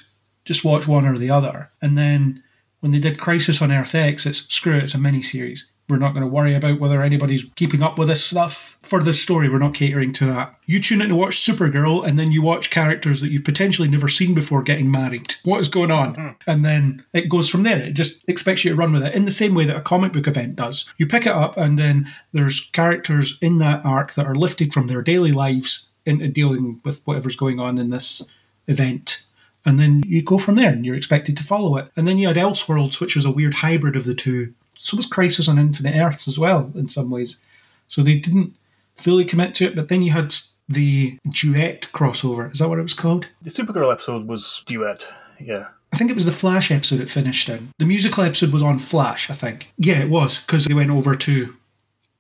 [0.45, 1.71] just watch one or the other.
[1.81, 2.43] And then
[2.81, 5.73] when they did Crisis on Earth X, it's screw it, it's a mini series.
[5.89, 8.79] We're not going to worry about whether anybody's keeping up with this stuff.
[8.83, 10.55] For the story, we're not catering to that.
[10.67, 14.09] You tune in to watch Supergirl, and then you watch characters that you've potentially never
[14.09, 15.35] seen before getting married.
[15.45, 16.15] What is going on?
[16.15, 16.35] Mm.
[16.47, 17.79] And then it goes from there.
[17.79, 20.13] It just expects you to run with it in the same way that a comic
[20.13, 20.93] book event does.
[20.99, 24.87] You pick it up, and then there's characters in that arc that are lifted from
[24.87, 28.23] their daily lives into dealing with whatever's going on in this
[28.67, 29.27] event
[29.69, 31.91] and then you go from there and you're expected to follow it.
[31.95, 34.55] And then you had Elseworlds, which was a weird hybrid of the two.
[34.79, 37.45] So was Crisis on Infinite Earths as well, in some ways.
[37.89, 38.57] So they didn't
[38.97, 40.35] fully commit to it, but then you had
[40.69, 42.51] the duet crossover.
[42.53, 43.29] Is that what it was called?
[43.43, 45.69] The Supergirl episode was duet, yeah.
[45.93, 47.71] I think it was the Flash episode it finished in.
[47.79, 49.73] The musical episode was on Flash, I think.
[49.79, 51.57] Yeah, it was, because they went over to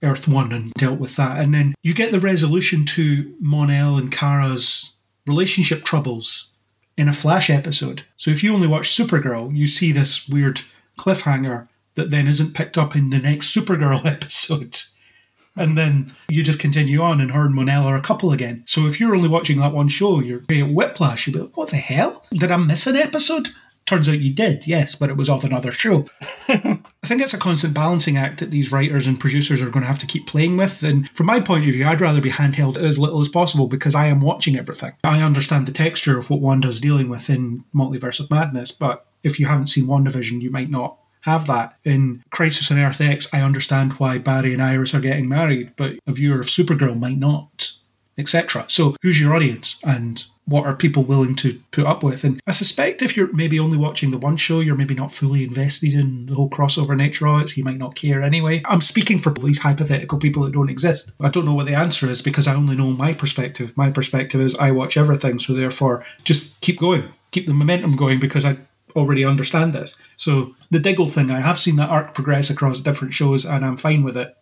[0.02, 1.38] Earth 1 and dealt with that.
[1.38, 4.94] And then you get the resolution to Mon-El and Kara's
[5.26, 6.54] relationship troubles
[6.96, 8.04] in a Flash episode.
[8.16, 10.62] So if you only watch Supergirl, you see this weird
[10.98, 11.68] cliffhanger
[11.98, 14.78] that then isn't picked up in the next Supergirl episode.
[15.56, 18.62] And then you just continue on, and her and Mon-El are a couple again.
[18.66, 21.26] So if you're only watching that one show, you're at whiplash.
[21.26, 22.24] You'll be like, what the hell?
[22.32, 23.48] Did I miss an episode?
[23.84, 26.06] Turns out you did, yes, but it was off another show.
[26.48, 29.88] I think it's a constant balancing act that these writers and producers are going to
[29.88, 30.84] have to keep playing with.
[30.84, 33.94] And from my point of view, I'd rather be handheld as little as possible because
[33.94, 34.92] I am watching everything.
[35.02, 39.40] I understand the texture of what Wanda's dealing with in Multiverse of Madness, but if
[39.40, 41.76] you haven't seen WandaVision, you might not have that.
[41.84, 45.94] In Crisis on Earth X, I understand why Barry and Iris are getting married, but
[46.06, 47.72] a viewer of Supergirl might not,
[48.16, 48.66] etc.
[48.68, 49.80] So, who's your audience?
[49.84, 52.24] And what are people willing to put up with?
[52.24, 55.44] And I suspect if you're maybe only watching the one show, you're maybe not fully
[55.44, 58.62] invested in the whole crossover nature of it, so you might not care anyway.
[58.64, 61.12] I'm speaking for these hypothetical people that don't exist.
[61.20, 63.76] I don't know what the answer is because I only know my perspective.
[63.76, 68.18] My perspective is I watch everything, so therefore just keep going, keep the momentum going
[68.18, 68.56] because I
[68.98, 70.00] already understand this.
[70.16, 73.76] So the Diggle thing, I have seen that arc progress across different shows and I'm
[73.76, 74.34] fine with it.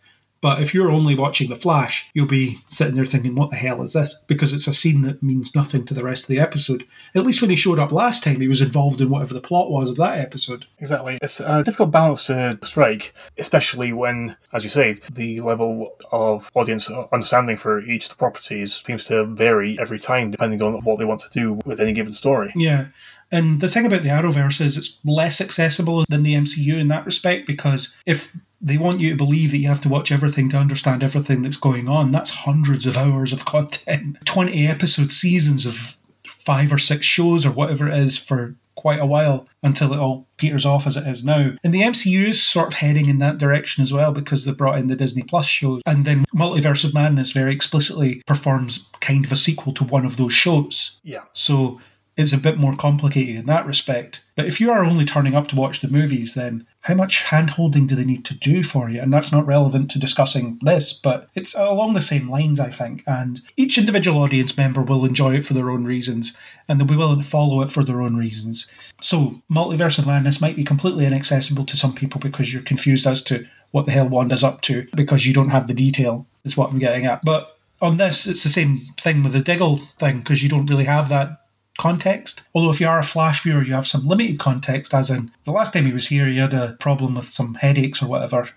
[0.42, 3.82] But if you're only watching The Flash, you'll be sitting there thinking, what the hell
[3.82, 4.22] is this?
[4.28, 6.86] Because it's a scene that means nothing to the rest of the episode.
[7.14, 9.70] At least when he showed up last time, he was involved in whatever the plot
[9.70, 10.66] was of that episode.
[10.78, 11.18] Exactly.
[11.22, 16.90] It's a difficult balance to strike, especially when, as you say, the level of audience
[16.90, 21.06] understanding for each of the properties seems to vary every time depending on what they
[21.06, 22.52] want to do with any given story.
[22.54, 22.88] Yeah.
[23.32, 27.04] And the thing about the Arrowverse is it's less accessible than the MCU in that
[27.04, 30.56] respect because if they want you to believe that you have to watch everything to
[30.56, 34.16] understand everything that's going on, that's hundreds of hours of content.
[34.24, 35.96] 20 episode seasons of
[36.26, 40.28] five or six shows or whatever it is for quite a while until it all
[40.36, 41.52] peters off as it is now.
[41.64, 44.78] And the MCU is sort of heading in that direction as well because they brought
[44.78, 45.82] in the Disney Plus shows.
[45.86, 50.16] And then Multiverse of Madness very explicitly performs kind of a sequel to one of
[50.16, 51.00] those shows.
[51.02, 51.24] Yeah.
[51.32, 51.80] So
[52.16, 54.24] it's a bit more complicated in that respect.
[54.36, 57.50] But if you are only turning up to watch the movies, then how much hand
[57.50, 59.00] holding do they need to do for you?
[59.00, 63.02] And that's not relevant to discussing this, but it's along the same lines, I think.
[63.06, 66.36] And each individual audience member will enjoy it for their own reasons,
[66.66, 68.70] and they'll be willing to follow it for their own reasons.
[69.02, 73.22] So, Multiverse of Madness might be completely inaccessible to some people because you're confused as
[73.24, 76.70] to what the hell Wanda's up to because you don't have the detail, is what
[76.70, 77.20] I'm getting at.
[77.22, 80.84] But on this, it's the same thing with the Diggle thing because you don't really
[80.84, 81.42] have that
[81.76, 82.48] context.
[82.54, 85.52] Although if you are a Flash viewer, you have some limited context, as in the
[85.52, 88.48] last time he was here, he had a problem with some headaches or whatever.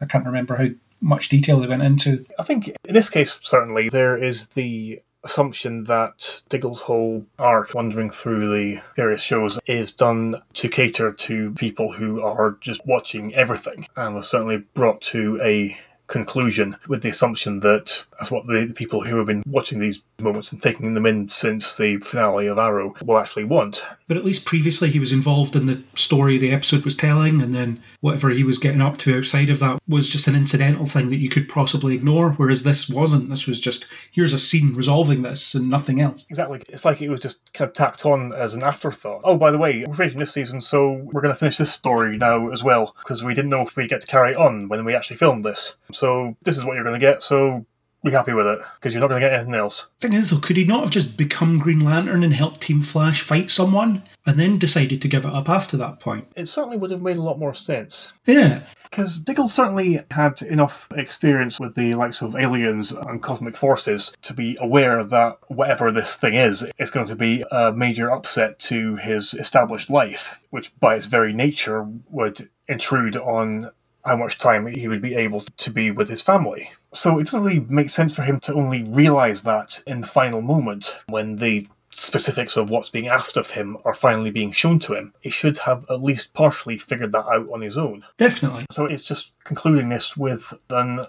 [0.00, 0.68] I can't remember how
[1.00, 2.24] much detail they went into.
[2.38, 8.10] I think in this case, certainly, there is the assumption that Diggle's whole arc, wandering
[8.10, 13.86] through the various shows, is done to cater to people who are just watching everything
[13.96, 15.76] and was certainly brought to a
[16.08, 20.50] conclusion with the assumption that that's what the people who have been watching these moments
[20.50, 23.84] and taking them in since the finale of Arrow will actually want.
[24.08, 27.54] But at least previously he was involved in the story the episode was telling, and
[27.54, 31.10] then whatever he was getting up to outside of that was just an incidental thing
[31.10, 33.28] that you could possibly ignore, whereas this wasn't.
[33.28, 36.26] This was just here's a scene resolving this and nothing else.
[36.30, 36.62] Exactly.
[36.68, 39.20] It's like it was just kind of tacked on as an afterthought.
[39.24, 42.16] Oh, by the way, we're finishing this season, so we're going to finish this story
[42.16, 44.84] now as well, because we didn't know if we'd get to carry it on when
[44.86, 45.76] we actually filmed this.
[45.98, 47.66] So this is what you're going to get, so
[48.04, 49.88] be happy with it, because you're not going to get anything else.
[49.98, 53.22] Thing is, though, could he not have just become Green Lantern and helped Team Flash
[53.22, 56.28] fight someone, and then decided to give it up after that point?
[56.36, 58.12] It certainly would have made a lot more sense.
[58.24, 58.60] Yeah.
[58.84, 64.32] Because Diggle certainly had enough experience with the likes of aliens and cosmic forces to
[64.32, 68.94] be aware that whatever this thing is, it's going to be a major upset to
[68.96, 73.70] his established life, which by its very nature would intrude on
[74.08, 76.72] how much time he would be able to be with his family.
[76.92, 80.42] So it doesn't really make sense for him to only realise that in the final
[80.42, 84.94] moment when the specifics of what's being asked of him are finally being shown to
[84.94, 85.14] him.
[85.20, 88.04] He should have at least partially figured that out on his own.
[88.18, 88.66] Definitely.
[88.70, 91.06] So it's just concluding this with an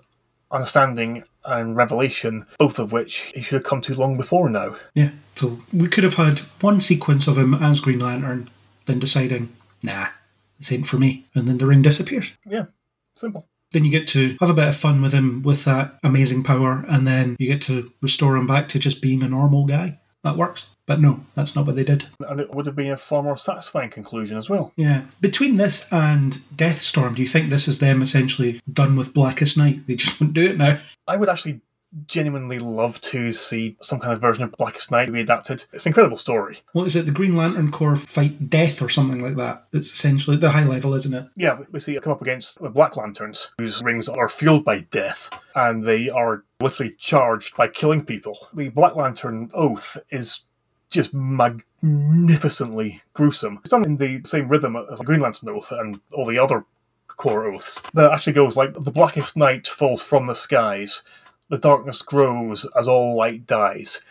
[0.52, 4.76] understanding and revelation, both of which he should have come to long before now.
[4.94, 5.12] Yeah.
[5.36, 8.48] So we could have had one sequence of him as Green Lantern,
[8.86, 9.50] then deciding,
[9.84, 10.08] nah,
[10.58, 12.38] this ain't for me, and then the ring disappears.
[12.46, 12.66] Yeah,
[13.20, 13.48] simple.
[13.72, 16.84] Then you get to have a bit of fun with him with that amazing power,
[16.88, 20.00] and then you get to restore him back to just being a normal guy.
[20.24, 20.66] That works.
[20.86, 22.08] But no, that's not what they did.
[22.28, 24.74] And it would have been a far more satisfying conclusion as well.
[24.76, 25.04] Yeah.
[25.22, 29.86] Between this and Deathstorm, do you think this is them essentially done with Blackest Night?
[29.86, 30.80] They just won't do it now.
[31.08, 31.62] I would actually
[32.06, 35.66] genuinely love to see some kind of version of Blackest Night be adapted.
[35.74, 36.60] It's an incredible story.
[36.74, 37.06] What is it?
[37.06, 39.66] The Green Lantern Corps fight death or something like that.
[39.72, 41.28] It's essentially the high level, isn't it?
[41.36, 44.82] Yeah, we see it come up against the Black Lanterns, whose rings are fueled by
[44.82, 48.38] death, and they are literally charged by killing people.
[48.54, 50.46] The Black Lantern Oath is
[50.90, 53.60] just magnificently gruesome.
[53.62, 56.66] It's done in the same rhythm as the Green Lantern Oath and all the other
[57.18, 57.82] Corps oaths.
[57.94, 61.04] That actually goes like the blackest night falls from the skies,
[61.50, 64.02] the darkness grows as all light dies.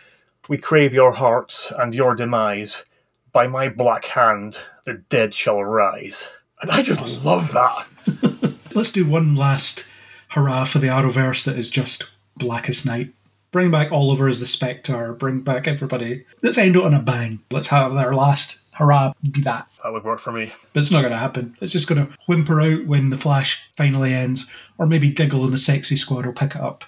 [0.47, 2.85] We crave your hearts and your demise.
[3.31, 6.27] By my black hand, the dead shall rise.
[6.61, 8.55] And I just love that.
[8.75, 9.89] Let's do one last
[10.29, 13.13] hurrah for the Arrowverse that is just Blackest Night.
[13.51, 15.13] Bring back Oliver as the Spectre.
[15.13, 16.25] Bring back everybody.
[16.43, 17.39] Let's end it on a bang.
[17.49, 19.67] Let's have our last hurrah be that.
[19.83, 20.51] That would work for me.
[20.73, 21.57] But it's not going to happen.
[21.61, 25.53] It's just going to whimper out when the Flash finally ends, or maybe Diggle and
[25.53, 26.85] the Sexy Squad will pick it up.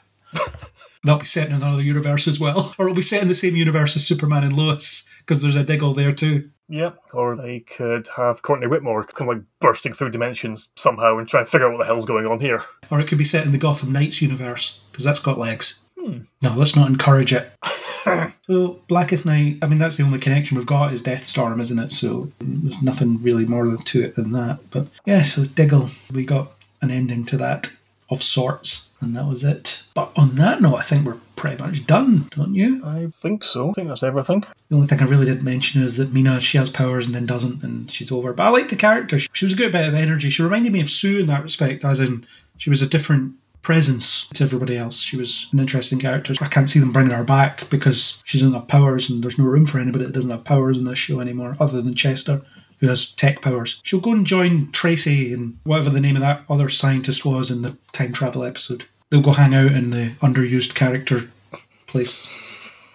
[1.03, 3.55] They'll be set in another universe as well, or it'll be set in the same
[3.55, 6.49] universe as Superman and Lois because there's a Diggle there too.
[6.69, 6.97] Yep.
[7.13, 11.49] Or they could have Courtney Whitmore come like bursting through dimensions somehow and try and
[11.49, 12.63] figure out what the hell's going on here.
[12.89, 15.85] Or it could be set in the Gotham Knights universe because that's got legs.
[15.99, 16.19] Hmm.
[16.41, 17.51] No, let's not encourage it.
[18.43, 21.91] so Blackest Night, I mean that's the only connection we've got is Deathstorm, isn't it?
[21.91, 24.59] So there's nothing really more to it than that.
[24.71, 27.75] But yeah, so Diggle, we got an ending to that
[28.09, 29.83] of sorts, and that was it.
[29.93, 32.85] But on that note, I think we're pretty much done, don't you?
[32.85, 33.71] I think so.
[33.71, 34.45] I think that's everything.
[34.69, 37.25] The only thing I really didn't mention is that Meena she has powers and then
[37.25, 38.31] doesn't, and she's over.
[38.31, 39.17] But I like the character.
[39.17, 40.29] She was a good bit of energy.
[40.29, 42.25] She reminded me of Sue in that respect, as in
[42.57, 44.99] she was a different presence to everybody else.
[45.01, 46.33] She was an interesting character.
[46.41, 49.45] I can't see them bringing her back because she doesn't have powers, and there's no
[49.45, 52.41] room for anybody that doesn't have powers in this show anymore, other than Chester.
[52.79, 53.79] Who has tech powers?
[53.83, 57.61] She'll go and join Tracy and whatever the name of that other scientist was in
[57.61, 58.85] the time travel episode.
[59.11, 61.29] They'll go hang out in the underused character
[61.85, 62.27] place.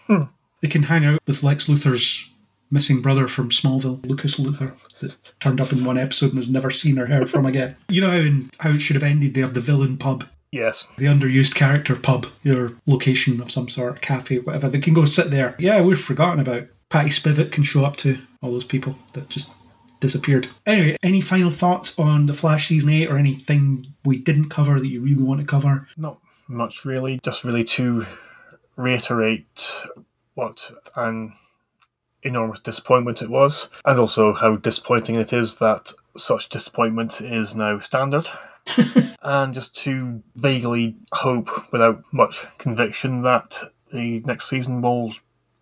[0.08, 0.24] Hmm.
[0.62, 2.28] They can hang out with Lex Luthor's
[2.70, 6.70] missing brother from Smallville, Lucas Luthor, that turned up in one episode and was never
[6.70, 7.76] seen or heard from again.
[7.88, 9.34] You know how in how it should have ended?
[9.34, 10.88] They have the villain pub, Yes.
[10.96, 14.68] the underused character pub, your location of some sort, cafe, whatever.
[14.68, 15.54] They can go sit there.
[15.58, 16.64] Yeah, we've forgotten about.
[16.88, 19.52] Patty Spivot can show up to all those people that just
[20.00, 20.48] disappeared.
[20.66, 24.86] Anyway, any final thoughts on the Flash season eight or anything we didn't cover that
[24.86, 25.86] you really want to cover?
[25.96, 26.18] Not
[26.48, 27.20] much really.
[27.22, 28.06] Just really to
[28.76, 29.84] reiterate
[30.34, 31.32] what an
[32.22, 37.78] enormous disappointment it was, and also how disappointing it is that such disappointment is now
[37.78, 38.28] standard.
[39.22, 43.58] and just to vaguely hope, without much conviction, that
[43.92, 45.12] the next season will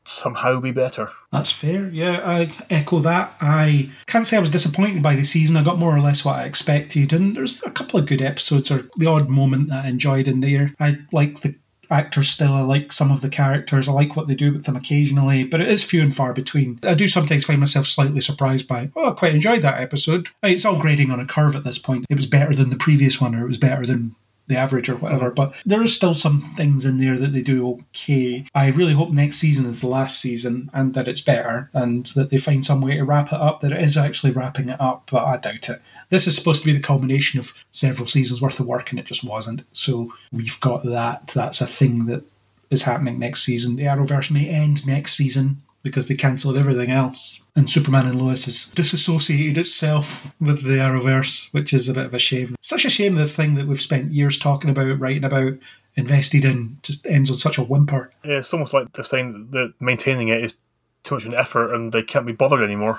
[0.05, 1.10] somehow be better.
[1.32, 1.89] That's fair.
[1.89, 3.35] Yeah, I echo that.
[3.40, 5.56] I can't say I was disappointed by the season.
[5.56, 8.70] I got more or less what I expected, and there's a couple of good episodes
[8.70, 10.74] or the odd moment that I enjoyed in there.
[10.78, 11.56] I like the
[11.90, 12.52] actors still.
[12.52, 13.89] I like some of the characters.
[13.89, 16.81] I like what they do with them occasionally, but it is few and far between.
[16.82, 20.28] I do sometimes find myself slightly surprised by, oh, I quite enjoyed that episode.
[20.43, 22.06] It's all grading on a curve at this point.
[22.09, 24.96] It was better than the previous one, or it was better than the average or
[24.96, 25.30] whatever.
[25.30, 28.46] But there are still some things in there that they do okay.
[28.54, 32.30] I really hope next season is the last season and that it's better and that
[32.30, 35.08] they find some way to wrap it up, that it is actually wrapping it up,
[35.10, 35.80] but I doubt it.
[36.10, 39.06] This is supposed to be the culmination of several seasons worth of work and it
[39.06, 39.64] just wasn't.
[39.72, 41.28] So we've got that.
[41.28, 42.30] That's a thing that
[42.70, 43.76] is happening next season.
[43.76, 47.40] The Arrowverse may end next season because they cancelled everything else.
[47.55, 52.15] And Superman and Lois has disassociated itself with the Arrowverse, which is a bit of
[52.15, 52.56] a shame.
[52.61, 55.52] Such a shame this thing that we've spent years talking about, writing about,
[55.94, 58.11] invested in, just ends on such a whimper.
[58.24, 60.56] Yeah, it's almost like they're saying that maintaining it is
[61.05, 62.98] too much of an effort and they can't be bothered anymore.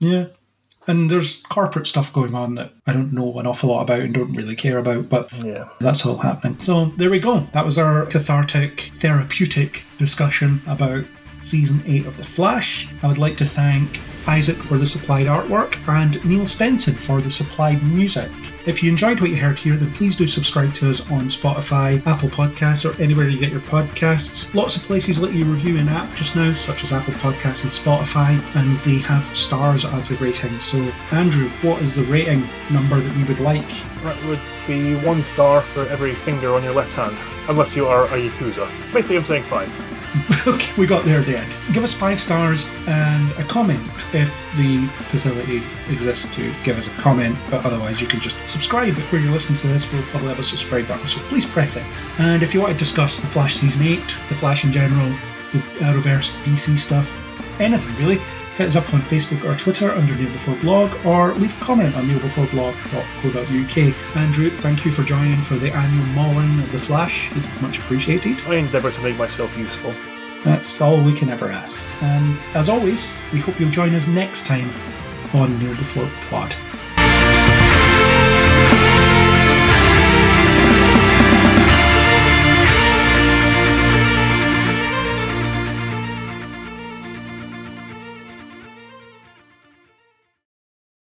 [0.00, 0.26] Yeah.
[0.86, 4.12] And there's corporate stuff going on that I don't know an awful lot about and
[4.12, 5.68] don't really care about, but Yeah.
[5.80, 6.60] that's all happening.
[6.60, 7.40] So there we go.
[7.54, 11.04] That was our cathartic, therapeutic discussion about
[11.46, 12.88] season 8 of The Flash.
[13.02, 17.30] I would like to thank Isaac for the supplied artwork and Neil Stenson for the
[17.30, 18.30] supplied music.
[18.66, 22.04] If you enjoyed what you heard here, then please do subscribe to us on Spotify,
[22.06, 24.54] Apple Podcasts, or anywhere you get your podcasts.
[24.54, 27.72] Lots of places let you review an app just now, such as Apple Podcasts and
[27.72, 30.58] Spotify, and they have stars as the rating.
[30.58, 30.78] So,
[31.10, 33.68] Andrew, what is the rating number that we would like?
[34.02, 37.16] That would be one star for every finger on your left hand,
[37.48, 38.66] unless you are a Yakuza.
[38.94, 39.70] Basically, I'm saying five.
[40.78, 41.56] we got there at the end.
[41.72, 46.90] Give us five stars and a comment if the facility exists to give us a
[46.92, 48.94] comment, but otherwise you can just subscribe.
[48.94, 52.06] Where you're listening to this, we'll probably have a subscribe button, so please press it.
[52.18, 55.08] And if you want to discuss The Flash Season 8, The Flash in general,
[55.52, 57.20] the Arrowverse, DC stuff,
[57.60, 58.20] anything really,
[58.56, 61.96] hit us up on Facebook or Twitter under Kneel Before Blog, or leave a comment
[61.96, 64.16] on kneelbeforeblog.co.uk.
[64.16, 67.34] Andrew, thank you for joining for the annual mauling of The Flash.
[67.36, 68.42] It's much appreciated.
[68.46, 69.94] I endeavour to make myself useful.
[70.44, 71.88] That's all we can ever ask.
[72.02, 74.70] And as always, we hope you'll join us next time
[75.32, 76.54] on Kneel Before Pod.